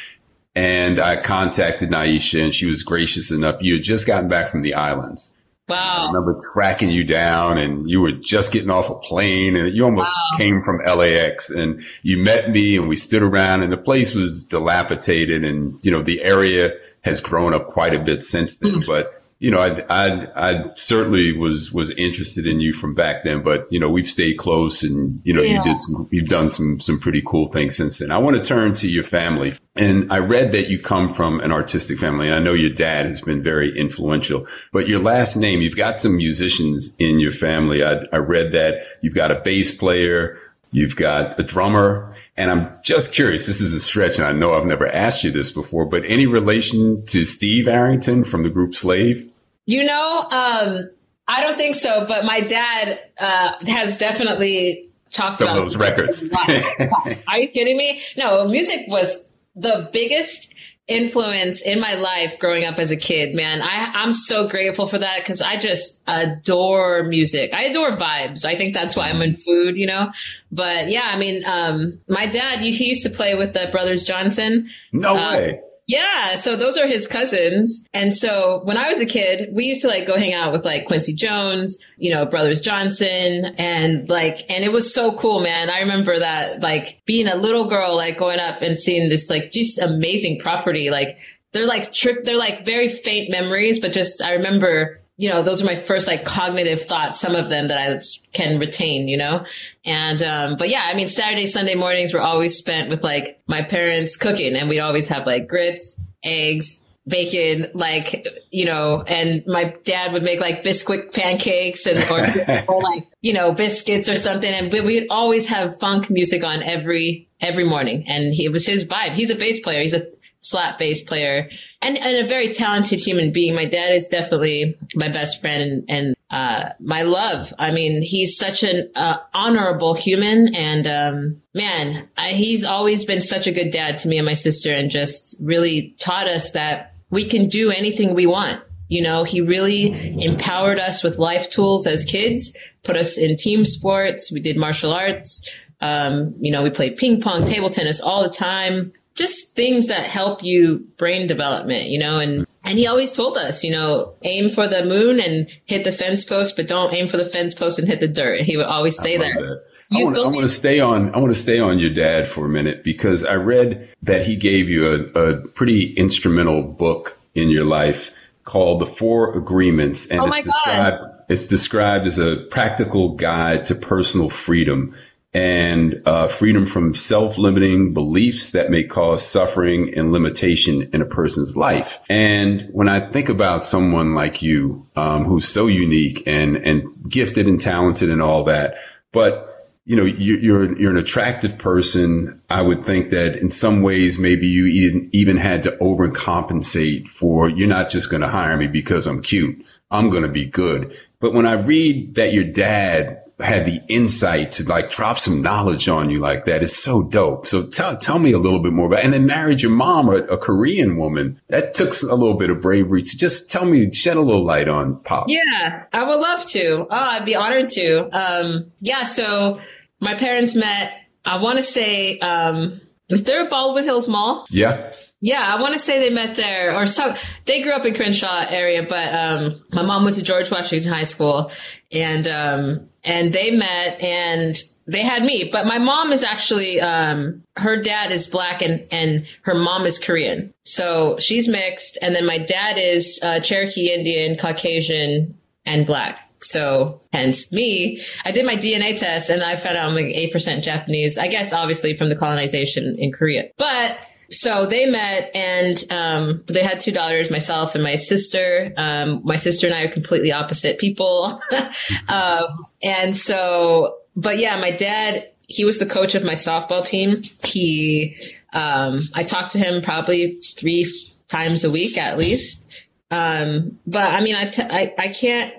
And 0.55 0.99
I 0.99 1.17
contacted 1.17 1.89
Nyesha, 1.89 2.43
and 2.43 2.53
she 2.53 2.65
was 2.65 2.83
gracious 2.83 3.31
enough. 3.31 3.61
You 3.61 3.75
had 3.75 3.83
just 3.83 4.07
gotten 4.07 4.29
back 4.29 4.49
from 4.49 4.61
the 4.61 4.73
islands. 4.73 5.31
Wow. 5.67 6.03
I 6.03 6.07
remember 6.07 6.39
tracking 6.53 6.91
you 6.91 7.03
down 7.03 7.57
and 7.57 7.89
you 7.89 7.99
were 7.99 8.11
just 8.11 8.51
getting 8.51 8.69
off 8.69 8.87
a 8.91 8.95
plane 8.95 9.55
and 9.55 9.73
you 9.73 9.83
almost 9.83 10.11
wow. 10.11 10.37
came 10.37 10.61
from 10.61 10.79
LAX 10.85 11.49
and 11.49 11.83
you 12.03 12.19
met 12.19 12.51
me 12.51 12.77
and 12.77 12.87
we 12.87 12.95
stood 12.95 13.23
around 13.23 13.63
and 13.63 13.73
the 13.73 13.77
place 13.77 14.13
was 14.13 14.43
dilapidated 14.43 15.43
and, 15.43 15.83
you 15.83 15.89
know, 15.89 16.03
the 16.03 16.21
area 16.21 16.71
has 17.05 17.21
grown 17.21 17.53
up 17.53 17.67
quite 17.67 17.93
a 17.93 17.99
bit 17.99 18.23
since 18.23 18.57
then. 18.57 18.81
Mm. 18.81 18.85
But 18.85 19.21
you 19.39 19.51
know, 19.51 19.59
I, 19.59 19.85
I, 19.89 20.27
I 20.35 20.73
certainly 20.75 21.33
was, 21.33 21.71
was 21.71 21.91
interested 21.91 22.47
in 22.47 22.61
you 22.61 22.73
from 22.73 22.95
back 22.95 23.25
then, 23.25 23.43
but 23.43 23.67
you 23.69 23.79
know, 23.79 23.89
we've 23.89 24.07
stayed 24.07 24.37
close 24.37 24.81
and, 24.81 25.19
you 25.23 25.33
know, 25.33 25.41
yeah. 25.41 25.57
you 25.57 25.63
did 25.63 25.79
some, 25.81 26.07
you've 26.09 26.29
done 26.29 26.49
some, 26.49 26.79
some 26.79 26.99
pretty 26.99 27.21
cool 27.23 27.51
things 27.51 27.75
since 27.75 27.99
then. 27.99 28.11
I 28.11 28.17
want 28.17 28.37
to 28.37 28.43
turn 28.43 28.75
to 28.75 28.87
your 28.87 29.03
family 29.03 29.57
and 29.75 30.11
I 30.11 30.19
read 30.19 30.53
that 30.53 30.69
you 30.69 30.79
come 30.79 31.13
from 31.13 31.41
an 31.41 31.51
artistic 31.51 31.99
family. 31.99 32.31
I 32.31 32.39
know 32.39 32.53
your 32.53 32.69
dad 32.69 33.07
has 33.07 33.19
been 33.19 33.43
very 33.43 33.77
influential, 33.77 34.47
but 34.71 34.87
your 34.87 35.01
last 35.01 35.35
name, 35.35 35.61
you've 35.61 35.75
got 35.75 35.99
some 35.99 36.15
musicians 36.15 36.95
in 36.97 37.19
your 37.19 37.33
family. 37.33 37.83
I, 37.83 38.05
I 38.13 38.17
read 38.17 38.53
that 38.53 38.85
you've 39.01 39.15
got 39.15 39.31
a 39.31 39.41
bass 39.41 39.69
player, 39.69 40.39
you've 40.75 40.97
got 40.97 41.39
a 41.39 41.43
drummer, 41.43 42.13
and 42.35 42.51
I'm 42.51 42.69
just 42.83 43.13
curious. 43.13 43.47
This 43.47 43.61
is 43.61 43.73
a 43.73 43.79
stretch, 43.79 44.17
and 44.17 44.27
I 44.27 44.33
know 44.33 44.53
I've 44.53 44.65
never 44.65 44.87
asked 44.87 45.23
you 45.23 45.31
this 45.31 45.49
before, 45.49 45.85
but 45.85 46.03
any 46.05 46.27
relation 46.27 47.05
to 47.05 47.23
Steve 47.23 47.67
Arrington 47.67 48.25
from 48.25 48.43
the 48.43 48.49
group 48.49 48.75
Slave? 48.75 49.31
You 49.65 49.85
know, 49.85 50.27
um, 50.29 50.89
I 51.27 51.41
don't 51.41 51.55
think 51.55 51.75
so, 51.75 52.05
but 52.07 52.25
my 52.25 52.41
dad 52.41 52.99
uh, 53.17 53.53
has 53.67 53.97
definitely 53.97 54.89
talked 55.11 55.37
some 55.37 55.47
about 55.47 55.59
of 55.59 55.63
those 55.63 55.77
records. 55.77 56.25
Are 57.27 57.39
you 57.39 57.47
kidding 57.47 57.77
me? 57.77 58.01
No, 58.17 58.45
music 58.45 58.81
was 58.89 59.29
the 59.55 59.89
biggest 59.93 60.53
influence 60.87 61.61
in 61.61 61.79
my 61.79 61.95
life 61.95 62.37
growing 62.37 62.63
up 62.63 62.77
as 62.77 62.91
a 62.91 62.97
kid, 62.97 63.35
man. 63.35 63.61
I, 63.61 63.91
I'm 63.95 64.13
so 64.13 64.47
grateful 64.47 64.85
for 64.85 64.99
that 64.99 65.19
because 65.19 65.41
I 65.41 65.57
just 65.57 66.03
adore 66.05 67.03
music. 67.03 67.53
I 67.53 67.63
adore 67.63 67.97
vibes. 67.97 68.45
I 68.45 68.55
think 68.55 68.75
that's 68.75 68.95
why 68.95 69.09
I'm 69.09 69.21
in 69.21 69.35
food, 69.35 69.77
you 69.77 69.87
know? 69.87 70.11
But 70.51 70.89
yeah, 70.89 71.09
I 71.11 71.17
mean, 71.17 71.43
um, 71.45 71.99
my 72.07 72.27
dad, 72.27 72.59
he 72.59 72.87
used 72.87 73.03
to 73.03 73.09
play 73.09 73.33
with 73.33 73.53
the 73.53 73.67
Brothers 73.71 74.03
Johnson. 74.03 74.69
No 74.93 75.17
um, 75.17 75.33
way. 75.33 75.61
Yeah, 75.87 76.35
so 76.35 76.55
those 76.55 76.77
are 76.77 76.87
his 76.87 77.05
cousins. 77.05 77.83
And 77.93 78.15
so 78.15 78.61
when 78.63 78.75
I 78.75 78.89
was 78.89 78.99
a 78.99 79.05
kid, 79.05 79.49
we 79.53 79.65
used 79.65 79.83
to 79.83 79.87
like 79.87 80.07
go 80.07 80.17
hang 80.17 80.33
out 80.33 80.51
with 80.51 80.65
like 80.65 80.87
Quincy 80.87 81.13
Jones, 81.13 81.77
you 81.97 82.11
know, 82.11 82.25
Brothers 82.25 82.59
Johnson 82.59 83.53
and 83.57 84.09
like, 84.09 84.49
and 84.49 84.63
it 84.63 84.71
was 84.71 84.91
so 84.91 85.15
cool, 85.15 85.41
man. 85.41 85.69
I 85.69 85.79
remember 85.79 86.17
that 86.17 86.59
like 86.59 87.01
being 87.05 87.27
a 87.27 87.35
little 87.35 87.69
girl, 87.69 87.95
like 87.95 88.17
going 88.17 88.39
up 88.39 88.63
and 88.63 88.79
seeing 88.79 89.09
this 89.09 89.29
like 89.29 89.51
just 89.51 89.77
amazing 89.77 90.39
property. 90.39 90.89
Like 90.89 91.19
they're 91.53 91.67
like 91.67 91.93
trip, 91.93 92.25
they're 92.25 92.35
like 92.35 92.65
very 92.65 92.89
faint 92.89 93.29
memories, 93.29 93.79
but 93.79 93.91
just 93.91 94.23
I 94.23 94.33
remember 94.33 94.99
you 95.17 95.29
know, 95.29 95.43
those 95.43 95.61
are 95.61 95.65
my 95.65 95.75
first 95.75 96.07
like 96.07 96.25
cognitive 96.25 96.83
thoughts, 96.83 97.19
some 97.19 97.35
of 97.35 97.49
them 97.49 97.69
that 97.69 97.77
I 97.77 97.99
can 98.33 98.59
retain, 98.59 99.07
you 99.07 99.17
know? 99.17 99.45
And, 99.85 100.21
um, 100.21 100.57
but 100.57 100.69
yeah, 100.69 100.83
I 100.87 100.95
mean, 100.95 101.07
Saturday, 101.07 101.45
Sunday 101.45 101.75
mornings 101.75 102.13
were 102.13 102.21
always 102.21 102.57
spent 102.57 102.89
with 102.89 103.01
like 103.01 103.39
my 103.47 103.63
parents 103.63 104.17
cooking 104.17 104.55
and 104.55 104.67
we'd 104.67 104.79
always 104.79 105.07
have 105.07 105.25
like 105.25 105.47
grits, 105.47 105.99
eggs, 106.23 106.81
bacon, 107.07 107.67
like, 107.73 108.27
you 108.51 108.65
know, 108.65 109.03
and 109.03 109.43
my 109.47 109.75
dad 109.85 110.11
would 110.11 110.23
make 110.23 110.41
like 110.41 110.63
biscuit 110.63 111.13
pancakes 111.13 111.85
and, 111.85 111.99
or, 112.09 112.65
or 112.67 112.81
like, 112.81 113.03
you 113.21 113.31
know, 113.31 113.53
biscuits 113.53 114.09
or 114.09 114.17
something. 114.17 114.51
And 114.51 114.71
we'd 114.71 115.07
always 115.09 115.47
have 115.47 115.79
funk 115.79 116.09
music 116.09 116.43
on 116.43 116.61
every, 116.61 117.29
every 117.39 117.63
morning. 117.63 118.05
And 118.07 118.33
he, 118.33 118.45
it 118.45 118.51
was 118.51 118.65
his 118.65 118.83
vibe. 118.83 119.13
He's 119.13 119.29
a 119.29 119.35
bass 119.35 119.61
player. 119.61 119.81
He's 119.81 119.93
a 119.93 120.07
slap 120.39 120.77
bass 120.77 121.01
player 121.03 121.49
and, 121.85 121.97
and 121.99 122.25
a 122.25 122.27
very 122.27 122.51
talented 122.51 122.99
human 122.99 123.31
being. 123.31 123.53
My 123.53 123.65
dad 123.65 123.93
is 123.93 124.07
definitely 124.07 124.75
my 124.95 125.07
best 125.07 125.39
friend 125.39 125.85
and, 125.87 126.15
uh, 126.31 126.69
my 126.79 127.03
love. 127.03 127.53
I 127.59 127.71
mean, 127.71 128.01
he's 128.01 128.35
such 128.37 128.63
an 128.63 128.89
uh, 128.95 129.17
honorable 129.35 129.93
human, 129.93 130.55
and 130.55 130.87
um, 130.87 131.41
man, 131.53 132.09
I, 132.17 132.29
he's 132.29 132.63
always 132.63 133.05
been 133.05 133.21
such 133.21 133.45
a 133.45 133.51
good 133.51 133.71
dad 133.71 133.99
to 133.99 134.07
me 134.07 134.17
and 134.17 134.25
my 134.25 134.33
sister, 134.33 134.73
and 134.73 134.89
just 134.89 135.37
really 135.39 135.95
taught 135.99 136.27
us 136.27 136.51
that 136.51 136.95
we 137.11 137.29
can 137.29 137.47
do 137.47 137.69
anything 137.69 138.15
we 138.15 138.25
want. 138.25 138.59
You 138.87 139.03
know, 139.03 139.23
he 139.23 139.41
really 139.41 140.19
empowered 140.23 140.79
us 140.79 141.03
with 141.03 141.19
life 141.19 141.51
tools 141.51 141.85
as 141.85 142.03
kids, 142.03 142.57
put 142.83 142.97
us 142.97 143.17
in 143.17 143.37
team 143.37 143.63
sports. 143.63 144.31
We 144.31 144.39
did 144.39 144.57
martial 144.57 144.91
arts. 144.91 145.47
Um, 145.79 146.33
you 146.39 146.51
know, 146.51 146.63
we 146.63 146.71
played 146.71 146.97
ping 146.97 147.21
pong, 147.21 147.45
table 147.45 147.69
tennis 147.69 148.01
all 148.01 148.23
the 148.23 148.35
time 148.35 148.93
just 149.15 149.55
things 149.55 149.87
that 149.87 150.09
help 150.09 150.43
you 150.43 150.85
brain 150.97 151.27
development, 151.27 151.87
you 151.87 151.97
know, 151.97 152.19
and, 152.19 152.45
and 152.63 152.77
he 152.77 152.85
always 152.85 153.11
told 153.11 153.37
us, 153.37 153.63
you 153.63 153.71
know, 153.71 154.13
aim 154.23 154.51
for 154.51 154.67
the 154.67 154.83
moon 154.83 155.19
and 155.19 155.47
hit 155.65 155.85
the 155.85 155.91
fence 155.91 156.23
post, 156.23 156.55
but 156.55 156.67
don't 156.67 156.93
aim 156.93 157.07
for 157.07 157.17
the 157.17 157.29
fence 157.29 157.53
post 157.53 157.79
and 157.79 157.87
hit 157.87 158.01
the 158.01 158.07
dirt. 158.07 158.39
And 158.39 158.45
he 158.45 158.57
would 158.57 158.65
always 158.65 158.97
say 158.97 159.17
that. 159.17 159.33
that. 159.33 159.63
I 159.93 160.03
want, 160.03 160.17
I 160.17 160.21
want, 160.21 160.41
to 160.41 160.49
stay 160.49 160.79
on. 160.79 161.13
I 161.13 161.19
want 161.19 161.33
to 161.33 161.39
stay 161.39 161.59
on 161.59 161.77
your 161.77 161.91
dad 161.91 162.27
for 162.27 162.45
a 162.45 162.49
minute 162.49 162.83
because 162.83 163.23
I 163.23 163.35
read 163.35 163.87
that 164.01 164.25
he 164.25 164.35
gave 164.35 164.67
you 164.67 164.91
a, 164.91 165.19
a 165.19 165.47
pretty 165.49 165.93
instrumental 165.93 166.63
book 166.63 167.19
in 167.35 167.49
your 167.49 167.65
life 167.65 168.11
called 168.45 168.81
"The 168.81 168.87
Four 168.87 169.37
Agreements," 169.37 170.07
and 170.07 170.21
oh 170.21 170.25
it's 170.25 170.47
described. 170.47 171.03
It's 171.29 171.45
described 171.45 172.07
as 172.07 172.17
a 172.17 172.37
practical 172.49 173.15
guide 173.15 173.67
to 173.67 173.75
personal 173.75 174.31
freedom 174.31 174.95
and 175.35 176.01
uh, 176.05 176.29
freedom 176.29 176.65
from 176.65 176.95
self-limiting 176.95 177.93
beliefs 177.93 178.51
that 178.51 178.71
may 178.71 178.85
cause 178.85 179.27
suffering 179.27 179.93
and 179.93 180.13
limitation 180.13 180.89
in 180.93 181.01
a 181.01 181.05
person's 181.05 181.57
life. 181.57 181.99
And 182.07 182.69
when 182.71 182.87
I 182.87 183.11
think 183.11 183.27
about 183.27 183.61
someone 183.61 184.15
like 184.15 184.41
you, 184.41 184.87
um, 184.95 185.25
who's 185.25 185.45
so 185.45 185.67
unique 185.67 186.23
and 186.25 186.55
and 186.55 186.83
gifted 187.09 187.49
and 187.49 187.59
talented 187.59 188.09
and 188.09 188.21
all 188.21 188.45
that, 188.45 188.75
but 189.11 189.51
you 189.83 189.97
know, 189.97 190.05
you, 190.05 190.37
you're 190.37 190.79
you're 190.79 190.91
an 190.91 190.97
attractive 190.97 191.57
person. 191.57 192.41
I 192.49 192.61
would 192.61 192.85
think 192.85 193.09
that 193.09 193.35
in 193.35 193.51
some 193.51 193.81
ways, 193.81 194.17
maybe 194.17 194.47
you 194.47 194.67
even 194.67 195.09
even 195.11 195.35
had 195.35 195.63
to 195.63 195.71
overcompensate 195.81 197.09
for. 197.09 197.49
You're 197.49 197.67
not 197.67 197.89
just 197.89 198.09
going 198.09 198.21
to 198.21 198.29
hire 198.29 198.55
me 198.55 198.67
because 198.67 199.05
I'm 199.05 199.21
cute. 199.21 199.63
I'm 199.91 200.09
going 200.09 200.23
to 200.23 200.29
be 200.29 200.45
good. 200.45 200.97
But 201.19 201.33
when 201.33 201.45
I 201.45 201.53
read 201.53 202.15
that 202.15 202.31
your 202.31 202.45
dad 202.45 203.21
had 203.39 203.65
the 203.65 203.81
insight 203.89 204.53
to 204.53 204.63
like 204.63 204.91
drop 204.91 205.19
some 205.19 205.41
knowledge 205.41 205.89
on 205.89 206.09
you 206.09 206.19
like 206.19 206.45
that 206.45 206.63
is 206.63 206.75
so 206.75 207.03
dope. 207.03 207.47
So 207.47 207.67
tell 207.67 207.97
tell 207.97 208.19
me 208.19 208.31
a 208.31 208.37
little 208.37 208.61
bit 208.61 208.71
more 208.71 208.87
about. 208.87 209.03
And 209.03 209.13
then 209.13 209.25
married 209.25 209.61
your 209.61 209.71
mom, 209.71 210.09
a, 210.09 210.17
a 210.23 210.37
Korean 210.37 210.97
woman. 210.97 211.41
That 211.49 211.73
took 211.73 211.93
a 212.03 212.15
little 212.15 212.35
bit 212.35 212.49
of 212.49 212.61
bravery 212.61 213.01
to 213.01 213.17
just 213.17 213.51
tell 213.51 213.65
me, 213.65 213.91
shed 213.91 214.17
a 214.17 214.21
little 214.21 214.45
light 214.45 214.69
on 214.69 214.97
pop. 215.01 215.25
Yeah, 215.27 215.83
I 215.91 216.03
would 216.03 216.19
love 216.19 216.45
to. 216.49 216.85
Oh, 216.85 216.87
I'd 216.89 217.25
be 217.25 217.35
honored 217.35 217.69
to. 217.71 218.09
Um, 218.17 218.71
yeah. 218.79 219.03
So 219.03 219.59
my 219.99 220.15
parents 220.15 220.55
met. 220.55 220.93
I 221.25 221.41
want 221.41 221.57
to 221.57 221.63
say, 221.63 222.19
um, 222.19 222.79
is 223.09 223.23
there 223.23 223.45
a 223.45 223.49
Baldwin 223.49 223.83
Hills 223.83 224.07
Mall? 224.07 224.45
Yeah. 224.49 224.93
Yeah, 225.21 225.41
I 225.41 225.59
want 225.59 225.73
to 225.73 225.79
say 225.79 225.99
they 225.99 226.13
met 226.13 226.35
there, 226.35 226.75
or 226.75 226.85
so 226.85 227.15
they 227.45 227.63
grew 227.63 227.71
up 227.71 227.85
in 227.85 227.95
Crenshaw 227.95 228.45
area, 228.47 228.85
but 228.87 229.13
um, 229.13 229.65
my 229.71 229.81
mom 229.81 230.03
went 230.03 230.17
to 230.17 230.21
George 230.21 230.51
Washington 230.51 230.91
High 230.91 231.03
School, 231.03 231.51
and 231.91 232.27
um, 232.27 232.89
and 233.05 233.31
they 233.31 233.51
met 233.51 234.01
and 234.01 234.61
they 234.87 235.01
had 235.01 235.23
me. 235.23 235.49
But 235.51 235.65
my 235.65 235.77
mom 235.77 236.11
is 236.11 236.23
actually 236.23 236.79
um, 236.81 237.43
her 237.55 237.81
dad 237.81 238.11
is 238.11 238.27
black 238.27 238.61
and 238.61 238.85
and 238.91 239.25
her 239.43 239.55
mom 239.55 239.85
is 239.85 239.97
Korean, 239.97 240.53
so 240.63 241.17
she's 241.19 241.47
mixed. 241.47 241.97
And 242.01 242.13
then 242.13 242.25
my 242.25 242.37
dad 242.37 242.77
is 242.77 243.19
uh, 243.23 243.39
Cherokee 243.39 243.91
Indian, 243.93 244.37
Caucasian, 244.37 245.37
and 245.65 245.85
black. 245.85 246.21
So 246.41 247.01
hence 247.11 247.51
me, 247.51 248.03
I 248.23 248.31
did 248.31 248.45
my 248.45 248.55
DNA 248.55 248.99
test 248.99 249.29
and 249.29 249.41
I 249.41 249.55
found 249.55 249.77
out 249.77 249.89
I'm 249.89 249.95
like 249.95 250.05
8% 250.05 250.61
Japanese. 250.61 251.17
I 251.17 251.27
guess 251.27 251.53
obviously 251.53 251.97
from 251.97 252.09
the 252.09 252.15
colonization 252.15 252.95
in 252.99 253.11
Korea. 253.11 253.49
But 253.57 253.97
so 254.31 254.65
they 254.65 254.85
met 254.85 255.31
and 255.35 255.83
um, 255.91 256.43
they 256.47 256.63
had 256.63 256.79
two 256.79 256.91
daughters, 256.91 257.29
myself 257.29 257.75
and 257.75 257.83
my 257.83 257.95
sister. 257.95 258.73
Um, 258.77 259.21
my 259.23 259.35
sister 259.35 259.67
and 259.67 259.75
I 259.75 259.83
are 259.83 259.91
completely 259.91 260.31
opposite 260.31 260.79
people. 260.79 261.41
um, 262.07 262.65
and 262.81 263.15
so, 263.15 263.97
but 264.15 264.37
yeah, 264.37 264.59
my 264.59 264.71
dad, 264.71 265.31
he 265.47 265.63
was 265.63 265.77
the 265.77 265.85
coach 265.85 266.15
of 266.15 266.23
my 266.23 266.33
softball 266.33 266.85
team. 266.85 267.15
He, 267.43 268.15
um, 268.53 269.01
I 269.13 269.23
talked 269.23 269.51
to 269.51 269.59
him 269.59 269.81
probably 269.81 270.39
three 270.41 270.91
times 271.27 271.63
a 271.63 271.69
week 271.69 271.97
at 271.97 272.17
least. 272.17 272.67
Um, 273.11 273.79
but 273.85 274.05
I 274.05 274.21
mean, 274.21 274.35
I, 274.35 274.49
t- 274.49 274.63
I, 274.63 274.93
I 274.97 275.07
can't, 275.09 275.53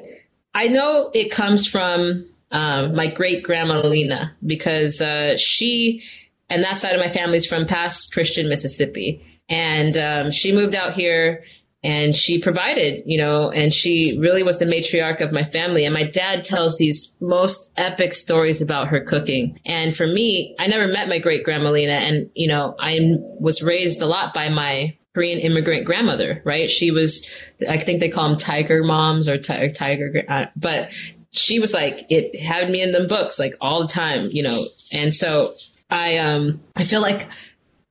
I 0.54 0.68
know 0.68 1.10
it 1.14 1.30
comes 1.30 1.66
from 1.66 2.26
um, 2.50 2.94
my 2.94 3.08
great 3.08 3.42
grandma 3.42 3.86
Lena 3.86 4.34
because 4.44 5.00
uh, 5.00 5.36
she, 5.36 6.02
and 6.49 6.62
that 6.62 6.78
side 6.78 6.94
of 6.94 7.01
my 7.01 7.11
family 7.11 7.38
is 7.38 7.47
from 7.47 7.66
Pass 7.66 8.07
Christian 8.09 8.49
Mississippi. 8.49 9.24
And 9.49 9.97
um, 9.97 10.30
she 10.30 10.55
moved 10.55 10.74
out 10.74 10.94
here 10.94 11.44
and 11.82 12.16
she 12.16 12.40
provided, 12.40 13.03
you 13.07 13.18
know, 13.18 13.51
and 13.51 13.72
she 13.72 14.18
really 14.18 14.42
was 14.42 14.59
the 14.59 14.64
matriarch 14.64 15.20
of 15.20 15.30
my 15.30 15.44
family. 15.44 15.84
And 15.84 15.94
my 15.94 16.03
dad 16.03 16.44
tells 16.44 16.78
these 16.78 17.14
most 17.20 17.70
epic 17.76 18.12
stories 18.12 18.61
about 18.61 18.88
her 18.88 19.01
cooking. 19.01 19.61
And 19.64 19.97
for 19.97 20.07
me, 20.07 20.57
I 20.59 20.66
never 20.66 20.88
met 20.88 21.09
my 21.09 21.18
great 21.18 21.44
grandma 21.44 21.70
Lena. 21.70 21.92
And, 21.92 22.30
you 22.34 22.49
know, 22.49 22.74
I 22.80 23.16
was 23.38 23.62
raised 23.62 24.03
a 24.03 24.07
lot 24.07 24.34
by 24.34 24.49
my 24.49 24.97
Korean 25.14 25.38
immigrant 25.38 25.86
grandmother, 25.86 26.42
right? 26.44 26.68
She 26.68 26.90
was, 26.90 27.26
I 27.68 27.78
think 27.78 28.01
they 28.01 28.11
call 28.11 28.30
them 28.30 28.38
tiger 28.38 28.82
moms 28.82 29.28
or, 29.28 29.38
t- 29.38 29.72
tiger, 29.72 30.24
uh, 30.28 30.47
but 30.57 30.90
she 31.30 31.61
was 31.61 31.72
like, 31.72 32.05
it 32.11 32.38
had 32.38 32.68
me 32.68 32.82
in 32.82 32.92
them 32.92 33.07
books 33.07 33.38
like 33.38 33.55
all 33.61 33.80
the 33.80 33.92
time, 33.92 34.28
you 34.32 34.42
know? 34.42 34.66
And 34.92 35.14
so 35.14 35.53
I 35.91 36.18
um 36.18 36.61
I 36.76 36.84
feel 36.84 37.01
like 37.01 37.28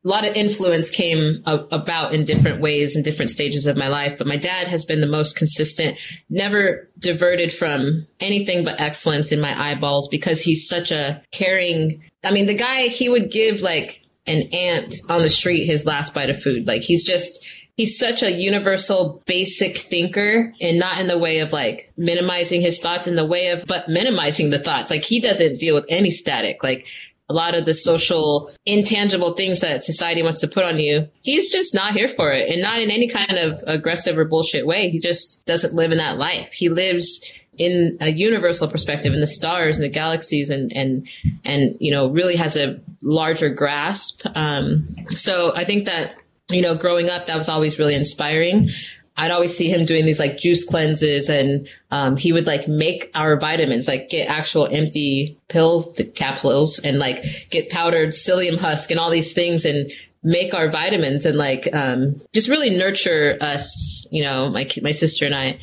a 0.06 0.08
lot 0.08 0.28
of 0.28 0.36
influence 0.36 0.91
came 0.91 1.41
about 1.48 2.14
in 2.14 2.26
different 2.26 2.62
ways 2.62 2.96
in 2.96 3.02
different 3.02 3.32
stages 3.32 3.66
of 3.66 3.76
my 3.76 3.88
life, 3.88 4.20
but 4.20 4.28
my 4.28 4.38
dad 4.38 4.68
has 4.68 4.86
been 4.86 5.02
the 5.02 5.08
most 5.08 5.36
consistent, 5.36 5.98
never 6.30 6.88
diverted 7.00 7.52
from 7.52 8.06
anything 8.20 8.64
but 8.64 8.80
excellence 8.80 9.32
in 9.32 9.41
my 9.41 9.72
eyeballs 9.72 10.08
because 10.10 10.39
he's 10.39 10.68
such 10.68 10.91
a 10.91 11.24
caring. 11.32 12.04
I 12.24 12.30
mean, 12.30 12.46
the 12.46 12.54
guy, 12.54 12.84
he 12.84 13.10
would 13.10 13.32
give 13.32 13.62
like 13.62 14.02
an 14.28 14.43
ant 14.54 14.96
on 15.10 15.24
the 15.24 15.30
street 15.30 15.66
his 15.66 15.88
last 15.88 16.14
bite 16.14 16.30
of 16.30 16.39
food. 16.39 16.68
Like 16.68 16.84
he's 16.84 17.04
just, 17.04 17.43
he's 17.76 17.98
such 17.98 18.22
a 18.22 18.32
universal 18.32 19.24
basic 19.26 19.80
thinker 19.80 20.54
and 20.62 20.78
not 20.78 21.00
in 21.00 21.08
the 21.08 21.18
way 21.18 21.39
of 21.39 21.52
like 21.52 21.91
minimizing 21.98 22.62
his 22.62 22.78
thoughts 22.78 23.08
in 23.08 23.16
the 23.16 23.26
way 23.26 23.48
of 23.48 23.66
but 23.66 23.89
minimizing 23.89 24.50
the 24.50 24.60
thoughts 24.60 24.89
like 24.89 25.04
he 25.04 25.20
doesn't 25.20 25.60
deal 25.60 25.76
with 25.76 25.86
any 25.89 26.10
static 26.10 26.64
like 26.64 26.86
a 27.28 27.34
lot 27.34 27.55
of 27.55 27.65
the 27.65 27.73
social 27.73 28.51
intangible 28.65 29.34
things 29.34 29.59
that 29.61 29.84
society 29.84 30.21
wants 30.21 30.39
to 30.41 30.47
put 30.47 30.63
on 30.63 30.78
you. 30.78 31.07
He's 31.23 31.51
just 31.51 31.73
not 31.73 31.93
here 31.93 32.07
for 32.07 32.32
it 32.32 32.51
and 32.51 32.61
not 32.61 32.80
in 32.82 32.91
any 32.91 33.07
kind 33.07 33.38
of 33.38 33.63
aggressive 33.65 34.17
or 34.17 34.26
bullshit 34.26 34.67
way. 34.67 34.89
He 34.89 34.99
just 34.99 35.43
doesn't 35.45 35.73
live 35.73 35.91
in 35.91 35.97
that 35.97 36.17
life. 36.17 36.51
He 36.53 36.69
lives 36.69 37.19
in 37.57 37.97
a 38.01 38.09
universal 38.09 38.67
perspective 38.67 39.13
in 39.13 39.21
the 39.21 39.28
stars 39.28 39.78
and 39.78 39.84
the 39.84 39.89
galaxies 39.89 40.49
and, 40.49 40.71
and, 40.73 41.07
and, 41.43 41.76
you 41.80 41.89
know, 41.89 42.09
really 42.09 42.36
has 42.36 42.55
a 42.55 42.80
larger 43.01 43.49
grasp. 43.49 44.21
Um, 44.36 44.93
so 45.11 45.55
I 45.55 45.65
think 45.65 45.86
that, 45.86 46.15
you 46.49 46.61
know, 46.61 46.76
growing 46.78 47.09
up, 47.09 47.28
that 47.28 47.38
was 47.38 47.49
always 47.49 47.80
really 47.80 47.95
inspiring. 47.95 48.69
I'd 49.18 49.32
always 49.32 49.55
see 49.55 49.70
him 49.70 49.86
doing 49.86 50.05
these 50.05 50.20
like 50.20 50.38
juice 50.38 50.66
cleanses 50.66 51.30
and 51.30 51.68
um, 51.91 52.18
he 52.18 52.34
would 52.34 52.45
like 52.45 52.68
make 52.68 53.09
our 53.16 53.39
vitamins, 53.39 53.88
like 53.88 54.09
get 54.09 54.30
actual 54.30 54.68
empty 54.68 55.38
pill 55.47 55.95
capsules 56.16 56.80
and 56.80 56.99
like 56.99 57.24
get 57.49 57.70
powdered 57.70 58.09
psyllium 58.09 58.57
husk 58.57 58.91
and 58.91 58.99
all 58.99 59.09
these 59.09 59.32
things 59.32 59.63
and 59.63 59.91
make 60.24 60.53
our 60.53 60.70
vitamins 60.70 61.26
and 61.26 61.38
like 61.38 61.74
um, 61.74 62.22
just 62.34 62.49
really 62.49 62.76
nurture 62.76 63.38
us, 63.39 64.05
you 64.11 64.24
know, 64.24 64.49
my 64.49 64.70
my 64.82 64.91
sister 64.91 65.26
and 65.26 65.36
I 65.36 65.59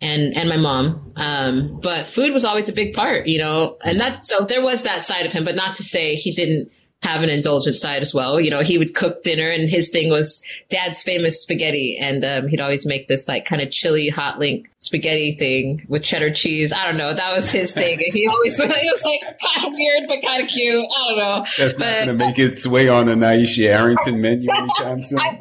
and 0.00 0.36
and 0.36 0.48
my 0.48 0.56
mom. 0.56 1.12
Um, 1.16 1.78
but 1.80 2.06
food 2.06 2.32
was 2.32 2.44
always 2.44 2.68
a 2.68 2.72
big 2.72 2.92
part, 2.94 3.28
you 3.28 3.38
know, 3.38 3.76
and 3.84 4.00
that 4.00 4.26
so 4.26 4.44
there 4.44 4.62
was 4.62 4.82
that 4.82 5.04
side 5.04 5.26
of 5.26 5.32
him, 5.32 5.44
but 5.44 5.54
not 5.54 5.76
to 5.76 5.84
say 5.84 6.16
he 6.16 6.32
didn't 6.32 6.70
have 7.06 7.22
an 7.22 7.30
indulgent 7.30 7.76
side 7.76 8.02
as 8.02 8.12
well. 8.12 8.40
You 8.40 8.50
know, 8.50 8.62
he 8.62 8.78
would 8.78 8.94
cook 8.94 9.22
dinner 9.22 9.48
and 9.48 9.70
his 9.70 9.88
thing 9.88 10.10
was 10.10 10.42
dad's 10.70 11.02
famous 11.02 11.40
spaghetti. 11.40 11.96
And 12.00 12.24
um, 12.24 12.48
he'd 12.48 12.60
always 12.60 12.84
make 12.84 13.06
this 13.06 13.28
like 13.28 13.44
kind 13.44 13.62
of 13.62 13.70
chili 13.70 14.08
hot 14.08 14.40
link 14.40 14.68
spaghetti 14.80 15.36
thing 15.38 15.86
with 15.88 16.02
cheddar 16.02 16.32
cheese. 16.32 16.72
I 16.72 16.84
don't 16.84 16.98
know. 16.98 17.14
That 17.14 17.32
was 17.32 17.48
his 17.48 17.72
thing. 17.72 17.98
he 17.98 18.26
always, 18.26 18.58
it 18.60 18.68
was 18.68 19.04
like 19.04 19.20
kind 19.54 19.66
of 19.66 19.72
weird, 19.72 20.08
but 20.08 20.22
kind 20.22 20.42
of 20.42 20.48
cute. 20.48 20.84
I 20.84 21.08
don't 21.08 21.18
know. 21.18 21.46
That's 21.56 21.74
but, 21.74 21.84
not 21.84 22.06
going 22.06 22.18
to 22.18 22.26
make 22.26 22.38
its 22.38 22.66
way 22.66 22.88
on 22.88 23.08
a 23.08 23.14
Nyesha 23.14 23.68
Arrington 23.68 24.20
menu 24.20 24.50
anytime 24.50 25.02
soon. 25.02 25.20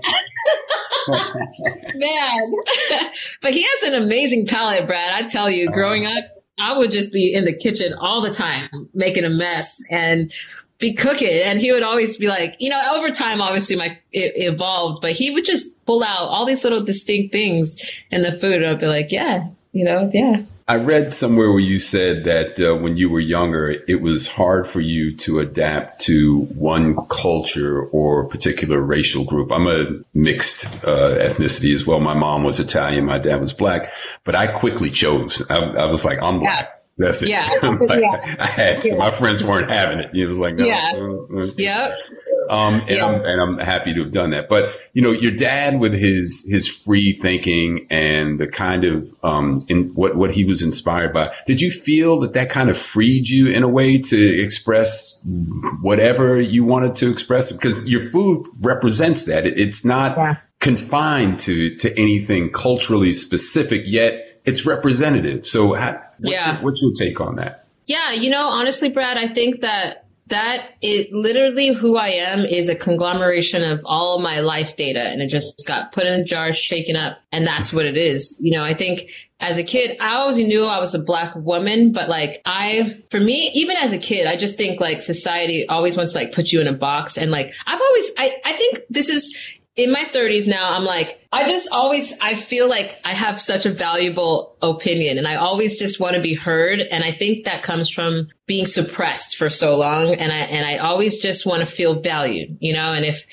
Man, 1.07 2.41
but 3.41 3.53
he 3.53 3.63
has 3.63 3.93
an 3.93 4.03
amazing 4.03 4.47
palate, 4.47 4.87
Brad. 4.87 5.13
I 5.13 5.27
tell 5.27 5.49
you, 5.49 5.69
growing 5.71 6.05
up, 6.05 6.23
I 6.59 6.77
would 6.77 6.91
just 6.91 7.11
be 7.11 7.33
in 7.33 7.45
the 7.45 7.53
kitchen 7.53 7.93
all 7.99 8.21
the 8.21 8.33
time 8.33 8.69
making 8.93 9.23
a 9.23 9.29
mess 9.29 9.81
and 9.89 10.31
be 10.77 10.93
cooking. 10.93 11.29
And 11.29 11.59
he 11.59 11.71
would 11.71 11.83
always 11.83 12.17
be 12.17 12.27
like, 12.27 12.55
you 12.59 12.69
know, 12.69 12.81
over 12.95 13.11
time, 13.11 13.41
obviously 13.41 13.75
my, 13.75 13.97
it 14.11 14.33
evolved, 14.35 15.01
but 15.01 15.13
he 15.13 15.31
would 15.31 15.45
just 15.45 15.73
pull 15.85 16.03
out 16.03 16.27
all 16.29 16.45
these 16.45 16.63
little 16.63 16.83
distinct 16.83 17.31
things 17.31 17.75
in 18.11 18.21
the 18.23 18.37
food. 18.37 18.61
And 18.61 18.67
I'd 18.67 18.79
be 18.79 18.87
like, 18.87 19.11
yeah, 19.11 19.47
you 19.71 19.83
know, 19.83 20.09
yeah. 20.13 20.41
I 20.67 20.77
read 20.77 21.13
somewhere 21.13 21.51
where 21.51 21.59
you 21.59 21.77
said 21.77 22.23
that 22.23 22.59
uh, 22.59 22.75
when 22.75 22.97
you 22.97 23.07
were 23.07 23.19
younger, 23.19 23.69
it 23.87 24.01
was 24.01 24.27
hard 24.27 24.67
for 24.67 24.81
you 24.81 25.15
to 25.17 25.39
adapt 25.39 26.01
to 26.05 26.39
one 26.55 26.95
culture 27.05 27.83
or 27.83 28.27
particular 28.27 28.81
racial 28.81 29.25
group. 29.25 29.51
I'm 29.51 29.67
a 29.67 29.99
mixed 30.15 30.65
uh, 30.83 31.19
ethnicity 31.19 31.75
as 31.75 31.85
well. 31.85 31.99
My 31.99 32.15
mom 32.15 32.43
was 32.43 32.59
Italian, 32.59 33.05
my 33.05 33.19
dad 33.19 33.41
was 33.41 33.53
black, 33.53 33.91
but 34.23 34.33
I 34.33 34.47
quickly 34.47 34.89
chose. 34.89 35.43
I, 35.51 35.57
I 35.57 35.85
was 35.85 36.03
like, 36.03 36.19
I'm 36.23 36.39
black. 36.39 36.65
Yeah. 36.65 36.71
That's 36.97 37.21
it. 37.23 37.29
Yeah. 37.29 37.47
like, 37.63 37.79
yeah. 38.01 38.35
I 38.39 38.45
had 38.45 38.81
to. 38.81 38.89
Yeah. 38.89 38.97
My 38.97 39.11
friends 39.11 39.43
weren't 39.43 39.69
having 39.69 39.99
it. 39.99 40.11
It 40.13 40.25
was 40.27 40.37
like, 40.37 40.55
no. 40.55 40.65
Yeah. 40.65 40.93
mm, 40.93 41.27
mm. 41.29 41.53
Yep. 41.57 41.97
Um, 42.49 42.75
and 42.81 42.89
Yeah. 42.89 43.05
I'm 43.07 43.25
and 43.25 43.41
I'm 43.41 43.57
happy 43.57 43.93
to 43.95 44.03
have 44.03 44.11
done 44.11 44.29
that. 44.29 44.47
But 44.47 44.75
you 44.93 45.01
know, 45.01 45.11
your 45.11 45.31
dad 45.31 45.79
with 45.79 45.93
his 45.93 46.45
his 46.47 46.67
free 46.67 47.13
thinking 47.13 47.87
and 47.89 48.39
the 48.39 48.47
kind 48.47 48.85
of 48.85 49.11
um 49.23 49.61
in 49.67 49.89
what 49.95 50.15
what 50.15 50.31
he 50.31 50.45
was 50.45 50.61
inspired 50.61 51.11
by. 51.11 51.33
Did 51.47 51.59
you 51.59 51.71
feel 51.71 52.19
that 52.19 52.33
that 52.33 52.49
kind 52.51 52.69
of 52.69 52.77
freed 52.77 53.27
you 53.29 53.47
in 53.47 53.63
a 53.63 53.67
way 53.67 53.97
to 53.97 54.39
express 54.41 55.21
whatever 55.81 56.39
you 56.39 56.63
wanted 56.63 56.95
to 56.97 57.09
express? 57.11 57.51
Because 57.51 57.83
your 57.85 58.01
food 58.11 58.45
represents 58.61 59.23
that. 59.23 59.45
It, 59.47 59.59
it's 59.59 59.83
not 59.83 60.15
Yeah. 60.15 60.35
confined 60.59 61.39
to 61.41 61.75
to 61.77 61.97
anything 61.99 62.51
culturally 62.51 63.11
specific, 63.11 63.83
yet 63.85 64.21
it's 64.45 64.65
representative. 64.67 65.47
So, 65.47 65.73
how, 65.73 65.99
what's, 66.19 66.31
Yeah. 66.33 66.55
your, 66.55 66.63
what's 66.63 66.81
your 66.81 66.93
take 66.93 67.19
on 67.21 67.35
that? 67.37 67.65
Yeah, 67.87 68.11
you 68.11 68.29
know, 68.29 68.47
honestly, 68.47 68.89
Brad, 68.89 69.17
I 69.17 69.27
think 69.27 69.61
that 69.61 70.01
that 70.27 70.69
it 70.81 71.13
literally 71.13 71.71
who 71.71 71.97
I 71.97 72.07
am 72.07 72.39
is 72.45 72.67
a 72.67 72.75
conglomeration 72.75 73.63
of 73.63 73.81
all 73.85 74.17
my 74.19 74.39
life 74.39 74.75
data 74.75 74.99
and 74.99 75.21
it 75.21 75.27
just 75.27 75.63
got 75.67 75.91
put 75.91 76.07
in 76.07 76.13
a 76.21 76.23
jar, 76.23 76.51
shaken 76.51 76.95
up, 76.95 77.19
and 77.31 77.45
that's 77.45 77.71
what 77.71 77.85
it 77.85 77.95
is. 77.95 78.35
You 78.39 78.57
know, 78.57 78.63
I 78.63 78.73
think 78.73 79.11
as 79.39 79.59
a 79.59 79.63
kid, 79.63 79.97
I 79.99 80.15
always 80.15 80.37
knew 80.37 80.65
I 80.65 80.79
was 80.79 80.95
a 80.95 80.99
black 80.99 81.35
woman, 81.35 81.91
but 81.91 82.09
like 82.09 82.41
I, 82.43 83.03
for 83.11 83.19
me, 83.19 83.51
even 83.53 83.77
as 83.77 83.93
a 83.93 83.99
kid, 83.99 84.25
I 84.25 84.35
just 84.35 84.57
think 84.57 84.81
like 84.81 84.99
society 84.99 85.67
always 85.67 85.95
wants 85.95 86.13
to 86.13 86.17
like 86.17 86.31
put 86.33 86.51
you 86.51 86.59
in 86.59 86.67
a 86.67 86.73
box 86.73 87.19
and 87.19 87.29
like 87.29 87.53
I've 87.67 87.79
always, 87.81 88.09
I, 88.17 88.35
I 88.43 88.53
think 88.53 88.79
this 88.89 89.09
is 89.09 89.37
in 89.75 89.91
my 89.91 90.05
30s 90.05 90.47
now, 90.47 90.73
I'm 90.73 90.83
like, 90.83 91.19
I 91.33 91.49
just 91.49 91.69
always, 91.69 92.13
I 92.21 92.35
feel 92.35 92.69
like 92.69 92.97
I 93.03 93.13
have 93.13 93.41
such 93.41 93.65
a 93.65 93.71
valuable 93.71 94.55
opinion 94.61 95.17
and 95.17 95.27
I 95.27 95.35
always 95.35 95.77
just 95.77 95.99
want 95.99 96.15
to 96.15 96.21
be 96.21 96.33
heard. 96.33 96.79
And 96.79 97.03
I 97.03 97.11
think 97.11 97.43
that 97.43 97.61
comes 97.61 97.89
from 97.89 98.29
being 98.45 98.65
suppressed 98.65 99.35
for 99.35 99.49
so 99.49 99.77
long. 99.77 100.13
And 100.13 100.31
I, 100.31 100.37
and 100.37 100.65
I 100.65 100.77
always 100.77 101.19
just 101.19 101.45
want 101.45 101.59
to 101.59 101.65
feel 101.65 101.99
valued, 101.99 102.57
you 102.61 102.71
know, 102.71 102.93
and 102.93 103.03
if, 103.03 103.25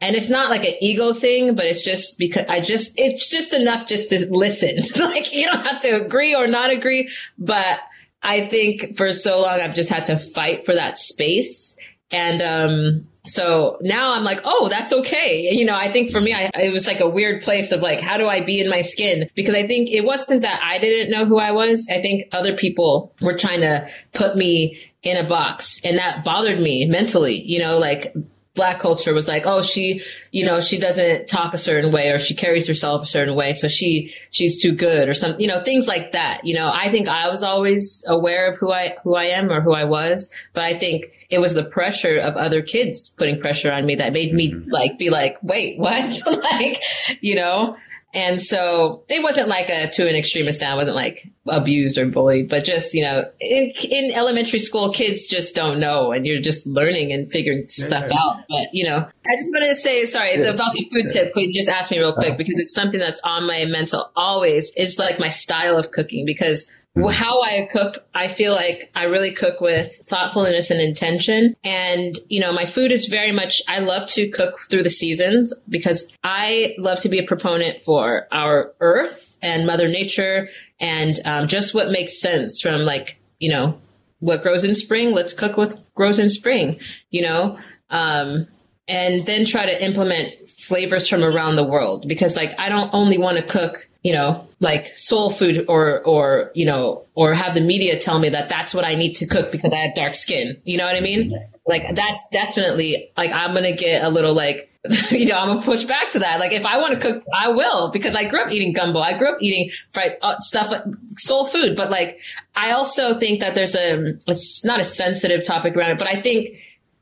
and 0.00 0.16
it's 0.16 0.30
not 0.30 0.48
like 0.48 0.64
an 0.64 0.74
ego 0.80 1.12
thing, 1.12 1.54
but 1.54 1.66
it's 1.66 1.84
just 1.84 2.18
because 2.18 2.46
I 2.48 2.62
just, 2.62 2.94
it's 2.96 3.28
just 3.28 3.52
enough 3.52 3.86
just 3.86 4.08
to 4.08 4.26
listen. 4.34 4.78
like 5.02 5.34
you 5.34 5.44
don't 5.44 5.66
have 5.66 5.82
to 5.82 6.02
agree 6.02 6.34
or 6.34 6.46
not 6.46 6.70
agree, 6.70 7.10
but 7.38 7.78
I 8.22 8.46
think 8.46 8.96
for 8.96 9.12
so 9.12 9.42
long 9.42 9.60
I've 9.60 9.74
just 9.74 9.90
had 9.90 10.06
to 10.06 10.18
fight 10.18 10.64
for 10.64 10.74
that 10.74 10.98
space. 10.98 11.76
And, 12.10 12.40
um, 12.40 13.06
so 13.26 13.78
now 13.82 14.12
I'm 14.12 14.24
like, 14.24 14.40
oh, 14.44 14.68
that's 14.68 14.92
okay. 14.92 15.50
You 15.52 15.64
know, 15.64 15.76
I 15.76 15.92
think 15.92 16.10
for 16.10 16.20
me, 16.20 16.32
I, 16.32 16.50
it 16.54 16.72
was 16.72 16.86
like 16.86 17.00
a 17.00 17.08
weird 17.08 17.42
place 17.42 17.70
of 17.70 17.80
like, 17.80 18.00
how 18.00 18.16
do 18.16 18.26
I 18.26 18.44
be 18.44 18.60
in 18.60 18.68
my 18.68 18.82
skin? 18.82 19.28
Because 19.34 19.54
I 19.54 19.66
think 19.66 19.90
it 19.90 20.04
wasn't 20.04 20.42
that 20.42 20.60
I 20.62 20.78
didn't 20.78 21.10
know 21.10 21.26
who 21.26 21.38
I 21.38 21.52
was. 21.52 21.86
I 21.90 22.00
think 22.00 22.28
other 22.32 22.56
people 22.56 23.14
were 23.20 23.36
trying 23.36 23.60
to 23.60 23.88
put 24.12 24.36
me 24.36 24.80
in 25.02 25.16
a 25.16 25.28
box 25.28 25.80
and 25.84 25.98
that 25.98 26.24
bothered 26.24 26.60
me 26.60 26.86
mentally, 26.86 27.42
you 27.42 27.58
know, 27.58 27.78
like 27.78 28.14
black 28.54 28.80
culture 28.80 29.14
was 29.14 29.28
like, 29.28 29.46
oh, 29.46 29.62
she, 29.62 30.02
you 30.32 30.44
know, 30.44 30.60
she 30.60 30.78
doesn't 30.78 31.26
talk 31.26 31.54
a 31.54 31.58
certain 31.58 31.92
way 31.92 32.10
or 32.10 32.18
she 32.18 32.34
carries 32.34 32.66
herself 32.66 33.02
a 33.04 33.06
certain 33.06 33.36
way. 33.36 33.52
So 33.52 33.68
she, 33.68 34.12
she's 34.30 34.60
too 34.60 34.72
good 34.72 35.08
or 35.08 35.14
something, 35.14 35.40
you 35.40 35.46
know, 35.46 35.62
things 35.62 35.86
like 35.86 36.12
that. 36.12 36.44
You 36.44 36.54
know, 36.54 36.70
I 36.72 36.90
think 36.90 37.08
I 37.08 37.28
was 37.28 37.42
always 37.42 38.04
aware 38.08 38.50
of 38.50 38.58
who 38.58 38.72
I, 38.72 38.96
who 39.04 39.14
I 39.14 39.26
am 39.26 39.50
or 39.50 39.60
who 39.60 39.72
I 39.72 39.84
was, 39.84 40.30
but 40.52 40.64
I 40.64 40.78
think 40.78 41.12
it 41.30 41.38
was 41.38 41.54
the 41.54 41.64
pressure 41.64 42.18
of 42.18 42.36
other 42.36 42.60
kids 42.60 43.08
putting 43.10 43.40
pressure 43.40 43.70
on 43.70 43.86
me 43.86 43.94
that 43.96 44.12
made 44.12 44.34
me 44.34 44.52
mm-hmm. 44.52 44.70
like, 44.70 44.98
be 44.98 45.10
like, 45.10 45.36
wait, 45.42 45.78
what? 45.78 46.26
like, 46.42 46.82
you 47.20 47.36
know, 47.36 47.76
and 48.12 48.42
so 48.42 49.04
it 49.08 49.22
wasn't 49.22 49.46
like 49.48 49.68
a 49.68 49.88
to 49.92 50.08
an 50.08 50.16
extremist. 50.16 50.62
I 50.62 50.74
wasn't 50.74 50.96
like 50.96 51.30
abused 51.46 51.96
or 51.96 52.06
bullied, 52.06 52.48
but 52.48 52.64
just, 52.64 52.92
you 52.92 53.02
know, 53.02 53.24
in, 53.40 53.72
in 53.88 54.12
elementary 54.12 54.58
school, 54.58 54.92
kids 54.92 55.28
just 55.28 55.54
don't 55.54 55.78
know 55.78 56.10
and 56.10 56.26
you're 56.26 56.40
just 56.40 56.66
learning 56.66 57.12
and 57.12 57.30
figuring 57.30 57.68
stuff 57.68 58.06
yeah. 58.10 58.18
out. 58.18 58.36
But, 58.48 58.68
you 58.72 58.84
know, 58.84 58.96
I 58.96 59.36
just 59.36 59.50
wanted 59.52 59.68
to 59.68 59.76
say, 59.76 60.06
sorry, 60.06 60.38
yeah. 60.38 60.48
about 60.48 60.74
the 60.74 60.88
food 60.92 61.06
tip. 61.12 61.32
Please 61.32 61.54
just 61.54 61.68
ask 61.68 61.90
me 61.90 61.98
real 61.98 62.12
quick 62.12 62.30
uh-huh. 62.30 62.38
because 62.38 62.58
it's 62.58 62.74
something 62.74 62.98
that's 62.98 63.20
on 63.22 63.46
my 63.46 63.64
mental 63.66 64.10
always. 64.16 64.72
It's 64.76 64.98
like 64.98 65.20
my 65.20 65.28
style 65.28 65.78
of 65.78 65.92
cooking 65.92 66.26
because 66.26 66.70
Mm-hmm. 66.98 67.08
how 67.10 67.40
I 67.40 67.68
cook, 67.70 68.04
I 68.14 68.26
feel 68.26 68.52
like 68.52 68.90
I 68.96 69.04
really 69.04 69.32
cook 69.32 69.60
with 69.60 69.92
thoughtfulness 70.06 70.72
and 70.72 70.80
intention. 70.80 71.54
And, 71.62 72.18
you 72.28 72.40
know, 72.40 72.52
my 72.52 72.66
food 72.66 72.90
is 72.90 73.06
very 73.06 73.30
much, 73.30 73.62
I 73.68 73.78
love 73.78 74.08
to 74.10 74.28
cook 74.28 74.62
through 74.68 74.82
the 74.82 74.90
seasons 74.90 75.54
because 75.68 76.12
I 76.24 76.74
love 76.78 76.98
to 77.00 77.08
be 77.08 77.20
a 77.20 77.26
proponent 77.26 77.84
for 77.84 78.26
our 78.32 78.72
earth 78.80 79.38
and 79.40 79.66
mother 79.66 79.86
nature 79.86 80.48
and 80.80 81.18
um, 81.24 81.46
just 81.46 81.74
what 81.74 81.92
makes 81.92 82.20
sense 82.20 82.60
from 82.60 82.80
like, 82.80 83.16
you 83.38 83.52
know, 83.52 83.80
what 84.18 84.42
grows 84.42 84.64
in 84.64 84.74
spring, 84.74 85.12
let's 85.12 85.32
cook 85.32 85.56
what 85.56 85.74
grows 85.94 86.18
in 86.18 86.28
spring, 86.28 86.78
you 87.10 87.22
know, 87.22 87.56
um, 87.90 88.48
and 88.88 89.26
then 89.26 89.46
try 89.46 89.64
to 89.64 89.84
implement 89.84 90.49
flavors 90.70 91.08
from 91.08 91.24
around 91.24 91.56
the 91.56 91.64
world 91.64 92.06
because 92.06 92.36
like 92.36 92.52
I 92.56 92.68
don't 92.68 92.88
only 92.94 93.18
want 93.18 93.38
to 93.38 93.42
cook, 93.42 93.88
you 94.04 94.12
know, 94.12 94.46
like 94.60 94.86
soul 94.96 95.30
food 95.30 95.64
or 95.66 96.00
or 96.04 96.52
you 96.54 96.64
know 96.64 97.04
or 97.16 97.34
have 97.34 97.54
the 97.54 97.60
media 97.60 97.98
tell 97.98 98.20
me 98.20 98.28
that 98.28 98.48
that's 98.48 98.72
what 98.72 98.84
I 98.86 98.94
need 98.94 99.14
to 99.14 99.26
cook 99.26 99.50
because 99.50 99.72
I 99.72 99.78
have 99.78 99.96
dark 99.96 100.14
skin. 100.14 100.56
You 100.62 100.78
know 100.78 100.84
what 100.84 100.94
I 100.94 101.00
mean? 101.00 101.34
Like 101.66 101.96
that's 101.96 102.20
definitely 102.30 103.10
like 103.16 103.32
I'm 103.32 103.50
going 103.50 103.64
to 103.64 103.76
get 103.76 104.04
a 104.04 104.10
little 104.10 104.32
like 104.32 104.68
you 105.10 105.26
know, 105.26 105.36
I'm 105.36 105.48
gonna 105.48 105.62
push 105.62 105.84
back 105.84 106.08
to 106.12 106.20
that. 106.20 106.40
Like, 106.40 106.52
if 106.52 106.64
I 106.64 106.78
want 106.78 106.94
to 106.94 107.00
cook, 107.00 107.22
I 107.34 107.50
will 107.50 107.90
because 107.90 108.14
I 108.14 108.24
grew 108.24 108.40
up 108.40 108.50
eating 108.50 108.72
gumbo. 108.72 109.00
I 109.00 109.18
grew 109.18 109.30
up 109.30 109.36
eating 109.42 109.70
fried 109.92 110.16
uh, 110.22 110.38
stuff, 110.38 110.70
like 110.70 110.84
soul 111.18 111.48
food. 111.48 111.76
But 111.76 111.90
like, 111.90 112.18
I 112.56 112.70
also 112.70 113.18
think 113.18 113.40
that 113.40 113.54
there's 113.54 113.74
a, 113.74 114.14
it's 114.26 114.64
not 114.64 114.80
a 114.80 114.84
sensitive 114.84 115.44
topic 115.44 115.76
around 115.76 115.90
it, 115.90 115.98
but 115.98 116.08
I 116.08 116.18
think, 116.22 116.56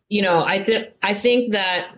you 0.08 0.22
know, 0.22 0.42
I 0.44 0.64
think, 0.64 0.88
I 1.04 1.14
think 1.14 1.52
that 1.52 1.96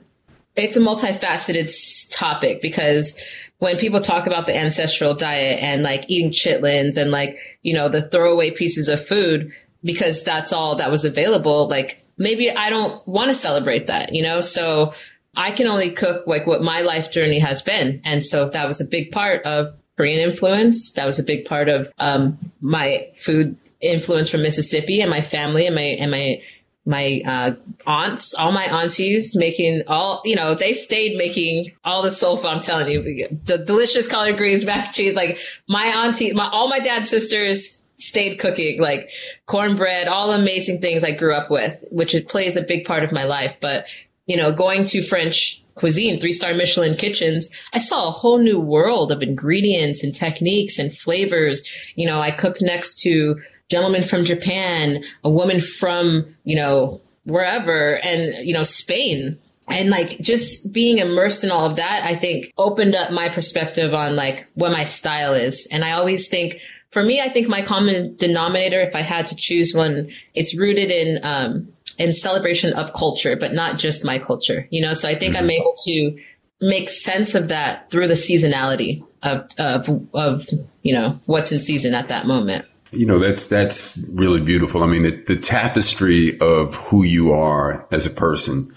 it's 0.57 0.77
a 0.77 0.81
multifaceted 0.81 2.11
topic 2.11 2.61
because 2.61 3.19
when 3.59 3.77
people 3.77 4.01
talk 4.01 4.27
about 4.27 4.47
the 4.47 4.57
ancestral 4.57 5.15
diet 5.15 5.63
and 5.63 5.83
like 5.83 6.05
eating 6.09 6.31
chitlins 6.31 6.97
and 6.97 7.11
like, 7.11 7.39
you 7.63 7.75
know, 7.75 7.89
the 7.89 8.09
throwaway 8.09 8.51
pieces 8.51 8.89
of 8.89 9.05
food 9.05 9.53
because 9.85 10.25
that's 10.25 10.53
all 10.53 10.77
that 10.77 10.91
was 10.91 11.05
available, 11.05 11.69
like 11.69 12.03
maybe 12.17 12.51
I 12.51 12.71
don't 12.71 13.07
want 13.07 13.29
to 13.29 13.35
celebrate 13.35 13.87
that, 13.87 14.15
you 14.15 14.23
know? 14.23 14.41
So 14.41 14.95
I 15.37 15.51
can 15.53 15.67
only 15.67 15.93
cook 15.93 16.27
like 16.27 16.47
what 16.47 16.63
my 16.63 16.81
life 16.81 17.11
journey 17.11 17.39
has 17.39 17.63
been. 17.63 18.01
And 18.05 18.25
so 18.25 18.49
that 18.51 18.67
was 18.67 18.81
a 18.81 18.85
big 18.85 19.11
part 19.13 19.45
of 19.45 19.75
Korean 19.97 20.31
influence. 20.31 20.93
That 20.93 21.07
was 21.07 21.19
a 21.19 21.23
big 21.23 21.45
part 21.45 21.69
of 21.69 21.93
um, 21.99 22.39
my 22.61 23.09
food 23.17 23.57
influence 23.81 24.31
from 24.31 24.43
Mississippi 24.43 25.01
and 25.01 25.11
my 25.11 25.21
family 25.21 25.67
and 25.67 25.75
my 25.75 25.83
and 25.83 26.11
my 26.11 26.43
my 26.91 27.23
uh, 27.25 27.55
aunts, 27.87 28.35
all 28.35 28.51
my 28.53 28.65
aunties 28.65 29.37
making 29.37 29.83
all, 29.87 30.21
you 30.25 30.35
know, 30.35 30.55
they 30.55 30.75
stayed 30.75 31.17
making 31.17 31.73
all 31.85 32.03
the 32.03 32.11
soul 32.11 32.37
food. 32.37 32.49
I'm 32.49 32.61
telling 32.61 32.89
you, 32.89 33.39
the 33.45 33.59
delicious 33.59 34.09
collard 34.09 34.37
greens, 34.37 34.65
mac 34.65 34.87
and 34.87 34.95
cheese. 34.95 35.15
Like 35.15 35.39
my 35.69 35.85
auntie, 35.85 36.33
my, 36.33 36.51
all 36.51 36.69
my 36.69 36.81
dad's 36.81 37.09
sisters 37.09 37.81
stayed 37.97 38.39
cooking, 38.39 38.81
like 38.81 39.09
cornbread, 39.47 40.09
all 40.09 40.33
amazing 40.33 40.81
things 40.81 41.05
I 41.05 41.13
grew 41.13 41.33
up 41.33 41.51
with, 41.51 41.77
which 41.91 42.15
it 42.15 42.29
plays 42.29 42.57
a 42.57 42.63
big 42.63 42.85
part 42.85 43.05
of 43.05 43.13
my 43.13 43.25
life. 43.25 43.57
But, 43.61 43.85
you 44.27 44.37
know, 44.37 44.53
going 44.53 44.85
to 44.87 45.03
French 45.03 45.63
cuisine, 45.77 46.19
three 46.19 46.33
star 46.33 46.55
Michelin 46.55 46.97
kitchens, 46.97 47.49
I 47.73 47.79
saw 47.79 48.09
a 48.09 48.13
whole 48.13 48.39
new 48.39 48.59
world 48.59 49.13
of 49.13 49.23
ingredients 49.23 50.03
and 50.03 50.15
techniques 50.15 50.79
and 50.79 50.97
flavors. 50.97 51.63
You 51.95 52.07
know, 52.07 52.21
I 52.21 52.33
cooked 52.33 52.63
next 52.63 52.99
to 53.03 53.41
gentleman 53.71 54.03
from 54.03 54.25
Japan, 54.25 55.03
a 55.25 55.31
woman 55.31 55.61
from, 55.61 56.35
you 56.45 56.57
know, 56.57 57.01
wherever 57.25 57.99
and, 57.99 58.47
you 58.47 58.53
know, 58.53 58.65
Spain. 58.65 59.39
And 59.69 59.89
like 59.89 60.19
just 60.21 60.73
being 60.73 60.99
immersed 60.99 61.45
in 61.45 61.51
all 61.53 61.71
of 61.71 61.77
that, 61.77 62.03
I 62.05 62.19
think 62.19 62.53
opened 62.59 62.97
up 62.97 63.13
my 63.13 63.29
perspective 63.29 63.95
on 63.95 64.17
like 64.17 64.47
what 64.55 64.73
my 64.73 64.85
style 64.85 65.33
is. 65.33 65.69
And 65.71 65.85
I 65.85 65.93
always 65.93 66.29
think 66.29 66.57
for 66.91 67.05
me, 67.05 67.21
I 67.21 67.29
think 67.29 67.47
my 67.47 67.63
common 67.63 68.17
denominator, 68.17 68.81
if 68.81 68.97
I 68.97 69.03
had 69.03 69.29
to 69.29 69.37
choose 69.37 69.73
one, 69.73 70.11
it's 70.35 70.59
rooted 70.59 70.91
in, 70.91 71.25
um, 71.25 71.73
in 71.99 72.13
celebration 72.13 72.73
of 72.73 72.93
culture, 72.95 73.37
but 73.37 73.53
not 73.53 73.79
just 73.79 74.05
my 74.05 74.19
culture, 74.19 74.67
you 74.71 74.83
know? 74.83 74.93
So 74.93 75.09
I 75.09 75.17
think 75.17 75.35
mm-hmm. 75.35 75.45
I'm 75.45 75.51
able 75.51 75.77
to 75.85 76.19
make 76.61 76.91
sense 76.91 77.37
of 77.37 77.47
that 77.49 77.89
through 77.91 78.09
the 78.09 78.15
seasonality 78.15 79.05
of, 79.23 79.49
of, 79.57 79.89
of, 80.13 80.49
you 80.83 80.95
know, 80.95 81.21
what's 81.27 81.53
in 81.53 81.63
season 81.63 81.95
at 81.95 82.09
that 82.09 82.27
moment. 82.27 82.65
You 82.93 83.07
know, 83.07 83.19
that's, 83.21 83.47
that's 83.47 83.99
really 84.13 84.41
beautiful. 84.41 84.83
I 84.83 84.87
mean, 84.87 85.03
the, 85.03 85.23
the 85.27 85.37
tapestry 85.37 86.39
of 86.41 86.75
who 86.75 87.05
you 87.05 87.33
are 87.33 87.87
as 87.91 88.07
a 88.07 88.11
person 88.11 88.73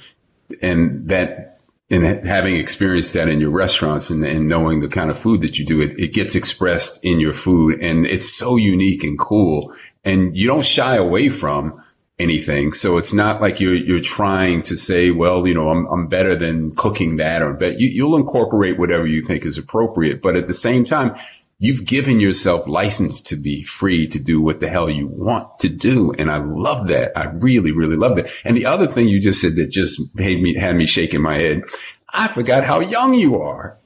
and 0.61 1.09
that, 1.09 1.61
and 1.89 2.03
having 2.25 2.55
experienced 2.55 3.13
that 3.13 3.27
in 3.27 3.39
your 3.39 3.51
restaurants 3.51 4.09
and, 4.09 4.23
and 4.25 4.47
knowing 4.47 4.79
the 4.79 4.87
kind 4.87 5.11
of 5.11 5.19
food 5.19 5.41
that 5.41 5.59
you 5.59 5.65
do, 5.65 5.81
it, 5.81 5.99
it 5.99 6.13
gets 6.13 6.35
expressed 6.35 7.03
in 7.03 7.19
your 7.19 7.33
food 7.33 7.79
and 7.81 8.05
it's 8.05 8.31
so 8.31 8.55
unique 8.55 9.03
and 9.03 9.17
cool. 9.19 9.75
And 10.03 10.35
you 10.35 10.47
don't 10.47 10.65
shy 10.65 10.95
away 10.95 11.29
from 11.29 11.81
anything. 12.19 12.73
So 12.73 12.97
it's 12.97 13.13
not 13.13 13.41
like 13.41 13.59
you're, 13.59 13.75
you're 13.75 13.99
trying 13.99 14.61
to 14.63 14.77
say, 14.77 15.11
well, 15.11 15.47
you 15.47 15.53
know, 15.53 15.69
I'm, 15.69 15.85
I'm 15.87 16.07
better 16.07 16.35
than 16.35 16.75
cooking 16.75 17.17
that 17.17 17.41
or 17.41 17.53
but 17.53 17.79
you, 17.79 17.89
you'll 17.89 18.15
incorporate 18.15 18.77
whatever 18.77 19.07
you 19.07 19.23
think 19.23 19.45
is 19.45 19.57
appropriate. 19.57 20.21
But 20.21 20.35
at 20.35 20.47
the 20.47 20.53
same 20.53 20.85
time, 20.85 21.15
you've 21.59 21.85
given 21.85 22.19
yourself 22.19 22.67
license 22.67 23.21
to 23.21 23.35
be 23.35 23.63
free 23.63 24.07
to 24.07 24.19
do 24.19 24.41
what 24.41 24.59
the 24.59 24.67
hell 24.67 24.89
you 24.89 25.07
want 25.07 25.59
to 25.59 25.69
do. 25.69 26.11
And 26.17 26.29
I 26.29 26.37
love 26.37 26.87
that. 26.87 27.17
I 27.17 27.25
really, 27.25 27.71
really 27.71 27.95
love 27.95 28.15
that. 28.17 28.29
And 28.43 28.57
the 28.57 28.65
other 28.65 28.87
thing 28.87 29.07
you 29.07 29.21
just 29.21 29.39
said 29.39 29.55
that 29.55 29.69
just 29.69 30.15
made 30.15 30.41
me, 30.41 30.55
had 30.55 30.75
me 30.75 30.85
shaking 30.85 31.21
my 31.21 31.35
head. 31.35 31.63
I 32.09 32.27
forgot 32.27 32.63
how 32.63 32.79
young 32.79 33.13
you 33.13 33.37
are. 33.37 33.77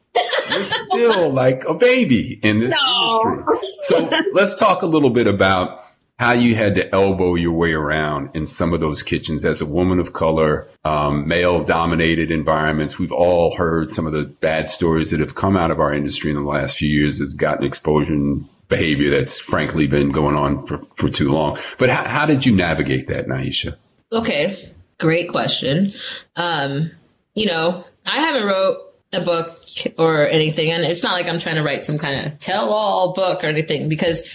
You're 0.50 0.64
still 0.64 1.30
like 1.30 1.64
a 1.66 1.74
baby 1.74 2.40
in 2.42 2.60
this 2.60 2.74
no. 2.74 3.22
industry. 3.26 3.58
So 3.84 4.10
let's 4.34 4.56
talk 4.56 4.82
a 4.82 4.88
little 4.88 5.12
bit 5.12 5.28
about 5.28 5.84
how 6.20 6.32
you 6.32 6.56
had 6.56 6.74
to 6.76 6.96
elbow 6.96 7.36
your 7.36 7.52
way 7.52 7.74
around 7.74 8.30
in 8.34 8.48
some 8.48 8.74
of 8.74 8.80
those 8.80 9.04
kitchens 9.04 9.46
as 9.46 9.62
a 9.62 9.66
woman 9.66 10.00
of 10.00 10.14
color, 10.14 10.68
um, 10.84 11.28
male 11.28 11.64
dominated 11.64 12.32
environments. 12.32 12.98
We've 12.98 13.12
all 13.12 13.56
heard 13.56 13.92
some 13.92 14.08
of 14.08 14.14
the 14.14 14.24
bad 14.24 14.70
stories 14.70 15.12
that 15.12 15.20
have 15.20 15.36
come 15.36 15.56
out 15.56 15.70
of 15.70 15.80
our 15.80 15.94
industry 15.94 16.32
in 16.32 16.38
the 16.38 16.50
last 16.50 16.78
few 16.78 16.90
years 16.90 17.20
that's 17.20 17.34
gotten 17.34 17.66
exposure 17.66 18.14
and 18.14 18.48
behavior 18.68 19.12
that's 19.12 19.40
frankly 19.40 19.86
been 19.86 20.12
going 20.12 20.36
on 20.36 20.66
for, 20.66 20.80
for 20.96 21.10
too 21.10 21.32
long. 21.32 21.60
But 21.78 21.90
how, 21.90 22.08
how 22.08 22.26
did 22.26 22.46
you 22.46 22.56
navigate 22.56 23.08
that, 23.08 23.28
Nyesha? 23.28 23.78
Okay. 24.12 24.74
Great 25.00 25.30
question. 25.30 25.92
Um, 26.36 26.92
you 27.36 27.46
know, 27.46 27.86
I 28.06 28.20
haven't 28.20 28.48
wrote 28.48 28.78
a 29.14 29.22
book 29.22 29.60
or 29.98 30.28
anything, 30.28 30.72
and 30.72 30.84
it's 30.84 31.04
not 31.04 31.14
like 31.14 31.28
I'm 31.28 31.40
trying 31.40 31.56
to 31.56 31.64
write 31.64 31.84
some 31.84 32.00
kind 32.00 32.26
of 32.26 32.40
tell 32.40 32.74
all 32.74 33.14
book 33.14 33.44
or 33.44 33.48
anything 33.48 33.88
because 33.88 34.28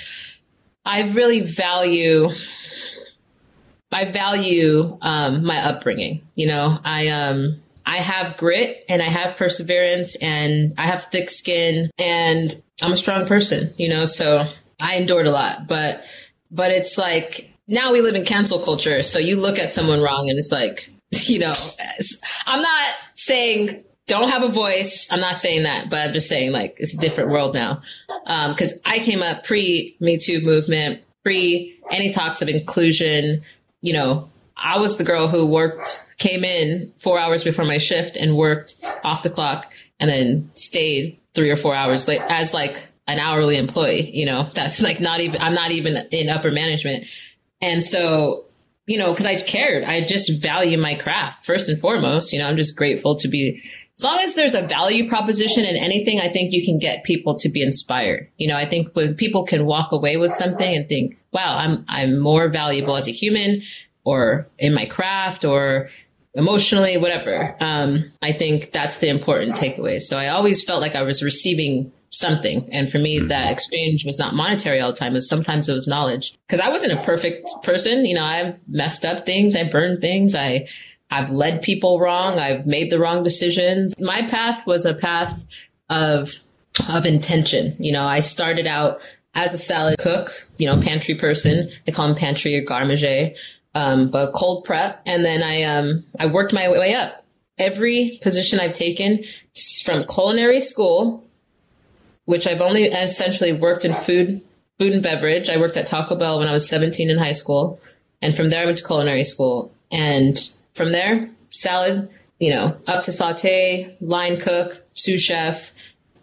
I 0.85 1.13
really 1.13 1.41
value 1.41 2.29
I 3.93 4.11
value 4.11 4.97
um, 5.03 5.45
my 5.45 5.59
upbringing. 5.59 6.23
You 6.35 6.49
know, 6.49 6.79
I 6.83 7.09
um 7.09 7.61
I 7.85 7.99
have 7.99 8.37
grit 8.37 8.85
and 8.89 9.03
I 9.03 9.09
have 9.09 9.37
perseverance 9.37 10.17
and 10.17 10.75
I 10.79 10.87
have 10.87 11.05
thick 11.05 11.29
skin 11.29 11.91
and 11.99 12.63
I'm 12.81 12.93
a 12.93 12.97
strong 12.97 13.27
person. 13.27 13.75
You 13.77 13.91
know, 13.91 14.07
so 14.07 14.47
I 14.81 14.97
endured 14.97 15.27
a 15.27 15.31
lot, 15.31 15.69
but 15.69 16.03
but 16.51 16.71
it's 16.71 16.97
like 16.97 17.51
now 17.69 17.93
we 17.93 18.01
live 18.01 18.15
in 18.15 18.25
cancel 18.25 18.65
culture, 18.65 19.03
so 19.03 19.19
you 19.19 19.37
look 19.37 19.59
at 19.59 19.73
someone 19.73 20.01
wrong 20.01 20.29
and 20.29 20.39
it's 20.39 20.53
like 20.53 20.91
you 21.11 21.39
know 21.39 21.53
I'm 22.47 22.63
not 22.63 22.95
saying 23.17 23.85
don't 24.07 24.29
have 24.29 24.43
a 24.43 24.49
voice. 24.49 25.09
I'm 25.11 25.21
not 25.21 25.39
saying 25.39 25.63
that, 25.63 25.89
but 25.89 26.01
I'm 26.01 26.13
just 26.13 26.29
saying 26.29 26.53
like 26.53 26.77
it's 26.79 26.95
a 26.95 26.99
different 26.99 27.31
world 27.31 27.55
now. 27.55 27.83
Um, 28.27 28.55
cause 28.57 28.79
I 28.85 28.99
came 28.99 29.23
up 29.23 29.45
pre 29.45 29.97
Me 30.01 30.19
Too 30.19 30.41
movement, 30.41 31.03
pre 31.23 31.79
any 31.91 32.13
talks 32.13 32.43
of 32.43 32.49
inclusion. 32.49 33.43
You 33.81 33.93
know, 33.93 34.31
I 34.57 34.79
was 34.79 34.97
the 34.97 35.05
girl 35.05 35.29
who 35.29 35.47
worked, 35.47 36.01
came 36.19 36.45
in 36.45 36.93
four 37.01 37.19
hours 37.19 37.45
before 37.45 37.65
my 37.65 37.79
shift 37.79 38.17
and 38.17 38.37
worked 38.37 38.77
off 39.05 39.23
the 39.23 39.31
clock 39.31 39.71
and 40.01 40.11
then 40.11 40.51
stayed 40.55 41.19
three 41.35 41.51
or 41.51 41.57
four 41.57 41.75
hours 41.75 42.09
late 42.09 42.23
as 42.29 42.53
like 42.53 42.87
an 43.07 43.19
hourly 43.19 43.57
employee. 43.57 44.11
You 44.13 44.27
know, 44.27 44.51
that's 44.55 44.81
like 44.81 45.01
not 45.01 45.21
even, 45.21 45.41
I'm 45.41 45.55
not 45.55 45.71
even 45.71 46.09
in 46.11 46.29
upper 46.29 46.51
management. 46.51 47.07
And 47.61 47.85
so 47.85 48.47
you 48.87 48.99
know, 48.99 49.13
because 49.13 49.27
I 49.27 49.41
cared. 49.41 49.85
I 49.85 50.03
just 50.03 50.43
value 50.43 50.77
my 50.77 50.97
craft 50.97 51.47
first 51.47 51.69
and 51.69 51.81
foremost. 51.81 52.33
You 52.33 52.41
know, 52.41 52.47
I'm 52.47 52.57
just 52.57 52.77
grateful 52.77 53.17
to 53.17 53.29
be. 53.29 53.63
As 54.03 54.05
long 54.05 54.19
as 54.19 54.35
there's 54.35 54.55
a 54.55 54.67
value 54.67 55.09
proposition 55.09 55.65
in 55.65 55.77
anything, 55.77 56.19
I 56.19 56.29
think 56.29 56.53
you 56.53 56.65
can 56.65 56.81
get 56.81 57.05
people 57.05 57.39
to 57.39 57.49
be 57.49 57.63
inspired. 57.63 58.29
You 58.37 58.49
know, 58.49 58.57
I 58.57 58.69
think 58.69 58.89
when 58.95 59.15
people 59.15 59.47
can 59.47 59.65
walk 59.65 59.93
away 59.93 60.17
with 60.17 60.35
something 60.35 60.75
and 60.75 60.89
think, 60.89 61.17
"Wow, 61.31 61.57
I'm 61.57 61.85
I'm 61.87 62.19
more 62.19 62.49
valuable 62.49 62.97
as 62.97 63.07
a 63.07 63.13
human, 63.13 63.63
or 64.03 64.49
in 64.59 64.75
my 64.75 64.87
craft, 64.87 65.45
or 65.45 65.89
emotionally, 66.35 66.97
whatever." 66.99 67.57
Um, 67.61 68.11
I 68.21 68.33
think 68.33 68.73
that's 68.73 68.97
the 68.97 69.09
important 69.09 69.55
takeaway. 69.55 70.01
So 70.01 70.19
I 70.19 70.31
always 70.31 70.65
felt 70.65 70.81
like 70.81 70.97
I 70.97 71.03
was 71.03 71.23
receiving 71.23 71.93
something. 72.11 72.69
And 72.73 72.91
for 72.91 72.99
me, 72.99 73.19
mm-hmm. 73.19 73.29
that 73.29 73.53
exchange 73.53 74.05
was 74.05 74.19
not 74.19 74.35
monetary 74.35 74.81
all 74.81 74.91
the 74.91 74.99
time. 74.99 75.13
It 75.13 75.23
was 75.23 75.29
sometimes 75.29 75.69
it 75.69 75.75
was 75.75 75.87
knowledge 75.87 76.37
because 76.49 76.59
I 76.59 76.71
wasn't 76.71 76.99
a 76.99 77.05
perfect 77.05 77.49
person. 77.63 78.05
You 78.05 78.17
know, 78.17 78.25
I've 78.25 78.57
messed 78.67 79.05
up 79.05 79.27
things. 79.27 79.55
I 79.55 79.71
burned 79.71 80.01
things. 80.01 80.35
I, 80.35 80.67
I've 81.13 81.31
led 81.31 81.63
people 81.63 82.01
wrong. 82.01 82.39
I've 82.39 82.67
made 82.67 82.91
the 82.91 82.99
wrong 82.99 83.23
decisions. 83.23 83.95
My 83.99 84.27
path 84.29 84.67
was 84.67 84.85
a 84.85 84.95
path 84.95 85.45
of, 85.91 86.33
of 86.89 87.07
intention. 87.07 87.77
You 87.79 87.93
know, 87.93 88.05
I 88.05 88.21
started 88.21 88.67
out 88.67 89.01
as 89.35 89.55
a 89.55 89.59
salad 89.59 89.99
cook, 89.99 90.49
you 90.59 90.67
know, 90.67 90.81
pantry 90.81 91.15
person. 91.15 91.71
They 91.87 91.93
call 91.93 92.09
them 92.09 92.17
pantry 92.17 92.57
or 92.57 92.65
garde 92.65 92.89
manger, 92.89 93.31
um, 93.75 94.11
but 94.11 94.33
cold 94.33 94.65
prep. 94.65 95.03
And 95.07 95.25
then 95.25 95.43
I, 95.43 95.63
um, 95.63 96.05
I 96.19 96.27
worked 96.27 96.53
my 96.53 96.69
way 96.69 96.95
up. 96.95 97.25
Every 97.59 98.19
position 98.23 98.59
I've 98.59 98.75
taken 98.75 99.25
from 99.85 100.07
culinary 100.07 100.61
school 100.61 101.25
which 102.25 102.47
I've 102.47 102.61
only 102.61 102.85
essentially 102.85 103.53
worked 103.53 103.85
in 103.85 103.95
food, 103.95 104.43
food 104.79 104.93
and 104.93 105.03
beverage. 105.03 105.49
I 105.49 105.57
worked 105.57 105.77
at 105.77 105.87
Taco 105.87 106.17
Bell 106.17 106.39
when 106.39 106.49
I 106.49 106.53
was 106.53 106.69
17 106.69 107.11
in 107.11 107.19
high 107.19 107.33
school. 107.33 107.81
And 108.21 108.35
from 108.35 108.51
there, 108.51 108.63
I 108.63 108.67
went 108.67 108.79
to 108.79 108.85
culinary 108.85 109.25
school. 109.25 109.73
And 109.91 110.39
from 110.75 110.93
there, 110.93 111.31
salad, 111.51 112.09
you 112.39 112.51
know, 112.51 112.77
up 112.87 113.05
to 113.05 113.13
saute, 113.13 113.97
line 114.01 114.41
cook, 114.41 114.83
sous 114.95 115.21
chef, 115.21 115.71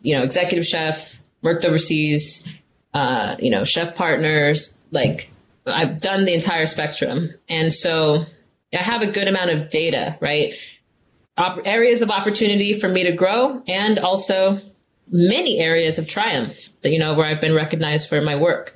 you 0.01 0.15
know, 0.15 0.23
executive 0.23 0.65
chef, 0.65 1.15
worked 1.41 1.63
overseas, 1.63 2.47
uh, 2.93 3.35
you 3.39 3.49
know, 3.49 3.63
chef 3.63 3.95
partners, 3.95 4.77
like 4.91 5.29
I've 5.65 6.01
done 6.01 6.25
the 6.25 6.33
entire 6.33 6.65
spectrum. 6.65 7.33
And 7.47 7.73
so 7.73 8.23
I 8.73 8.77
have 8.77 9.01
a 9.01 9.11
good 9.11 9.27
amount 9.27 9.51
of 9.51 9.69
data, 9.69 10.17
right? 10.19 10.53
Op- 11.37 11.65
areas 11.65 12.01
of 12.01 12.09
opportunity 12.09 12.79
for 12.79 12.89
me 12.89 13.03
to 13.03 13.11
grow 13.11 13.61
and 13.67 13.99
also 13.99 14.59
many 15.11 15.59
areas 15.59 15.97
of 15.97 16.07
triumph 16.07 16.57
that, 16.81 16.91
you 16.91 16.99
know, 16.99 17.13
where 17.13 17.25
I've 17.25 17.41
been 17.41 17.55
recognized 17.55 18.09
for 18.09 18.21
my 18.21 18.35
work. 18.35 18.75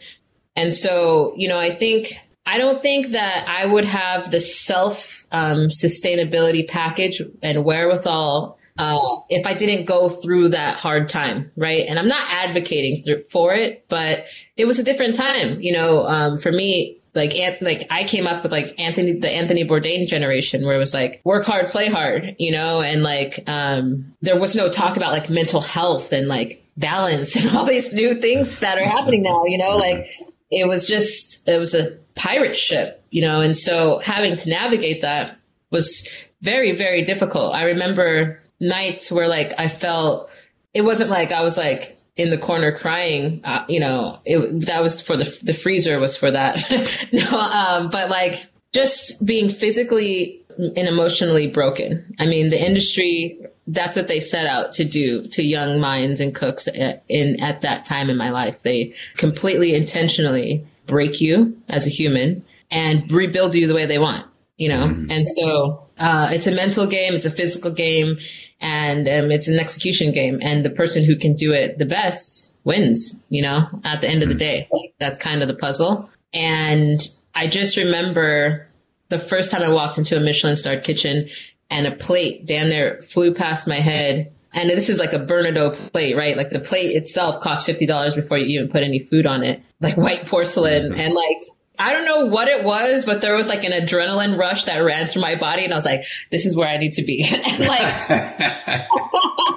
And 0.56 0.74
so, 0.74 1.34
you 1.36 1.48
know, 1.48 1.60
I 1.60 1.76
think, 1.76 2.16
I 2.46 2.58
don't 2.58 2.82
think 2.82 3.12
that 3.12 3.48
I 3.48 3.66
would 3.66 3.86
have 3.86 4.32
the 4.32 4.40
self 4.40 5.26
um, 5.32 5.70
sustainability 5.70 6.68
package 6.68 7.22
and 7.42 7.64
wherewithal 7.64 8.58
uh, 8.78 9.00
if 9.30 9.46
I 9.46 9.54
didn't 9.54 9.86
go 9.86 10.10
through 10.10 10.50
that 10.50 10.78
hard 10.78 11.08
time, 11.08 11.52
right? 11.56 11.86
And 11.88 12.00
I'm 12.00 12.08
not 12.08 12.26
advocating 12.30 13.04
th- 13.04 13.28
for 13.30 13.54
it, 13.54 13.86
but 13.88 14.26
it 14.58 14.66
was 14.66 14.80
a 14.80 14.84
different 14.84 15.16
time. 15.16 15.62
You 15.62 15.74
know, 15.74 16.08
um, 16.08 16.40
for 16.40 16.52
me, 16.52 16.98
like 17.14 17.34
like 17.62 17.86
I 17.92 18.06
came 18.06 18.26
up 18.26 18.42
with 18.42 18.52
like 18.52 18.74
Anthony 18.80 19.14
the 19.14 19.30
Anthony 19.30 19.64
Bourdain 19.64 20.08
generation 20.08 20.66
where 20.66 20.76
it 20.76 20.80
was 20.80 20.94
like 20.94 21.22
work 21.24 21.46
hard, 21.46 21.70
play 21.70 21.88
hard, 21.88 22.36
you 22.40 22.52
know, 22.52 22.82
and 22.82 23.04
like 23.04 23.44
um 23.48 24.16
there 24.22 24.40
was 24.40 24.56
no 24.56 24.72
talk 24.72 24.98
about 24.98 25.12
like 25.12 25.30
mental 25.30 25.62
health 25.62 26.12
and 26.12 26.28
like 26.28 26.66
balance 26.76 27.36
and 27.46 27.56
all 27.56 27.66
these 27.66 27.94
new 27.94 28.16
things 28.16 28.60
that 28.60 28.80
are 28.80 28.88
happening 28.90 29.22
now, 29.22 29.46
you 29.46 29.60
know, 29.60 29.78
like 29.78 30.10
it 30.50 30.68
was 30.68 30.88
just 30.88 31.48
it 31.48 31.60
was 31.60 31.76
a 31.76 31.98
pirate 32.16 32.56
ship, 32.56 33.04
you 33.10 33.22
know, 33.22 33.42
and 33.42 33.58
so 33.58 34.00
having 34.00 34.36
to 34.38 34.50
navigate 34.50 35.02
that 35.02 35.38
was 35.72 36.08
very 36.42 36.76
very 36.76 37.04
difficult. 37.04 37.54
I 37.56 37.64
remember 37.64 38.40
nights 38.60 39.12
where 39.12 39.28
like 39.28 39.54
I 39.58 39.68
felt 39.68 40.30
it 40.74 40.82
wasn't 40.82 41.10
like 41.10 41.32
I 41.32 41.44
was 41.44 41.58
like 41.58 41.98
in 42.16 42.30
the 42.30 42.38
corner 42.38 42.72
crying. 42.78 43.42
Uh, 43.44 43.66
you 43.68 43.80
know, 43.80 44.20
it, 44.26 44.66
that 44.66 44.82
was 44.82 45.02
for 45.02 45.18
the 45.18 45.38
the 45.44 45.54
freezer 45.54 46.00
was 46.00 46.16
for 46.16 46.32
that. 46.32 46.64
no, 47.14 47.30
um, 47.30 47.90
but 47.90 48.10
like 48.10 48.46
just 48.74 49.26
being 49.26 49.50
physically 49.50 50.42
and 50.58 50.78
emotionally 50.78 51.48
broken. 51.48 52.16
I 52.20 52.26
mean, 52.26 52.50
the 52.50 52.64
industry 52.64 53.40
that's 53.68 53.96
what 53.96 54.10
they 54.10 54.20
set 54.20 54.46
out 54.46 54.74
to 54.74 54.84
do 54.84 55.26
to 55.28 55.42
young 55.42 55.80
minds 55.80 56.20
and 56.20 56.36
cooks 56.36 56.68
at, 56.68 57.04
in 57.08 57.42
at 57.42 57.62
that 57.62 57.86
time 57.86 58.10
in 58.10 58.18
my 58.18 58.30
life. 58.30 58.62
They 58.64 58.94
completely 59.16 59.74
intentionally 59.74 60.68
break 60.86 61.22
you 61.22 61.58
as 61.70 61.88
a 61.88 61.90
human 61.90 62.44
and 62.72 63.12
rebuild 63.12 63.56
you 63.56 63.68
the 63.68 63.76
way 63.76 63.86
they 63.86 64.00
want. 64.00 64.26
You 64.58 64.70
know, 64.70 64.88
mm-hmm. 64.88 65.12
and 65.12 65.28
so 65.28 65.88
uh, 65.98 66.30
it's 66.32 66.48
a 66.48 66.52
mental 66.52 66.86
game, 66.86 67.16
it's 67.16 67.26
a 67.26 67.32
physical 67.32 67.72
game, 67.72 68.18
and 68.62 69.08
um, 69.08 69.32
it's 69.32 69.48
an 69.48 69.60
execution 69.60 70.14
game. 70.14 70.40
And 70.42 70.64
the 70.64 70.70
person 70.70 71.04
who 71.04 71.16
can 71.16 71.34
do 71.34 71.52
it 71.52 71.80
the 71.80 71.86
best 71.86 72.54
wins, 72.64 73.20
you 73.30 73.42
know, 73.42 73.68
at 73.84 74.02
the 74.02 74.08
end 74.08 74.24
of 74.24 74.30
the 74.30 74.36
day. 74.36 74.70
That's 75.00 75.18
kind 75.18 75.42
of 75.42 75.48
the 75.48 75.56
puzzle. 75.56 76.10
And 76.34 77.00
I 77.36 77.48
just 77.48 77.78
remember 77.78 78.68
the 79.10 79.20
first 79.20 79.52
time 79.52 79.62
I 79.62 79.70
walked 79.70 79.98
into 79.98 80.18
a 80.18 80.20
Michelin 80.20 80.56
starred 80.56 80.84
kitchen 80.84 81.30
and 81.70 81.88
a 81.88 81.96
plate 81.96 82.46
damn 82.46 82.70
near 82.70 83.02
flew 83.02 83.34
past 83.34 83.68
my 83.68 83.80
head. 83.80 84.32
And 84.54 84.70
this 84.70 84.90
is 84.90 85.00
like 85.00 85.14
a 85.14 85.20
Bernardaud 85.20 85.92
plate, 85.92 86.16
right? 86.16 86.38
Like 86.38 86.52
the 86.52 86.60
plate 86.60 86.96
itself 86.96 87.42
cost 87.42 87.68
$50 87.68 88.16
before 88.16 88.38
you 88.38 88.60
even 88.60 88.72
put 88.72 88.84
any 88.84 89.00
food 89.00 89.26
on 89.26 89.44
it, 89.44 89.62
like 89.82 89.98
white 89.98 90.28
porcelain. 90.28 90.92
Mm-hmm. 90.92 91.00
And 91.00 91.14
like 91.14 91.38
I 91.80 91.92
don't 91.92 92.06
know 92.06 92.26
what 92.26 92.48
it 92.48 92.64
was, 92.64 93.04
but 93.04 93.22
there 93.22 93.34
was 93.34 93.48
like 93.48 93.64
an 93.64 93.72
adrenaline 93.72 94.38
rush 94.38 94.66
that 94.66 94.78
ran 94.78 95.08
through 95.08 95.24
my 95.24 95.36
body, 95.36 95.64
and 95.64 95.74
I 95.74 95.76
was 95.76 95.86
like, 95.86 96.06
"This 96.32 96.46
is 96.46 96.56
where 96.56 96.68
I 96.68 96.78
need 96.78 96.94
to 96.94 97.04
be." 97.04 97.24
and 97.32 97.60
like, 97.60 97.82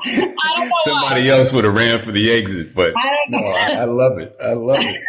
I 0.07 0.53
don't 0.57 0.69
know 0.69 0.75
somebody 0.85 1.29
why. 1.29 1.37
else 1.37 1.53
would 1.53 1.65
have 1.65 1.75
ran 1.75 2.01
for 2.01 2.13
the 2.13 2.31
exit, 2.31 2.75
but 2.75 2.95
I, 2.97 3.11
no, 3.29 3.39
I, 3.39 3.73
I 3.81 3.85
love 3.85 4.19
it. 4.19 4.35
I 4.43 4.55
love 4.55 4.79
it. 4.81 5.03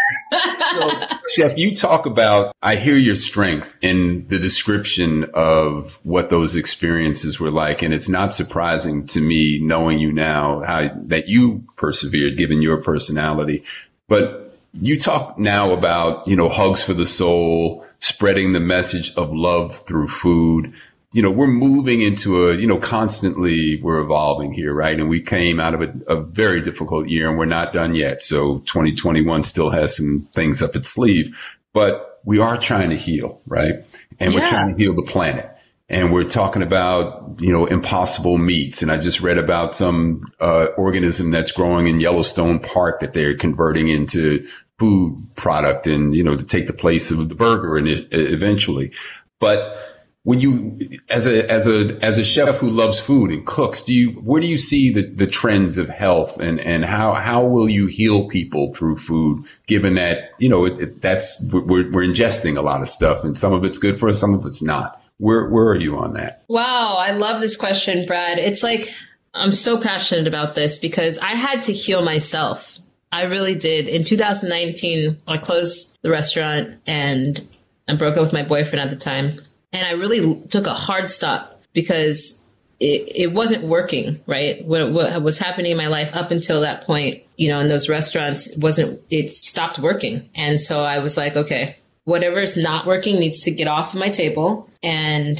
so, 0.74 1.18
Chef, 1.36 1.58
you 1.58 1.74
talk 1.76 2.06
about. 2.06 2.54
I 2.62 2.76
hear 2.76 2.98
your 2.98 3.16
strength 3.16 3.72
in 3.82 4.28
the 4.28 4.38
description 4.40 5.26
of 5.34 6.00
what 6.04 6.30
those 6.30 6.58
experiences 6.58 7.40
were 7.40 7.52
like, 7.52 7.82
and 7.82 7.94
it's 7.94 8.10
not 8.10 8.36
surprising 8.36 9.06
to 9.08 9.22
me 9.22 9.60
knowing 9.60 10.00
you 10.00 10.12
now 10.12 10.62
how 10.62 10.90
that 11.06 11.30
you 11.30 11.64
persevered, 11.78 12.36
given 12.36 12.62
your 12.62 12.82
personality, 12.82 13.64
but 14.10 14.47
you 14.82 15.00
talk 15.00 15.38
now 15.38 15.72
about, 15.72 16.28
you 16.28 16.36
know, 16.36 16.50
hugs 16.50 16.84
for 16.84 16.94
the 16.94 17.06
soul, 17.06 17.86
spreading 18.00 18.54
the 18.54 18.60
message 18.60 19.14
of 19.16 19.34
love 19.34 19.76
through 19.86 20.10
food. 20.10 20.74
You 21.14 21.22
know, 21.22 21.32
we're 21.32 21.48
moving 21.48 22.02
into 22.02 22.50
a, 22.50 22.56
you 22.56 22.68
know, 22.68 22.78
constantly 22.78 23.82
we're 23.82 24.00
evolving 24.00 24.54
here, 24.54 24.74
right? 24.74 25.00
And 25.00 25.10
we 25.10 25.22
came 25.22 25.60
out 25.60 25.74
of 25.74 25.82
a, 25.82 25.94
a 26.08 26.22
very 26.22 26.62
difficult 26.62 27.08
year 27.08 27.30
and 27.30 27.38
we're 27.38 27.46
not 27.46 27.74
done 27.74 27.96
yet. 27.96 28.22
So 28.22 28.60
2021 28.60 29.44
still 29.44 29.70
has 29.70 29.96
some 29.96 30.28
things 30.34 30.62
up 30.62 30.76
its 30.76 30.90
sleeve, 30.90 31.36
but 31.74 32.20
we 32.24 32.40
are 32.40 32.58
trying 32.58 32.90
to 32.90 32.98
heal, 32.98 33.42
right? 33.48 33.76
And 34.20 34.34
yeah. 34.34 34.40
we're 34.40 34.48
trying 34.48 34.76
to 34.76 34.78
heal 34.78 34.94
the 34.94 35.04
planet 35.04 35.50
and 35.90 36.12
we're 36.12 36.26
talking 36.26 36.62
about 36.62 37.36
you 37.40 37.52
know 37.52 37.66
impossible 37.66 38.38
meats 38.38 38.82
and 38.82 38.92
i 38.92 38.98
just 38.98 39.22
read 39.22 39.38
about 39.38 39.76
some 39.76 40.22
uh, 40.40 40.66
organism 40.78 41.32
that's 41.32 41.52
growing 41.52 41.88
in 41.88 42.00
yellowstone 42.00 42.60
park 42.60 43.00
that 43.00 43.14
they're 43.14 43.38
converting 43.38 43.88
into 43.88 44.46
food 44.80 45.28
product 45.36 45.88
and, 45.88 46.16
you 46.16 46.24
know, 46.24 46.36
to 46.36 46.46
take 46.46 46.68
the 46.68 46.74
place 46.74 47.10
of 47.12 47.30
the 47.30 47.36
burger 47.36 47.78
and 47.78 47.88
it, 47.88 48.08
eventually. 48.12 48.92
But 49.40 49.76
when 50.24 50.40
you, 50.40 51.00
as 51.10 51.26
a, 51.26 51.50
as 51.50 51.68
a, 51.68 51.98
as 52.04 52.18
a 52.18 52.26
chef 52.26 52.58
who 52.58 52.70
loves 52.70 53.00
food 53.00 53.32
and 53.32 53.46
cooks, 53.46 53.82
do 53.82 53.94
you, 53.94 54.12
where 54.12 54.42
do 54.42 54.48
you 54.48 54.58
see 54.58 54.90
the, 54.92 55.04
the 55.04 55.26
trends 55.26 55.78
of 55.78 55.88
health 55.88 56.38
and, 56.40 56.60
and 56.60 56.86
how, 56.86 57.14
how 57.14 57.46
will 57.46 57.70
you 57.70 57.88
heal 57.88 58.28
people 58.28 58.74
through 58.74 58.98
food 58.98 59.46
given 59.68 59.96
that, 59.96 60.32
you 60.38 60.50
know, 60.50 60.66
it, 60.66 60.80
it, 60.80 61.02
that's, 61.02 61.42
we're, 61.52 61.90
we're 61.92 62.06
ingesting 62.06 62.58
a 62.58 62.62
lot 62.62 62.82
of 62.82 62.90
stuff 62.90 63.24
and 63.24 63.38
some 63.38 63.54
of 63.54 63.64
it's 63.64 63.78
good 63.78 63.98
for 64.00 64.10
us, 64.10 64.20
some 64.20 64.34
of 64.34 64.46
it's 64.46 64.62
not. 64.62 65.02
Where, 65.18 65.50
where 65.50 65.70
are 65.70 65.80
you 65.80 65.98
on 65.98 66.14
that? 66.14 66.44
Wow. 66.50 66.98
I 66.98 67.12
love 67.12 67.42
this 67.42 67.56
question, 67.56 68.06
Brad. 68.06 68.38
It's 68.38 68.62
like, 68.62 68.94
I'm 69.34 69.52
so 69.52 69.80
passionate 69.80 70.28
about 70.28 70.56
this 70.56 70.78
because 70.78 71.18
I 71.20 71.32
had 71.32 71.64
to 71.64 71.74
heal 71.74 72.04
myself 72.04 72.78
I 73.12 73.24
really 73.24 73.56
did. 73.56 73.88
In 73.88 74.04
2019, 74.04 75.22
I 75.28 75.38
closed 75.38 75.98
the 76.02 76.10
restaurant 76.10 76.80
and 76.86 77.48
I 77.88 77.96
broke 77.96 78.18
up 78.18 78.24
with 78.24 78.34
my 78.34 78.44
boyfriend 78.44 78.82
at 78.82 78.90
the 78.90 79.02
time. 79.02 79.42
And 79.72 79.86
I 79.86 79.94
really 79.94 80.42
took 80.50 80.66
a 80.66 80.74
hard 80.74 81.10
stop 81.10 81.62
because 81.74 82.44
it, 82.80 83.12
it 83.16 83.34
wasn't 83.34 83.64
working, 83.64 84.22
right? 84.28 84.66
What, 84.66 84.92
what 84.92 85.22
was 85.22 85.38
happening 85.38 85.72
in 85.72 85.78
my 85.78 85.88
life 85.88 86.14
up 86.14 86.32
until 86.32 86.62
that 86.62 86.86
point, 86.86 87.24
you 87.38 87.50
know, 87.50 87.60
in 87.60 87.70
those 87.70 87.90
restaurants 87.90 88.56
wasn't, 88.58 89.02
it 89.10 89.32
stopped 89.32 89.80
working. 89.80 90.30
And 90.36 90.60
so 90.60 90.84
I 90.84 91.00
was 91.00 91.18
like, 91.18 91.36
okay, 91.36 91.78
whatever 92.04 92.40
is 92.40 92.56
not 92.56 92.86
working 92.86 93.20
needs 93.20 93.44
to 93.44 93.52
get 93.52 93.68
off 93.68 93.96
my 93.96 94.10
table. 94.10 94.70
And 94.84 95.38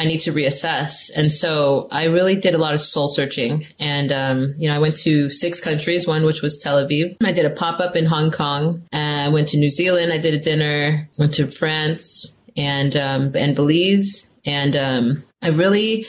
I 0.00 0.04
need 0.06 0.20
to 0.20 0.32
reassess. 0.32 1.10
And 1.14 1.30
so 1.30 1.86
I 1.90 2.04
really 2.04 2.34
did 2.34 2.54
a 2.54 2.58
lot 2.58 2.72
of 2.72 2.80
soul 2.80 3.06
searching. 3.06 3.66
And, 3.78 4.10
um, 4.10 4.54
you 4.56 4.66
know, 4.66 4.74
I 4.74 4.78
went 4.78 4.96
to 5.00 5.30
six 5.30 5.60
countries, 5.60 6.06
one 6.06 6.24
which 6.24 6.40
was 6.40 6.56
Tel 6.56 6.82
Aviv. 6.82 7.18
I 7.22 7.32
did 7.32 7.44
a 7.44 7.50
pop 7.50 7.80
up 7.80 7.96
in 7.96 8.06
Hong 8.06 8.30
Kong. 8.30 8.82
I 8.94 9.28
went 9.28 9.48
to 9.48 9.58
New 9.58 9.68
Zealand. 9.68 10.10
I 10.10 10.16
did 10.16 10.32
a 10.32 10.40
dinner, 10.40 11.06
went 11.18 11.34
to 11.34 11.50
France, 11.50 12.34
and 12.56 12.96
um, 12.96 13.36
and 13.36 13.54
Belize, 13.54 14.30
and 14.46 14.74
um, 14.74 15.24
I 15.42 15.50
really 15.50 16.06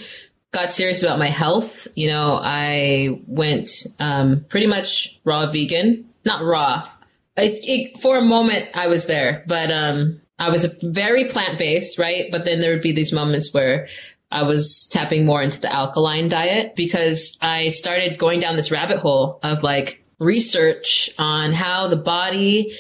got 0.51 0.71
serious 0.71 1.03
about 1.03 1.19
my 1.19 1.27
health. 1.27 1.85
You 1.93 2.07
know, 2.07 2.39
I 2.41 3.19
went 3.27 3.87
um, 3.99 4.45
pretty 4.47 4.67
much 4.67 5.19
raw 5.25 5.51
vegan, 5.51 6.09
not 6.23 6.45
raw. 6.45 6.89
It, 7.35 7.59
it, 7.67 8.01
for 8.01 8.17
a 8.17 8.21
moment, 8.21 8.69
I 8.73 8.87
was 8.87 9.05
there, 9.07 9.43
but 9.47 9.69
um, 9.69 10.21
I 10.41 10.49
was 10.49 10.65
very 10.81 11.25
plant 11.25 11.59
based, 11.59 11.99
right? 11.99 12.25
But 12.31 12.45
then 12.45 12.61
there 12.61 12.71
would 12.73 12.81
be 12.81 12.93
these 12.93 13.13
moments 13.13 13.53
where 13.53 13.87
I 14.31 14.41
was 14.41 14.87
tapping 14.91 15.23
more 15.23 15.41
into 15.41 15.61
the 15.61 15.71
alkaline 15.71 16.29
diet 16.29 16.75
because 16.75 17.37
I 17.41 17.69
started 17.69 18.17
going 18.17 18.39
down 18.39 18.55
this 18.55 18.71
rabbit 18.71 18.97
hole 18.97 19.39
of 19.43 19.61
like 19.61 20.03
research 20.17 21.11
on 21.19 21.53
how 21.53 21.89
the 21.89 21.95
body 21.95 22.75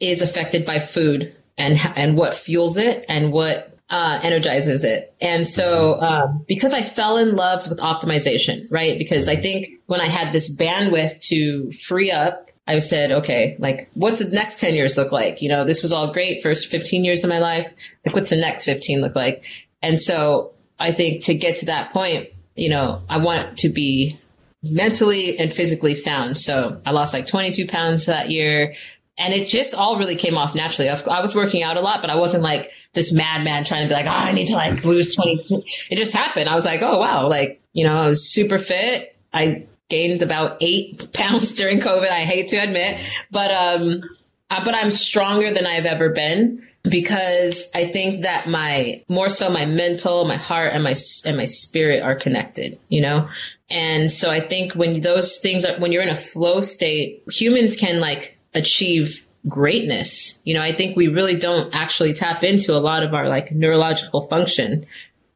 is 0.00 0.20
affected 0.20 0.66
by 0.66 0.80
food 0.80 1.34
and 1.56 1.78
and 1.96 2.14
what 2.16 2.36
fuels 2.36 2.76
it 2.76 3.06
and 3.08 3.32
what 3.32 3.78
uh, 3.88 4.20
energizes 4.22 4.84
it. 4.84 5.14
And 5.20 5.48
so, 5.48 6.00
um, 6.00 6.44
because 6.46 6.74
I 6.74 6.82
fell 6.82 7.16
in 7.16 7.36
love 7.36 7.68
with 7.68 7.78
optimization, 7.78 8.66
right? 8.70 8.98
Because 8.98 9.28
I 9.28 9.36
think 9.36 9.68
when 9.86 10.00
I 10.00 10.08
had 10.08 10.32
this 10.32 10.54
bandwidth 10.54 11.20
to 11.28 11.70
free 11.72 12.10
up, 12.10 12.50
I 12.66 12.78
said, 12.78 13.10
okay, 13.10 13.56
like, 13.58 13.90
what's 13.94 14.20
the 14.20 14.26
next 14.26 14.60
10 14.60 14.74
years 14.74 14.96
look 14.96 15.10
like? 15.10 15.42
You 15.42 15.48
know, 15.48 15.64
this 15.64 15.82
was 15.82 15.92
all 15.92 16.12
great 16.12 16.42
first 16.42 16.68
15 16.68 17.04
years 17.04 17.24
of 17.24 17.30
my 17.30 17.40
life. 17.40 17.72
Like, 18.06 18.14
what's 18.14 18.30
the 18.30 18.36
next 18.36 18.64
15 18.64 19.00
look 19.00 19.16
like? 19.16 19.42
And 19.82 20.00
so 20.00 20.52
I 20.78 20.92
think 20.92 21.24
to 21.24 21.34
get 21.34 21.56
to 21.58 21.66
that 21.66 21.92
point, 21.92 22.28
you 22.54 22.68
know, 22.68 23.02
I 23.08 23.18
want 23.18 23.58
to 23.58 23.68
be 23.68 24.18
mentally 24.62 25.38
and 25.38 25.52
physically 25.52 25.94
sound. 25.94 26.38
So 26.38 26.80
I 26.86 26.92
lost 26.92 27.12
like 27.12 27.26
22 27.26 27.66
pounds 27.66 28.06
that 28.06 28.30
year. 28.30 28.76
And 29.18 29.34
it 29.34 29.48
just 29.48 29.74
all 29.74 29.98
really 29.98 30.16
came 30.16 30.38
off 30.38 30.54
naturally. 30.54 30.88
I 30.88 31.20
was 31.20 31.34
working 31.34 31.62
out 31.62 31.76
a 31.76 31.80
lot, 31.80 32.00
but 32.00 32.10
I 32.10 32.16
wasn't 32.16 32.42
like 32.42 32.70
this 32.94 33.12
madman 33.12 33.64
trying 33.64 33.82
to 33.82 33.88
be 33.88 33.94
like, 33.94 34.06
oh, 34.06 34.10
I 34.10 34.32
need 34.32 34.46
to 34.46 34.54
like 34.54 34.84
lose 34.84 35.14
20. 35.14 35.64
It 35.90 35.96
just 35.96 36.12
happened. 36.12 36.48
I 36.48 36.54
was 36.54 36.64
like, 36.64 36.80
oh, 36.80 36.98
wow. 36.98 37.28
Like, 37.28 37.60
you 37.72 37.84
know, 37.84 37.96
I 37.96 38.06
was 38.06 38.32
super 38.32 38.58
fit. 38.58 39.16
I 39.32 39.66
gained 39.92 40.22
about 40.22 40.56
eight 40.62 41.06
pounds 41.12 41.52
during 41.52 41.78
COVID. 41.78 42.10
I 42.10 42.24
hate 42.24 42.48
to 42.48 42.56
admit, 42.56 43.04
but, 43.30 43.50
um, 43.50 44.02
uh, 44.50 44.64
but 44.64 44.74
I'm 44.74 44.90
stronger 44.90 45.52
than 45.52 45.66
I've 45.66 45.84
ever 45.84 46.08
been 46.08 46.66
because 46.84 47.68
I 47.74 47.92
think 47.92 48.22
that 48.22 48.48
my 48.48 49.04
more 49.08 49.28
so 49.28 49.48
my 49.50 49.66
mental, 49.66 50.24
my 50.24 50.36
heart, 50.36 50.72
and 50.74 50.82
my 50.82 50.94
and 51.24 51.36
my 51.36 51.44
spirit 51.44 52.02
are 52.02 52.16
connected. 52.16 52.78
You 52.88 53.02
know, 53.02 53.28
and 53.70 54.10
so 54.10 54.30
I 54.30 54.46
think 54.46 54.74
when 54.74 55.00
those 55.00 55.38
things 55.38 55.64
are 55.64 55.78
when 55.78 55.92
you're 55.92 56.02
in 56.02 56.08
a 56.08 56.16
flow 56.16 56.60
state, 56.60 57.22
humans 57.30 57.76
can 57.76 58.00
like 58.00 58.36
achieve 58.54 59.24
greatness. 59.48 60.40
You 60.44 60.54
know, 60.54 60.62
I 60.62 60.74
think 60.74 60.96
we 60.96 61.08
really 61.08 61.38
don't 61.38 61.72
actually 61.74 62.14
tap 62.14 62.42
into 62.42 62.74
a 62.74 62.80
lot 62.80 63.02
of 63.02 63.14
our 63.14 63.28
like 63.28 63.52
neurological 63.52 64.22
function. 64.28 64.84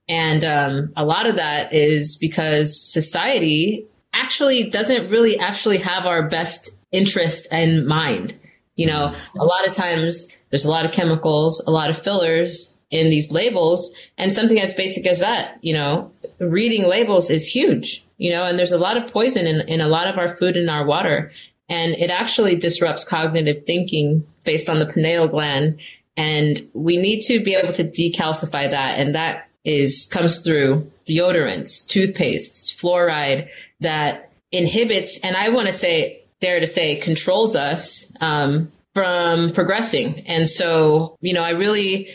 And 0.08 0.44
um, 0.44 0.92
a 0.96 1.04
lot 1.04 1.26
of 1.26 1.36
that 1.36 1.72
is 1.72 2.16
because 2.16 2.80
society 2.80 3.86
actually 4.16 4.70
doesn't 4.70 5.10
really 5.10 5.38
actually 5.38 5.78
have 5.78 6.06
our 6.06 6.28
best 6.28 6.70
interest 6.92 7.46
in 7.52 7.86
mind. 7.86 8.34
You 8.76 8.86
know, 8.86 9.14
a 9.38 9.44
lot 9.44 9.66
of 9.66 9.74
times 9.74 10.28
there's 10.50 10.64
a 10.64 10.70
lot 10.70 10.84
of 10.84 10.92
chemicals, 10.92 11.62
a 11.66 11.70
lot 11.70 11.90
of 11.90 11.98
fillers 11.98 12.74
in 12.90 13.10
these 13.10 13.30
labels, 13.30 13.92
and 14.16 14.32
something 14.32 14.60
as 14.60 14.72
basic 14.72 15.06
as 15.06 15.18
that, 15.18 15.58
you 15.60 15.72
know, 15.72 16.10
reading 16.38 16.86
labels 16.88 17.30
is 17.30 17.46
huge, 17.46 18.04
you 18.18 18.30
know, 18.30 18.44
and 18.44 18.58
there's 18.58 18.72
a 18.72 18.78
lot 18.78 18.96
of 18.96 19.10
poison 19.12 19.46
in, 19.46 19.60
in 19.68 19.80
a 19.80 19.88
lot 19.88 20.06
of 20.06 20.18
our 20.18 20.28
food 20.28 20.56
and 20.56 20.70
our 20.70 20.84
water. 20.84 21.32
And 21.68 21.94
it 21.94 22.10
actually 22.10 22.56
disrupts 22.56 23.04
cognitive 23.04 23.64
thinking 23.64 24.24
based 24.44 24.68
on 24.68 24.78
the 24.78 24.86
pineal 24.86 25.26
gland. 25.26 25.80
And 26.16 26.68
we 26.74 26.96
need 26.96 27.22
to 27.22 27.42
be 27.42 27.54
able 27.54 27.72
to 27.72 27.84
decalcify 27.84 28.70
that. 28.70 29.00
And 29.00 29.14
that 29.14 29.48
is, 29.64 30.06
comes 30.06 30.40
through 30.40 30.90
deodorants, 31.06 31.84
toothpastes, 31.86 32.74
fluoride 32.74 33.48
that 33.80 34.32
inhibits, 34.52 35.18
and 35.20 35.36
I 35.36 35.50
want 35.50 35.66
to 35.66 35.72
say, 35.72 36.24
dare 36.40 36.60
to 36.60 36.66
say, 36.66 36.96
controls 36.96 37.54
us, 37.54 38.10
um, 38.20 38.72
from 38.94 39.52
progressing. 39.52 40.20
And 40.26 40.48
so, 40.48 41.16
you 41.20 41.34
know, 41.34 41.42
I 41.42 41.50
really 41.50 42.08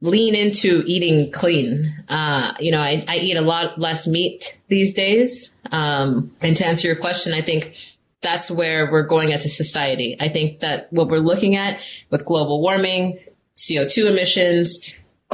lean 0.00 0.34
into 0.34 0.82
eating 0.86 1.30
clean. 1.30 1.94
Uh, 2.08 2.54
you 2.60 2.72
know, 2.72 2.80
I, 2.80 3.04
I, 3.06 3.16
eat 3.16 3.36
a 3.36 3.42
lot 3.42 3.78
less 3.78 4.06
meat 4.06 4.58
these 4.68 4.94
days. 4.94 5.54
Um, 5.70 6.34
and 6.40 6.56
to 6.56 6.66
answer 6.66 6.86
your 6.86 6.96
question, 6.96 7.32
I 7.32 7.42
think 7.42 7.74
that's 8.22 8.50
where 8.50 8.90
we're 8.90 9.06
going 9.06 9.32
as 9.32 9.44
a 9.44 9.48
society. 9.48 10.16
I 10.18 10.28
think 10.30 10.60
that 10.60 10.90
what 10.92 11.08
we're 11.08 11.18
looking 11.18 11.56
at 11.56 11.78
with 12.10 12.24
global 12.24 12.62
warming, 12.62 13.18
CO2 13.56 14.06
emissions, 14.06 14.78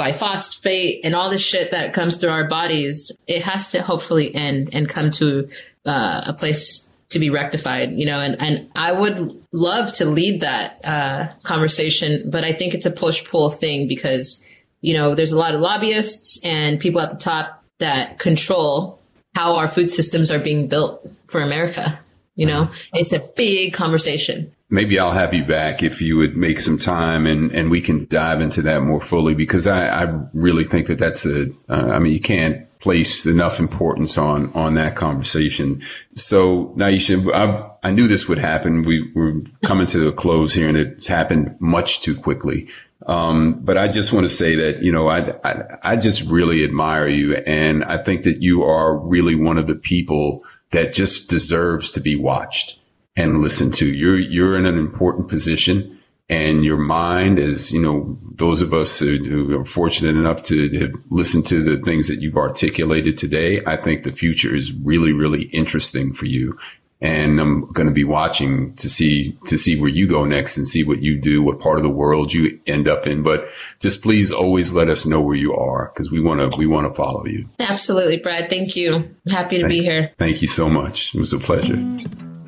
glyphosate, 0.01 1.01
and 1.05 1.15
all 1.15 1.31
the 1.31 1.39
shit 1.39 1.71
that 1.73 1.93
comes 1.93 2.17
through 2.17 2.31
our 2.31 2.49
bodies, 2.49 3.13
it 3.27 3.43
has 3.43 3.71
to 3.73 3.83
hopefully 3.83 4.35
end 4.35 4.71
and 4.73 4.89
come 4.89 5.11
to 5.13 5.49
uh, 5.87 6.23
a 6.27 6.33
place 6.33 6.91
to 7.11 7.19
be 7.19 7.29
rectified, 7.29 7.93
you 7.93 8.07
know, 8.07 8.21
and, 8.21 8.41
and 8.41 8.71
I 8.75 8.93
would 8.93 9.45
love 9.53 9.93
to 9.95 10.05
lead 10.05 10.43
that 10.43 10.85
uh, 10.85 11.29
conversation, 11.43 12.31
but 12.31 12.45
I 12.45 12.53
think 12.53 12.73
it's 12.73 12.87
a 12.87 12.91
push 12.91 13.25
pull 13.25 13.51
thing 13.51 13.89
because, 13.89 14.45
you 14.81 14.95
know, 14.95 15.17
there's 15.17 15.33
a 15.33 15.39
lot 15.39 15.55
of 15.55 15.61
lobbyists 15.61 16.41
and 16.45 16.79
people 16.79 17.01
at 17.01 17.11
the 17.11 17.19
top 17.19 17.65
that 17.81 18.19
control 18.21 19.01
how 19.35 19.57
our 19.57 19.69
food 19.69 19.91
systems 19.91 20.31
are 20.31 20.39
being 20.39 20.69
built 20.69 21.09
for 21.27 21.41
America. 21.41 21.99
You 22.37 22.47
know, 22.47 22.71
it's 22.93 23.13
a 23.13 23.19
big 23.19 23.75
conversation. 23.75 24.55
Maybe 24.71 24.99
I'll 24.99 25.13
have 25.13 25.35
you 25.35 25.45
back 25.45 25.83
if 25.83 26.01
you 26.01 26.17
would 26.17 26.37
make 26.37 26.61
some 26.61 26.79
time 26.79 27.27
and, 27.27 27.51
and 27.53 27.71
we 27.71 27.81
can 27.81 28.07
dive 28.07 28.41
into 28.41 28.63
that 28.63 28.83
more 28.83 29.01
fully 29.01 29.35
because 29.35 29.67
I, 29.67 30.05
I 30.05 30.21
really 30.33 30.65
think 30.65 30.87
that 30.87 30.99
that's 30.99 31.27
a, 31.27 31.51
uh, 31.69 31.91
I 31.93 31.99
mean, 31.99 32.13
you 32.13 32.21
can't 32.21 32.67
place 32.81 33.27
enough 33.27 33.61
importance 33.61 34.19
on 34.19 34.53
on 34.55 34.75
that 34.75 34.97
conversation. 34.97 35.83
So, 36.15 36.75
Nyesha, 36.77 37.33
I, 37.33 37.89
I 37.89 37.91
knew 37.91 38.09
this 38.09 38.27
would 38.27 38.39
happen. 38.39 38.85
We 38.85 39.11
were 39.15 39.43
coming 39.63 39.87
to 39.89 40.09
a 40.09 40.13
close 40.13 40.53
here, 40.53 40.69
and 40.69 40.77
it's 40.77 41.07
happened 41.07 41.55
much 41.61 42.01
too 42.01 42.17
quickly. 42.17 42.69
Um, 43.07 43.61
but 43.61 43.79
I 43.79 43.89
just 43.89 44.13
want 44.13 44.29
to 44.29 44.35
say 44.35 44.57
that 44.57 44.83
you 44.83 44.93
know 44.93 45.09
I, 45.09 45.33
I 45.45 45.65
I 45.83 45.97
just 45.97 46.23
really 46.23 46.65
admire 46.65 47.07
you, 47.07 47.37
and 47.37 47.85
I 47.85 47.99
think 47.99 48.25
that 48.25 48.43
you 48.43 48.63
are 48.63 48.97
really 48.97 49.35
one 49.35 49.59
of 49.59 49.67
the 49.67 49.77
people 49.77 50.45
that 50.71 50.93
just 50.93 51.29
deserves 51.29 51.91
to 51.93 52.01
be 52.01 52.17
watched 52.17 52.79
and 53.17 53.41
listened 53.41 53.75
to. 53.75 53.87
You're 53.87 54.19
you're 54.19 54.59
in 54.59 54.67
an 54.67 54.79
important 54.79 55.29
position 55.29 55.99
and 56.31 56.65
your 56.65 56.79
mind 56.79 57.41
is, 57.41 57.73
you 57.73 57.81
know, 57.81 58.17
those 58.37 58.63
of 58.63 58.73
us 58.73 59.01
who 59.01 59.61
are 59.61 59.65
fortunate 59.65 60.15
enough 60.15 60.45
to 60.45 60.69
have 60.79 60.93
listened 61.11 61.45
to 61.49 61.61
the 61.61 61.85
things 61.85 62.07
that 62.07 62.21
you've 62.21 62.37
articulated 62.37 63.17
today, 63.17 63.61
I 63.67 63.77
think 63.77 64.05
the 64.05 64.13
future 64.13 64.55
is 64.55 64.73
really, 64.73 65.13
really 65.13 65.47
interesting 65.47 66.15
for 66.15 66.27
you. 66.27 66.57
And 67.01 67.41
I'm 67.41 67.67
going 67.73 67.89
to 67.89 67.93
be 67.93 68.05
watching 68.05 68.75
to 68.77 68.89
see, 68.89 69.37
to 69.47 69.59
see 69.59 69.81
where 69.81 69.89
you 69.89 70.07
go 70.07 70.25
next 70.25 70.57
and 70.57 70.69
see 70.69 70.85
what 70.85 71.03
you 71.03 71.19
do, 71.19 71.43
what 71.43 71.59
part 71.59 71.79
of 71.79 71.83
the 71.83 71.89
world 71.89 72.33
you 72.33 72.61
end 72.65 72.87
up 72.87 73.09
in. 73.09 73.25
But 73.25 73.49
just 73.81 74.01
please 74.01 74.31
always 74.31 74.73
let 74.73 74.89
us 74.89 75.07
know 75.07 75.21
where 75.21 75.35
you 75.35 75.53
are 75.53 75.91
because 75.93 76.13
we 76.13 76.21
want 76.21 76.41
to, 76.41 76.57
we 76.57 76.67
want 76.67 76.87
to 76.87 76.95
follow 76.95 77.27
you. 77.27 77.49
Absolutely, 77.59 78.19
Brad. 78.19 78.49
Thank 78.49 78.77
you. 78.77 78.95
I'm 78.95 79.17
happy 79.33 79.57
to 79.57 79.65
thank, 79.65 79.73
be 79.73 79.83
here. 79.83 80.13
Thank 80.17 80.43
you 80.43 80.49
so 80.49 80.69
much. 80.69 81.13
It 81.13 81.19
was 81.19 81.33
a 81.33 81.39
pleasure. 81.39 81.75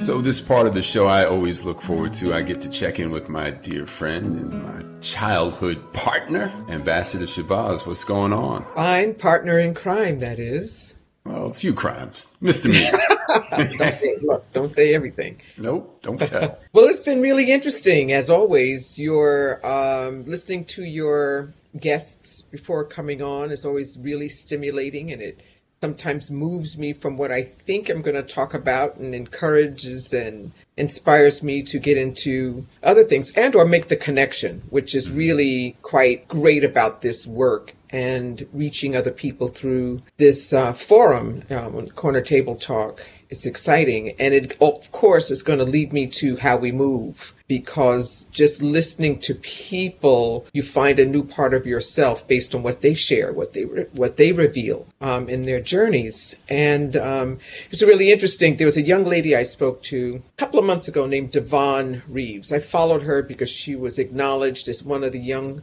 So, 0.02 0.20
this 0.20 0.40
part 0.40 0.66
of 0.66 0.74
the 0.74 0.82
show 0.82 1.06
I 1.06 1.26
always 1.26 1.62
look 1.62 1.80
forward 1.80 2.12
to. 2.14 2.34
I 2.34 2.42
get 2.42 2.60
to 2.62 2.68
check 2.68 2.98
in 2.98 3.12
with 3.12 3.28
my 3.28 3.50
dear 3.50 3.86
friend 3.86 4.36
and 4.36 4.60
my 4.60 5.00
childhood 5.00 5.80
partner, 5.92 6.52
Ambassador 6.68 7.24
Shabazz. 7.24 7.86
What's 7.86 8.02
going 8.02 8.32
on? 8.32 8.66
Fine, 8.74 9.14
partner 9.14 9.60
in 9.60 9.74
crime, 9.74 10.18
that 10.18 10.40
is. 10.40 10.96
Well, 11.24 11.46
a 11.46 11.54
few 11.54 11.72
crimes, 11.72 12.32
misdemeanors. 12.40 13.00
don't 13.28 13.78
say, 13.78 14.18
look, 14.22 14.52
don't 14.52 14.74
say 14.74 14.92
everything. 14.92 15.40
Nope, 15.56 16.02
don't 16.02 16.18
tell. 16.18 16.58
well, 16.72 16.86
it's 16.86 16.98
been 16.98 17.20
really 17.20 17.52
interesting, 17.52 18.10
as 18.12 18.28
always. 18.28 18.98
You're 18.98 19.64
um, 19.64 20.24
listening 20.24 20.64
to 20.64 20.82
your 20.82 21.54
guests 21.78 22.42
before 22.42 22.84
coming 22.84 23.22
on 23.22 23.52
is 23.52 23.64
always 23.64 24.00
really 24.00 24.28
stimulating, 24.28 25.12
and 25.12 25.22
it 25.22 25.40
sometimes 25.82 26.30
moves 26.30 26.78
me 26.78 26.92
from 26.92 27.16
what 27.16 27.32
I 27.32 27.42
think 27.42 27.88
I'm 27.88 28.02
going 28.02 28.14
to 28.14 28.22
talk 28.22 28.54
about 28.54 28.98
and 28.98 29.16
encourages 29.16 30.12
and 30.12 30.52
inspires 30.76 31.42
me 31.42 31.60
to 31.64 31.78
get 31.80 31.98
into 31.98 32.64
other 32.84 33.02
things 33.02 33.32
and 33.32 33.52
or 33.56 33.64
make 33.64 33.88
the 33.88 33.96
connection, 33.96 34.62
which 34.70 34.94
is 34.94 35.10
really 35.10 35.76
quite 35.82 36.28
great 36.28 36.62
about 36.62 37.02
this 37.02 37.26
work 37.26 37.74
and 37.90 38.46
reaching 38.52 38.94
other 38.94 39.10
people 39.10 39.48
through 39.48 40.00
this 40.18 40.52
uh, 40.52 40.72
forum, 40.72 41.42
um, 41.50 41.88
Corner 41.88 42.22
Table 42.22 42.54
Talk. 42.54 43.04
It's 43.32 43.46
exciting. 43.46 44.14
And 44.20 44.34
it, 44.34 44.56
of 44.60 44.92
course, 44.92 45.30
is 45.30 45.42
going 45.42 45.58
to 45.58 45.64
lead 45.64 45.90
me 45.90 46.06
to 46.08 46.36
how 46.36 46.58
we 46.58 46.70
move 46.70 47.32
because 47.48 48.26
just 48.30 48.60
listening 48.60 49.18
to 49.20 49.34
people, 49.36 50.46
you 50.52 50.62
find 50.62 50.98
a 50.98 51.06
new 51.06 51.24
part 51.24 51.54
of 51.54 51.66
yourself 51.66 52.28
based 52.28 52.54
on 52.54 52.62
what 52.62 52.82
they 52.82 52.92
share, 52.92 53.32
what 53.32 53.54
they, 53.54 53.62
what 53.62 54.18
they 54.18 54.32
reveal 54.32 54.86
um, 55.00 55.30
in 55.30 55.42
their 55.42 55.60
journeys. 55.60 56.36
And 56.50 56.94
um, 56.94 57.38
it's 57.70 57.82
really 57.82 58.12
interesting. 58.12 58.56
There 58.56 58.66
was 58.66 58.76
a 58.76 58.82
young 58.82 59.04
lady 59.04 59.34
I 59.34 59.44
spoke 59.44 59.82
to 59.84 60.22
a 60.34 60.36
couple 60.36 60.58
of 60.58 60.66
months 60.66 60.86
ago 60.86 61.06
named 61.06 61.30
Devon 61.30 62.02
Reeves. 62.06 62.52
I 62.52 62.58
followed 62.58 63.02
her 63.02 63.22
because 63.22 63.48
she 63.48 63.74
was 63.76 63.98
acknowledged 63.98 64.68
as 64.68 64.82
one 64.82 65.04
of 65.04 65.12
the 65.12 65.20
young 65.20 65.62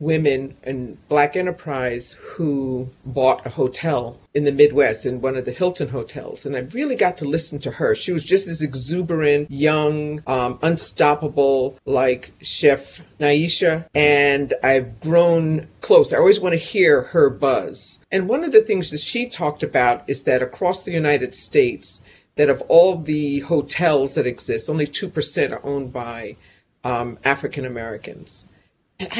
women 0.00 0.56
in 0.64 0.96
Black 1.08 1.36
enterprise 1.36 2.16
who 2.20 2.88
bought 3.04 3.46
a 3.46 3.50
hotel 3.50 4.18
in 4.32 4.44
the 4.44 4.52
Midwest 4.52 5.04
in 5.04 5.20
one 5.20 5.36
of 5.36 5.44
the 5.44 5.52
Hilton 5.52 5.88
hotels. 5.88 6.46
And 6.46 6.56
I 6.56 6.60
really 6.60 6.96
got 6.96 7.18
to 7.18 7.26
listen 7.26 7.58
to 7.60 7.70
her. 7.70 7.94
She 7.94 8.12
was 8.12 8.24
just 8.24 8.48
as 8.48 8.62
exuberant, 8.62 9.50
young, 9.50 10.22
um, 10.26 10.58
unstoppable, 10.62 11.78
like 11.84 12.32
Chef 12.40 13.02
Nyesha. 13.20 13.86
And 13.94 14.54
I've 14.62 15.00
grown 15.00 15.68
close. 15.82 16.12
I 16.12 16.18
always 16.18 16.40
want 16.40 16.54
to 16.54 16.58
hear 16.58 17.02
her 17.02 17.28
buzz. 17.28 18.00
And 18.10 18.28
one 18.28 18.42
of 18.42 18.52
the 18.52 18.62
things 18.62 18.90
that 18.90 19.00
she 19.00 19.28
talked 19.28 19.62
about 19.62 20.08
is 20.08 20.22
that 20.22 20.42
across 20.42 20.82
the 20.82 20.92
United 20.92 21.34
States, 21.34 22.02
that 22.36 22.48
of 22.48 22.62
all 22.68 22.96
the 22.96 23.40
hotels 23.40 24.14
that 24.14 24.26
exist, 24.26 24.70
only 24.70 24.86
2% 24.86 25.52
are 25.52 25.64
owned 25.64 25.92
by 25.92 26.36
um, 26.84 27.18
African 27.24 27.66
Americans. 27.66 28.48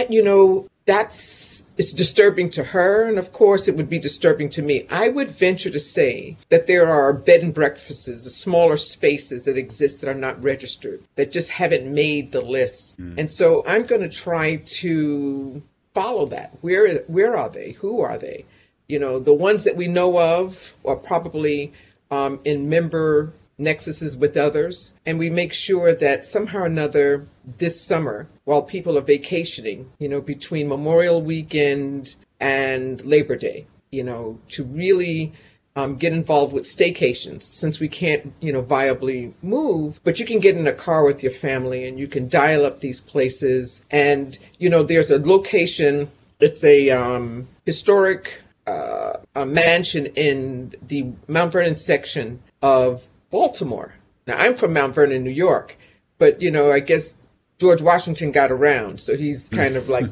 You 0.09 0.23
know, 0.23 0.69
that's 0.87 1.67
it's 1.79 1.93
disturbing 1.93 2.51
to 2.51 2.63
her, 2.63 3.09
and 3.09 3.19
of 3.19 3.33
course, 3.33 3.67
it 3.67 3.75
would 3.77 3.89
be 3.89 3.99
disturbing 3.99 4.51
to 4.51 4.61
me. 4.61 4.87
I 4.91 5.09
would 5.09 5.31
venture 5.31 5.71
to 5.71 5.81
say 5.81 6.37
that 6.51 6.67
there 6.67 6.87
are 6.87 7.13
bed 7.15 7.41
and 7.43 7.55
breakfasts, 7.55 8.05
the 8.05 8.31
smaller 8.31 8.77
spaces 8.77 9.45
that 9.45 9.57
exist 9.57 10.01
that 10.01 10.11
are 10.11 10.15
not 10.15 10.43
registered, 10.43 11.03
that 11.15 11.33
just 11.33 11.49
haven't 11.49 11.93
made 11.93 12.33
the 12.33 12.43
list. 12.43 13.01
Mm. 13.01 13.19
And 13.19 13.31
so 13.31 13.65
I'm 13.67 13.85
going 13.85 14.03
to 14.03 14.11
try 14.11 14.57
to 14.57 15.63
follow 15.95 16.27
that. 16.27 16.57
Where 16.61 16.99
where 17.07 17.37
are 17.37 17.49
they? 17.49 17.73
Who 17.73 18.01
are 18.01 18.19
they? 18.19 18.45
You 18.89 18.99
know, 18.99 19.19
the 19.19 19.35
ones 19.35 19.65
that 19.65 19.77
we 19.77 19.89
know 19.89 20.19
of 20.19 20.75
are 20.85 20.97
probably 20.97 21.73
um, 22.11 22.41
in 22.45 22.69
member 22.69 23.33
nexuses 23.61 24.17
with 24.17 24.37
others. 24.37 24.95
And 25.07 25.19
we 25.19 25.31
make 25.31 25.53
sure 25.53 25.95
that 25.95 26.25
somehow 26.25 26.61
or 26.61 26.67
another 26.67 27.27
this 27.59 27.81
summer, 27.81 28.29
while 28.45 28.63
people 28.63 28.99
are 28.99 29.03
vacationing, 29.03 29.91
you 29.99 30.09
know, 30.09 30.21
between 30.21 30.69
Memorial 30.69 31.23
Weekend 31.23 32.15
and 32.41 33.05
Labor 33.05 33.37
Day, 33.37 33.67
you 33.91 34.03
know, 34.03 34.39
to 34.49 34.65
really 34.65 35.33
um, 35.77 35.97
get 35.97 36.13
involved 36.13 36.53
with 36.53 36.65
staycations 36.65 37.43
since 37.43 37.79
we 37.79 37.89
can't, 37.89 38.33
you 38.41 38.53
know, 38.53 38.63
viably 38.63 39.33
move, 39.43 40.01
but 40.03 40.19
you 40.19 40.27
can 40.27 40.41
get 40.41 40.57
in 40.57 40.67
a 40.67 40.73
car 40.73 41.05
with 41.05 41.23
your 41.23 41.33
family 41.33 41.87
and 41.87 41.99
you 41.99 42.09
can 42.09 42.29
dial 42.29 42.65
up 42.65 42.81
these 42.81 43.01
places. 43.01 43.83
And, 43.91 44.39
you 44.59 44.69
know, 44.69 44.83
there's 44.83 45.11
a 45.11 45.19
location, 45.19 46.11
it's 46.41 46.65
a 46.65 46.91
um, 46.91 47.47
historic 47.67 48.43
uh, 48.67 49.19
a 49.35 49.47
mansion 49.47 50.07
in 50.07 50.75
the 50.87 51.07
Mount 51.29 51.53
Vernon 51.53 51.77
section 51.77 52.41
of 52.63 53.09
Baltimore. 53.31 53.95
Now, 54.27 54.37
I'm 54.37 54.57
from 54.57 54.73
Mount 54.73 54.95
Vernon, 54.95 55.25
New 55.25 55.31
York, 55.31 55.77
but 56.19 56.41
you 56.41 56.51
know, 56.51 56.71
I 56.71 56.81
guess 56.81 57.23
George 57.59 57.83
Washington 57.83 58.33
got 58.33 58.51
around, 58.51 59.01
so 59.01 59.17
he's 59.17 59.49
kind 59.51 59.77
of 59.77 59.89
like 59.89 60.07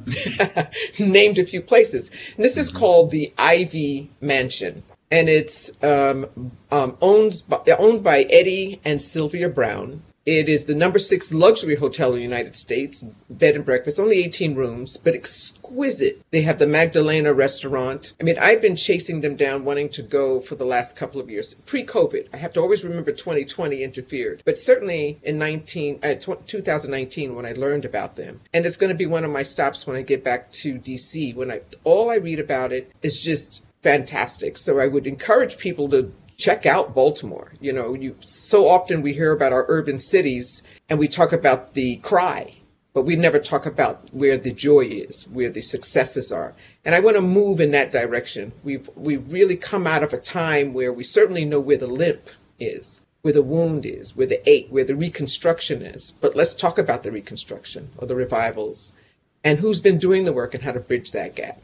named 0.99 1.39
a 1.39 1.47
few 1.47 1.63
places. 1.63 2.11
And 2.37 2.45
this 2.45 2.57
is 2.57 2.71
called 2.71 3.11
the 3.11 3.33
Ivy 3.39 4.11
Mansion, 4.21 4.83
and 5.11 5.29
it's 5.29 5.71
um, 5.83 6.27
um, 6.71 6.97
owned 7.01 7.43
by, 7.49 7.61
owned 7.79 8.05
by 8.05 8.23
Eddie 8.25 8.81
and 8.85 9.01
Sylvia 9.01 9.49
Brown. 9.49 10.03
It 10.29 10.47
is 10.47 10.67
the 10.67 10.75
number 10.75 10.99
six 10.99 11.33
luxury 11.33 11.75
hotel 11.75 12.11
in 12.11 12.17
the 12.17 12.23
United 12.23 12.55
States, 12.55 13.03
bed 13.31 13.55
and 13.57 13.65
breakfast, 13.65 13.99
only 13.99 14.23
18 14.23 14.55
rooms, 14.55 14.99
but 14.99 15.15
exquisite. 15.15 16.21
They 16.33 16.43
have 16.43 16.59
the 16.59 16.67
Magdalena 16.67 17.33
restaurant. 17.33 18.13
I 18.21 18.25
mean, 18.25 18.39
I've 18.39 18.61
been 18.61 18.77
chasing 18.77 19.23
them 19.23 19.37
down, 19.37 19.65
wanting 19.65 19.89
to 19.89 20.03
go 20.03 20.41
for 20.41 20.55
the 20.55 20.67
last 20.67 20.97
couple 20.97 21.19
of 21.19 21.31
years, 21.31 21.55
pre 21.65 21.83
COVID. 21.83 22.29
I 22.35 22.37
have 22.37 22.53
to 22.53 22.61
always 22.61 22.85
remember 22.85 23.11
2020 23.11 23.83
interfered, 23.83 24.43
but 24.45 24.59
certainly 24.59 25.19
in 25.23 25.39
19, 25.39 26.01
uh, 26.03 26.17
2019 26.17 27.35
when 27.35 27.47
I 27.47 27.53
learned 27.53 27.87
about 27.87 28.17
them. 28.17 28.43
And 28.53 28.67
it's 28.67 28.77
going 28.77 28.91
to 28.91 28.95
be 28.95 29.07
one 29.07 29.25
of 29.25 29.31
my 29.31 29.43
stops 29.43 29.87
when 29.87 29.97
I 29.97 30.03
get 30.03 30.23
back 30.23 30.53
to 30.61 30.75
DC. 30.75 31.35
When 31.37 31.51
I, 31.51 31.63
all 31.85 32.11
I 32.11 32.17
read 32.17 32.39
about 32.39 32.71
it 32.71 32.93
is 33.01 33.19
just 33.19 33.65
fantastic. 33.83 34.59
So 34.59 34.79
I 34.79 34.89
would 34.89 35.07
encourage 35.07 35.57
people 35.57 35.89
to 35.89 36.13
check 36.39 36.65
out 36.65 36.95
Baltimore. 36.95 37.53
You 37.61 37.73
know, 37.73 37.95
you 37.95 38.17
so 38.25 38.69
often 38.69 39.03
we 39.03 39.13
hear 39.13 39.33
about 39.33 39.53
our 39.53 39.67
urban 39.69 40.01
cities 40.01 40.63
and 40.89 40.99
we 40.99 41.09
talk 41.09 41.33
about 41.33 41.75
the 41.75 41.97
cry, 41.97 42.55
but 42.95 43.03
we 43.03 43.17
never 43.17 43.39
talk 43.39 43.67
about 43.67 44.09
where 44.15 44.39
the 44.39 44.53
joy 44.53 44.87
is, 44.87 45.27
where 45.29 45.51
the 45.51 45.61
successes 45.61 46.33
are. 46.33 46.55
And 46.85 46.95
I 46.95 47.01
want 47.01 47.17
to 47.17 47.23
move 47.23 47.61
in 47.61 47.73
that 47.73 47.93
direction. 47.93 48.53
We've 48.63 48.89
we've 48.95 49.31
really 49.31 49.57
come 49.57 49.87
out 49.87 50.05
of 50.05 50.13
a 50.13 50.19
time 50.19 50.73
where 50.73 50.93
we 50.93 51.05
certainly 51.05 51.45
know 51.45 51.61
where 51.61 51.77
the 51.77 51.89
limp 51.89 52.31
is, 52.59 53.03
where 53.23 53.35
the 53.35 53.43
wound 53.43 53.85
is, 53.85 54.17
where 54.17 54.27
the 54.27 54.49
ache, 54.49 54.69
where 54.71 54.85
the 54.85 54.97
reconstruction 54.97 55.83
is. 55.83 56.13
But 56.13 56.37
let's 56.37 56.55
talk 56.55 56.79
about 56.79 57.03
the 57.03 57.13
reconstruction 57.13 57.91
or 57.99 58.07
the 58.07 58.17
revivals 58.17 58.93
and 59.45 59.59
who's 59.59 59.81
been 59.81 59.99
doing 59.99 60.25
the 60.25 60.33
work 60.33 60.55
and 60.55 60.63
how 60.63 60.73
to 60.73 60.81
bridge 60.81 61.11
that 61.13 61.35
gap. 61.35 61.61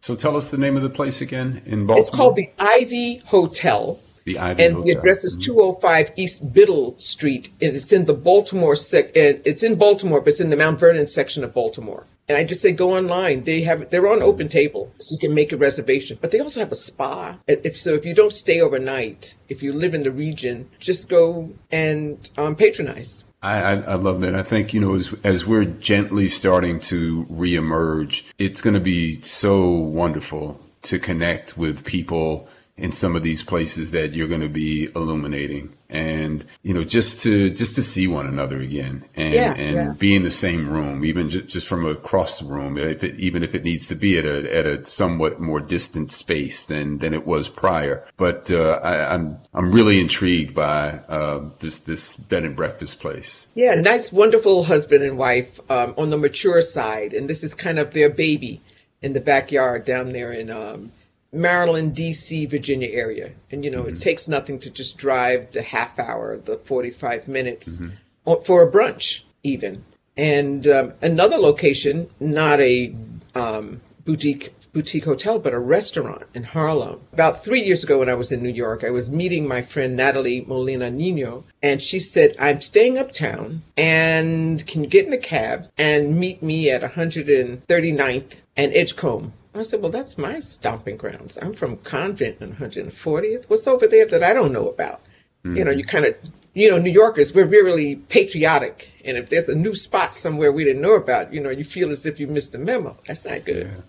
So 0.00 0.14
tell 0.14 0.36
us 0.36 0.50
the 0.50 0.58
name 0.58 0.76
of 0.76 0.82
the 0.82 0.90
place 0.90 1.22
again 1.22 1.62
in 1.64 1.86
Baltimore. 1.86 1.98
It's 1.98 2.10
called 2.10 2.36
the 2.36 2.50
Ivy 2.58 3.22
Hotel. 3.24 3.98
The 4.24 4.38
Ivy 4.38 4.64
and 4.64 4.74
Hotel. 4.74 4.86
the 4.86 4.98
address 4.98 5.24
is 5.24 5.36
205 5.36 6.12
East 6.16 6.52
Biddle 6.52 6.94
Street, 6.98 7.50
and 7.60 7.76
it's 7.76 7.92
in 7.92 8.06
the 8.06 8.14
Baltimore 8.14 8.74
sec. 8.74 9.10
It's 9.14 9.62
in 9.62 9.74
Baltimore, 9.74 10.20
but 10.20 10.28
it's 10.28 10.40
in 10.40 10.50
the 10.50 10.56
Mount 10.56 10.80
Vernon 10.80 11.06
section 11.06 11.44
of 11.44 11.52
Baltimore. 11.52 12.06
And 12.26 12.38
I 12.38 12.44
just 12.44 12.62
say 12.62 12.72
go 12.72 12.96
online. 12.96 13.44
They 13.44 13.60
have 13.62 13.90
they're 13.90 14.08
on 14.08 14.22
Open 14.22 14.48
Table, 14.48 14.90
so 14.98 15.12
you 15.12 15.18
can 15.18 15.34
make 15.34 15.52
a 15.52 15.58
reservation. 15.58 16.16
But 16.20 16.30
they 16.30 16.40
also 16.40 16.60
have 16.60 16.72
a 16.72 16.76
spa. 16.76 17.36
If 17.46 17.78
so, 17.78 17.92
if 17.92 18.06
you 18.06 18.14
don't 18.14 18.32
stay 18.32 18.62
overnight, 18.62 19.34
if 19.50 19.62
you 19.62 19.74
live 19.74 19.92
in 19.92 20.02
the 20.02 20.10
region, 20.10 20.70
just 20.78 21.10
go 21.10 21.50
and 21.70 22.30
um, 22.38 22.56
patronize. 22.56 23.24
I, 23.42 23.60
I, 23.60 23.72
I, 23.74 23.94
love 23.96 24.22
that. 24.22 24.34
I 24.34 24.42
think, 24.42 24.72
you 24.72 24.80
know, 24.80 24.94
as, 24.94 25.12
as 25.22 25.44
we're 25.44 25.66
gently 25.66 26.28
starting 26.28 26.80
to 26.80 27.26
reemerge, 27.26 28.22
it's 28.38 28.62
going 28.62 28.72
to 28.72 28.80
be 28.80 29.20
so 29.20 29.68
wonderful 29.68 30.58
to 30.84 30.98
connect 30.98 31.58
with 31.58 31.84
people 31.84 32.48
in 32.76 32.90
some 32.90 33.14
of 33.14 33.22
these 33.22 33.42
places 33.42 33.92
that 33.92 34.14
you're 34.14 34.26
going 34.26 34.40
to 34.40 34.48
be 34.48 34.88
illuminating. 34.96 35.72
And 35.88 36.44
you 36.62 36.74
know 36.74 36.82
just 36.82 37.20
to 37.20 37.50
just 37.50 37.76
to 37.76 37.82
see 37.82 38.08
one 38.08 38.26
another 38.26 38.58
again 38.58 39.04
and 39.14 39.32
yeah, 39.32 39.54
and 39.54 39.76
yeah. 39.76 39.88
be 39.90 40.16
in 40.16 40.24
the 40.24 40.30
same 40.30 40.68
room 40.68 41.04
even 41.04 41.28
just, 41.28 41.46
just 41.46 41.68
from 41.68 41.86
across 41.86 42.40
the 42.40 42.46
room 42.46 42.76
if 42.76 43.04
it, 43.04 43.16
even 43.20 43.44
if 43.44 43.54
it 43.54 43.62
needs 43.62 43.86
to 43.88 43.94
be 43.94 44.18
at 44.18 44.24
a 44.24 44.56
at 44.56 44.66
a 44.66 44.84
somewhat 44.84 45.38
more 45.38 45.60
distant 45.60 46.10
space 46.10 46.66
than 46.66 46.98
than 46.98 47.14
it 47.14 47.24
was 47.24 47.48
prior. 47.48 48.04
But 48.16 48.50
uh, 48.50 48.80
I, 48.82 49.14
am 49.14 49.38
I'm, 49.54 49.66
I'm 49.66 49.72
really 49.72 50.00
intrigued 50.00 50.52
by 50.52 50.94
uh, 51.08 51.48
this 51.60 51.78
this 51.78 52.16
bed 52.16 52.42
and 52.42 52.56
breakfast 52.56 52.98
place. 52.98 53.46
Yeah 53.54 53.76
nice 53.76 54.10
wonderful 54.10 54.64
husband 54.64 55.04
and 55.04 55.16
wife 55.16 55.60
um, 55.70 55.94
on 55.96 56.10
the 56.10 56.18
mature 56.18 56.60
side. 56.60 57.14
And 57.14 57.30
this 57.30 57.44
is 57.44 57.54
kind 57.54 57.78
of 57.78 57.92
their 57.92 58.10
baby 58.10 58.60
in 59.00 59.12
the 59.12 59.20
backyard 59.20 59.84
down 59.84 60.12
there 60.12 60.32
in 60.32 60.50
um, 60.50 60.90
Maryland, 61.34 61.94
D.C., 61.94 62.46
Virginia 62.46 62.88
area. 62.90 63.32
And, 63.50 63.64
you 63.64 63.70
know, 63.70 63.82
mm-hmm. 63.82 63.94
it 63.94 64.00
takes 64.00 64.28
nothing 64.28 64.58
to 64.60 64.70
just 64.70 64.96
drive 64.96 65.52
the 65.52 65.62
half 65.62 65.98
hour, 65.98 66.38
the 66.38 66.58
45 66.58 67.28
minutes 67.28 67.80
mm-hmm. 67.80 68.42
for 68.44 68.62
a 68.62 68.70
brunch, 68.70 69.22
even. 69.42 69.84
And 70.16 70.66
um, 70.68 70.92
another 71.02 71.36
location, 71.36 72.08
not 72.20 72.60
a 72.60 72.94
um, 73.34 73.80
boutique 74.04 74.54
boutique 74.74 75.04
hotel, 75.04 75.38
but 75.38 75.54
a 75.54 75.58
restaurant 75.58 76.24
in 76.34 76.42
Harlem. 76.42 77.00
About 77.12 77.44
three 77.44 77.62
years 77.62 77.84
ago, 77.84 78.00
when 78.00 78.08
I 78.08 78.14
was 78.14 78.32
in 78.32 78.42
New 78.42 78.52
York, 78.52 78.82
I 78.84 78.90
was 78.90 79.08
meeting 79.08 79.46
my 79.46 79.62
friend 79.62 79.96
Nathalie 79.96 80.44
Molina 80.46 80.90
Niño, 80.90 81.44
and 81.62 81.80
she 81.80 82.00
said, 82.00 82.36
I'm 82.40 82.60
staying 82.60 82.98
uptown, 82.98 83.62
and 83.76 84.66
can 84.66 84.82
you 84.82 84.90
get 84.90 85.06
in 85.06 85.12
a 85.12 85.18
cab 85.18 85.70
and 85.78 86.18
meet 86.18 86.42
me 86.42 86.70
at 86.70 86.82
139th 86.82 88.34
and 88.56 88.74
Edgecombe? 88.74 89.32
I 89.60 89.62
said, 89.62 89.80
Well, 89.82 89.90
that's 89.90 90.18
my 90.18 90.40
stomping 90.40 90.96
grounds. 90.96 91.38
I'm 91.40 91.52
from 91.52 91.76
Convent 91.78 92.42
on 92.42 92.54
140th. 92.54 93.44
What's 93.48 93.66
over 93.66 93.86
there 93.86 94.06
that 94.06 94.22
I 94.22 94.32
don't 94.32 94.52
know 94.52 94.68
about? 94.68 95.00
Mm-hmm. 95.44 95.56
You 95.56 95.64
know, 95.64 95.70
you 95.70 95.84
kind 95.84 96.04
of, 96.04 96.16
you 96.54 96.70
know, 96.70 96.78
New 96.78 96.90
Yorkers, 96.90 97.34
we're 97.34 97.46
really 97.46 97.96
patriotic. 97.96 98.88
And 99.04 99.16
if 99.16 99.28
there's 99.28 99.48
a 99.48 99.54
new 99.54 99.74
spot 99.74 100.16
somewhere 100.16 100.52
we 100.52 100.64
didn't 100.64 100.82
know 100.82 100.94
about, 100.94 101.32
you 101.32 101.40
know, 101.40 101.50
you 101.50 101.64
feel 101.64 101.90
as 101.90 102.06
if 102.06 102.18
you 102.18 102.26
missed 102.26 102.52
the 102.52 102.58
memo. 102.58 102.96
That's 103.06 103.24
not 103.24 103.44
good. 103.44 103.66
Yeah. 103.66 103.80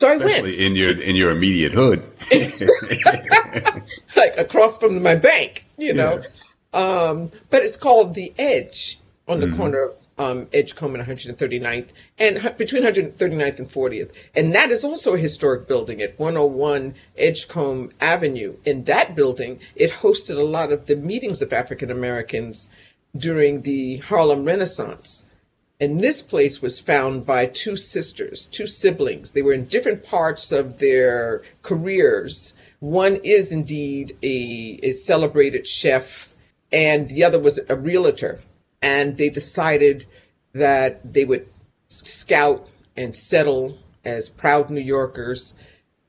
So 0.00 0.08
I 0.08 0.14
Especially 0.14 0.42
went. 0.42 0.56
in 0.58 0.76
your 0.76 1.00
in 1.00 1.16
your 1.16 1.30
immediate 1.30 1.72
hood, 1.72 2.04
like 4.16 4.36
across 4.36 4.76
from 4.76 5.02
my 5.02 5.14
bank, 5.14 5.64
you 5.78 5.94
know. 5.94 6.22
Yeah. 6.74 6.78
Um, 6.78 7.30
but 7.48 7.62
it's 7.62 7.78
called 7.78 8.12
the 8.14 8.34
Edge 8.38 9.00
on 9.26 9.40
the 9.40 9.46
mm-hmm. 9.46 9.56
corner 9.56 9.84
of 9.84 9.96
um, 10.18 10.48
Edgecombe 10.52 10.94
and 10.94 11.06
139th, 11.06 11.88
and 12.18 12.54
between 12.56 12.82
139th 12.84 13.58
and 13.58 13.70
40th. 13.70 14.10
And 14.34 14.54
that 14.54 14.70
is 14.70 14.84
also 14.84 15.14
a 15.14 15.18
historic 15.18 15.68
building 15.68 16.00
at 16.00 16.18
101 16.18 16.94
Edgecombe 17.18 17.90
Avenue. 18.00 18.56
In 18.64 18.84
that 18.84 19.14
building, 19.14 19.60
it 19.74 19.90
hosted 19.90 20.36
a 20.36 20.42
lot 20.42 20.72
of 20.72 20.86
the 20.86 20.96
meetings 20.96 21.42
of 21.42 21.52
African 21.52 21.90
Americans 21.90 22.68
during 23.16 23.62
the 23.62 23.98
Harlem 23.98 24.44
Renaissance. 24.44 25.26
And 25.78 26.00
this 26.00 26.22
place 26.22 26.62
was 26.62 26.80
found 26.80 27.26
by 27.26 27.44
two 27.46 27.76
sisters, 27.76 28.46
two 28.46 28.66
siblings. 28.66 29.32
They 29.32 29.42
were 29.42 29.52
in 29.52 29.66
different 29.66 30.02
parts 30.02 30.50
of 30.50 30.78
their 30.78 31.42
careers. 31.60 32.54
One 32.80 33.16
is 33.16 33.52
indeed 33.52 34.16
a, 34.22 34.80
a 34.82 34.92
celebrated 34.92 35.66
chef, 35.66 36.32
and 36.72 37.10
the 37.10 37.22
other 37.24 37.38
was 37.38 37.60
a 37.68 37.76
realtor 37.76 38.40
and 38.86 39.16
they 39.16 39.28
decided 39.28 40.06
that 40.52 41.12
they 41.12 41.24
would 41.24 41.48
scout 41.88 42.68
and 42.96 43.16
settle 43.16 43.76
as 44.04 44.28
proud 44.28 44.70
New 44.70 44.80
Yorkers 44.80 45.56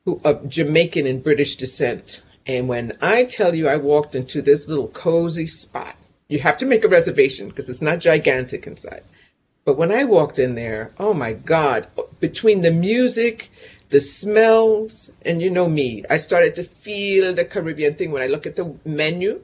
who 0.04 0.20
of 0.24 0.48
Jamaican 0.48 1.04
and 1.04 1.24
British 1.24 1.56
descent. 1.56 2.22
And 2.46 2.68
when 2.68 2.96
I 3.02 3.24
tell 3.24 3.52
you 3.52 3.66
I 3.66 3.76
walked 3.76 4.14
into 4.14 4.40
this 4.40 4.68
little 4.68 4.88
cozy 4.88 5.48
spot, 5.48 5.96
you 6.28 6.38
have 6.38 6.56
to 6.58 6.66
make 6.66 6.84
a 6.84 6.88
reservation 6.88 7.48
because 7.48 7.68
it's 7.68 7.82
not 7.82 7.98
gigantic 7.98 8.64
inside. 8.68 9.02
But 9.64 9.76
when 9.76 9.90
I 9.90 10.04
walked 10.04 10.38
in 10.38 10.54
there, 10.54 10.92
oh 10.98 11.12
my 11.12 11.32
God, 11.32 11.88
between 12.20 12.60
the 12.60 12.70
music, 12.70 13.50
the 13.88 14.00
smells, 14.00 15.10
and 15.22 15.42
you 15.42 15.50
know 15.50 15.68
me, 15.68 16.04
I 16.08 16.16
started 16.16 16.54
to 16.54 16.62
feel 16.62 17.34
the 17.34 17.44
Caribbean 17.44 17.96
thing 17.96 18.12
when 18.12 18.22
I 18.22 18.28
look 18.28 18.46
at 18.46 18.54
the 18.54 18.76
menu. 18.84 19.42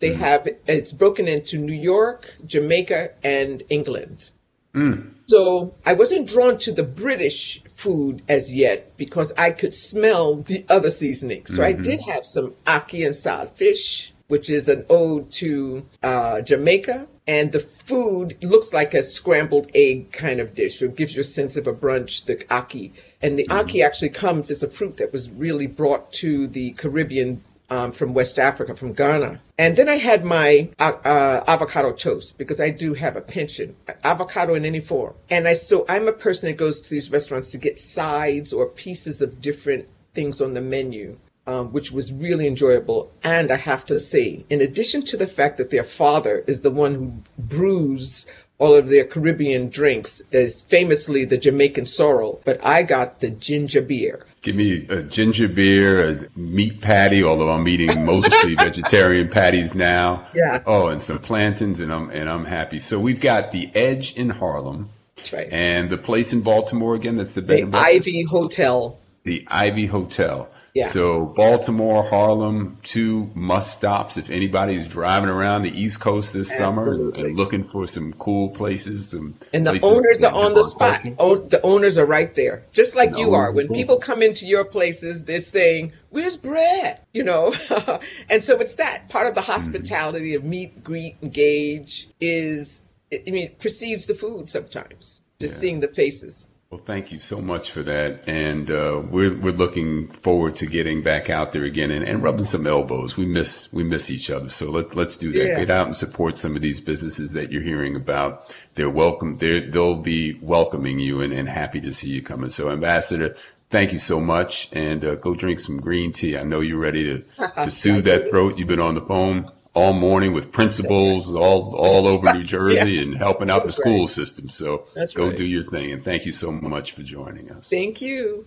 They 0.00 0.10
mm. 0.10 0.16
have 0.16 0.48
it's 0.66 0.92
broken 0.92 1.28
into 1.28 1.58
New 1.58 1.74
York, 1.74 2.36
Jamaica, 2.44 3.10
and 3.22 3.62
England. 3.68 4.30
Mm. 4.74 5.12
So 5.26 5.74
I 5.86 5.92
wasn't 5.92 6.28
drawn 6.28 6.56
to 6.58 6.72
the 6.72 6.82
British 6.82 7.62
food 7.74 8.22
as 8.28 8.52
yet 8.52 8.96
because 8.96 9.32
I 9.36 9.50
could 9.50 9.74
smell 9.74 10.36
the 10.36 10.64
other 10.68 10.90
seasonings. 10.90 11.54
So 11.54 11.62
mm-hmm. 11.62 11.80
I 11.80 11.82
did 11.82 12.00
have 12.00 12.24
some 12.24 12.54
ackee 12.66 13.04
and 13.04 13.14
salt 13.14 13.56
fish, 13.56 14.12
which 14.28 14.50
is 14.50 14.68
an 14.68 14.84
ode 14.90 15.30
to 15.32 15.86
uh, 16.02 16.40
Jamaica. 16.42 17.06
And 17.26 17.52
the 17.52 17.60
food 17.60 18.36
looks 18.42 18.72
like 18.72 18.92
a 18.92 19.04
scrambled 19.04 19.70
egg 19.74 20.10
kind 20.12 20.40
of 20.40 20.54
dish. 20.54 20.80
So 20.80 20.86
it 20.86 20.96
gives 20.96 21.14
you 21.14 21.20
a 21.20 21.24
sense 21.24 21.56
of 21.56 21.66
a 21.66 21.72
brunch, 21.72 22.24
the 22.24 22.36
ackee. 22.36 22.92
And 23.22 23.38
the 23.38 23.46
mm-hmm. 23.46 23.68
ackee 23.68 23.84
actually 23.84 24.10
comes 24.10 24.50
as 24.50 24.62
a 24.62 24.68
fruit 24.68 24.96
that 24.96 25.12
was 25.12 25.30
really 25.30 25.66
brought 25.66 26.12
to 26.14 26.48
the 26.48 26.72
Caribbean 26.72 27.42
um, 27.70 27.92
from 27.92 28.14
West 28.14 28.38
Africa, 28.38 28.74
from 28.74 28.92
Ghana. 28.92 29.40
And 29.58 29.76
then 29.76 29.88
I 29.88 29.96
had 29.96 30.24
my 30.24 30.68
uh, 30.78 30.92
uh, 31.04 31.44
avocado 31.46 31.92
toast 31.92 32.36
because 32.38 32.60
I 32.60 32.70
do 32.70 32.94
have 32.94 33.16
a 33.16 33.20
penchant, 33.20 33.76
avocado 34.04 34.54
in 34.54 34.64
any 34.64 34.80
form. 34.80 35.14
And 35.30 35.46
I 35.46 35.54
so 35.54 35.84
I'm 35.88 36.08
a 36.08 36.12
person 36.12 36.48
that 36.48 36.56
goes 36.56 36.80
to 36.80 36.90
these 36.90 37.10
restaurants 37.10 37.50
to 37.52 37.58
get 37.58 37.78
sides 37.78 38.52
or 38.52 38.66
pieces 38.66 39.22
of 39.22 39.40
different 39.40 39.88
things 40.14 40.40
on 40.40 40.54
the 40.54 40.60
menu. 40.60 41.16
Um, 41.46 41.72
which 41.72 41.90
was 41.90 42.12
really 42.12 42.46
enjoyable. 42.46 43.10
And 43.24 43.50
I 43.50 43.56
have 43.56 43.84
to 43.86 43.98
say, 43.98 44.44
in 44.50 44.60
addition 44.60 45.02
to 45.04 45.16
the 45.16 45.26
fact 45.26 45.56
that 45.56 45.70
their 45.70 45.82
father 45.82 46.44
is 46.46 46.60
the 46.60 46.70
one 46.70 46.94
who 46.94 47.12
brews 47.38 48.26
all 48.60 48.74
of 48.74 48.88
their 48.88 49.04
Caribbean 49.04 49.70
drinks, 49.70 50.22
is 50.30 50.60
famously 50.62 51.24
the 51.24 51.38
Jamaican 51.38 51.86
sorrel, 51.86 52.40
but 52.44 52.64
I 52.64 52.82
got 52.82 53.20
the 53.20 53.30
ginger 53.30 53.80
beer. 53.80 54.26
Give 54.42 54.54
me 54.54 54.86
a 54.88 55.02
ginger 55.02 55.48
beer, 55.48 56.08
a 56.08 56.38
meat 56.38 56.80
patty, 56.80 57.24
although 57.24 57.50
I'm 57.50 57.66
eating 57.66 58.04
mostly 58.04 58.54
vegetarian 58.56 59.28
patties 59.28 59.74
now. 59.74 60.26
Yeah. 60.34 60.62
Oh, 60.66 60.88
and 60.88 61.02
some 61.02 61.18
plantains, 61.18 61.80
and 61.80 61.92
I'm 61.92 62.10
and 62.10 62.28
I'm 62.28 62.44
happy. 62.44 62.78
So 62.78 63.00
we've 63.00 63.20
got 63.20 63.50
the 63.50 63.70
Edge 63.74 64.14
in 64.14 64.30
Harlem. 64.30 64.90
That's 65.16 65.32
right. 65.32 65.48
And 65.50 65.90
the 65.90 65.98
place 65.98 66.32
in 66.32 66.42
Baltimore 66.42 66.94
again. 66.94 67.16
That's 67.16 67.34
the 67.34 67.42
the 67.42 67.68
Ivy 67.72 68.22
Hotel. 68.22 68.98
The 69.24 69.46
Ivy 69.48 69.86
Hotel. 69.86 70.48
Yeah. 70.74 70.86
So 70.86 71.26
Baltimore, 71.26 72.02
Harlem, 72.02 72.78
two 72.82 73.30
must 73.34 73.72
stops 73.72 74.16
if 74.16 74.30
anybody's 74.30 74.86
driving 74.86 75.28
around 75.28 75.62
the 75.62 75.70
East 75.70 76.00
Coast 76.00 76.32
this 76.32 76.52
Absolutely. 76.52 77.12
summer 77.12 77.26
and, 77.26 77.36
looking 77.36 77.64
for 77.64 77.86
some 77.86 78.12
cool 78.14 78.50
places. 78.50 79.10
Some 79.10 79.34
and 79.52 79.66
the 79.66 79.72
places 79.72 79.88
owners 79.90 80.22
are 80.22 80.32
on 80.32 80.54
the 80.54 80.62
spot. 80.62 81.04
Oh, 81.18 81.36
the 81.38 81.60
owners 81.62 81.98
are 81.98 82.06
right 82.06 82.34
there, 82.34 82.64
just 82.72 82.94
like 82.94 83.16
you 83.16 83.34
are. 83.34 83.52
When 83.52 83.68
people 83.68 83.98
come 83.98 84.22
into 84.22 84.46
your 84.46 84.64
places, 84.64 85.24
they're 85.24 85.40
saying, 85.40 85.92
"Where's 86.10 86.36
Brad?" 86.36 87.00
You 87.12 87.24
know, 87.24 87.52
and 88.30 88.42
so 88.42 88.58
it's 88.60 88.76
that 88.76 89.08
part 89.08 89.26
of 89.26 89.34
the 89.34 89.40
mm-hmm. 89.40 89.52
hospitality 89.52 90.32
mm-hmm. 90.32 90.44
of 90.44 90.50
meet, 90.50 90.84
greet, 90.84 91.16
engage 91.22 92.08
is. 92.20 92.80
I 93.12 93.28
mean, 93.28 93.46
it 93.46 93.58
precedes 93.58 94.06
the 94.06 94.14
food 94.14 94.48
sometimes. 94.48 95.20
Just 95.40 95.54
yeah. 95.54 95.60
seeing 95.60 95.80
the 95.80 95.88
faces. 95.88 96.50
Well, 96.70 96.82
thank 96.86 97.10
you 97.10 97.18
so 97.18 97.40
much 97.40 97.72
for 97.72 97.82
that. 97.82 98.22
And 98.28 98.70
uh, 98.70 99.02
we're 99.10 99.36
we're 99.36 99.52
looking 99.52 100.06
forward 100.06 100.54
to 100.54 100.66
getting 100.66 101.02
back 101.02 101.28
out 101.28 101.50
there 101.50 101.64
again 101.64 101.90
and, 101.90 102.04
and 102.04 102.22
rubbing 102.22 102.44
some 102.44 102.64
elbows. 102.64 103.16
We 103.16 103.26
miss 103.26 103.72
we 103.72 103.82
miss 103.82 104.08
each 104.08 104.30
other. 104.30 104.48
So 104.48 104.70
let 104.70 104.94
let's 104.94 105.16
do 105.16 105.32
that. 105.32 105.48
Yeah. 105.48 105.54
Get 105.56 105.68
out 105.68 105.86
and 105.86 105.96
support 105.96 106.36
some 106.36 106.54
of 106.54 106.62
these 106.62 106.78
businesses 106.78 107.32
that 107.32 107.50
you're 107.50 107.64
hearing 107.64 107.96
about. 107.96 108.54
They're 108.76 108.88
welcome. 108.88 109.38
They 109.38 109.58
they'll 109.62 109.96
be 109.96 110.34
welcoming 110.34 111.00
you 111.00 111.20
and, 111.20 111.32
and 111.32 111.48
happy 111.48 111.80
to 111.80 111.92
see 111.92 112.10
you 112.10 112.22
coming. 112.22 112.50
So 112.50 112.70
Ambassador, 112.70 113.34
thank 113.70 113.92
you 113.92 113.98
so 113.98 114.20
much. 114.20 114.68
And 114.70 115.04
uh, 115.04 115.16
go 115.16 115.34
drink 115.34 115.58
some 115.58 115.80
green 115.80 116.12
tea. 116.12 116.38
I 116.38 116.44
know 116.44 116.60
you're 116.60 116.78
ready 116.78 117.02
to 117.02 117.48
to 117.64 117.70
soothe 117.72 118.04
that 118.04 118.30
throat. 118.30 118.58
You've 118.58 118.68
been 118.68 118.78
on 118.78 118.94
the 118.94 119.02
phone 119.02 119.50
all 119.80 119.92
morning 119.94 120.32
with 120.34 120.52
principals 120.52 121.32
all 121.34 121.74
all 121.74 122.06
over 122.06 122.32
New 122.34 122.44
Jersey 122.44 122.92
yeah. 122.92 123.02
and 123.02 123.16
helping 123.16 123.50
out 123.50 123.64
That's 123.64 123.76
the 123.76 123.82
school 123.82 124.00
right. 124.00 124.08
system. 124.08 124.48
So 124.48 124.84
That's 124.94 125.14
go 125.14 125.28
right. 125.28 125.36
do 125.36 125.44
your 125.44 125.64
thing. 125.64 125.92
And 125.92 126.04
thank 126.04 126.26
you 126.26 126.32
so 126.32 126.52
much 126.52 126.92
for 126.92 127.02
joining 127.02 127.50
us. 127.50 127.70
Thank 127.70 128.00
you. 128.00 128.46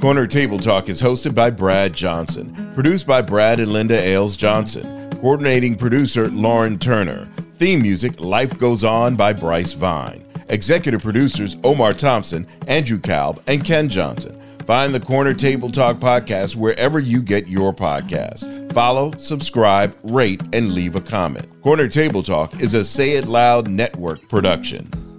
Corner 0.00 0.26
Table 0.26 0.58
Talk 0.58 0.88
is 0.88 1.00
hosted 1.00 1.34
by 1.34 1.50
Brad 1.50 1.94
Johnson, 1.94 2.72
produced 2.74 3.06
by 3.06 3.22
Brad 3.22 3.60
and 3.60 3.72
Linda 3.72 3.98
Ailes 3.98 4.36
Johnson, 4.36 5.10
coordinating 5.12 5.76
producer 5.76 6.28
Lauren 6.28 6.78
Turner, 6.78 7.28
theme 7.54 7.82
music 7.82 8.20
Life 8.20 8.58
Goes 8.58 8.82
On 8.82 9.14
by 9.14 9.32
Bryce 9.32 9.72
Vine, 9.74 10.24
executive 10.48 11.02
producers 11.02 11.56
Omar 11.62 11.94
Thompson, 11.94 12.46
Andrew 12.66 12.98
Kalb, 12.98 13.42
and 13.46 13.64
Ken 13.64 13.88
Johnson. 13.88 14.41
Find 14.64 14.94
the 14.94 15.00
Corner 15.00 15.34
Table 15.34 15.68
Talk 15.68 15.98
podcast 15.98 16.54
wherever 16.54 17.00
you 17.00 17.20
get 17.20 17.48
your 17.48 17.74
podcast. 17.74 18.72
Follow, 18.72 19.12
subscribe, 19.18 19.96
rate, 20.04 20.40
and 20.52 20.72
leave 20.72 20.94
a 20.94 21.00
comment. 21.00 21.48
Corner 21.62 21.88
Table 21.88 22.22
Talk 22.22 22.60
is 22.60 22.74
a 22.74 22.84
Say 22.84 23.12
It 23.12 23.26
Loud 23.26 23.68
Network 23.68 24.28
production. 24.28 25.11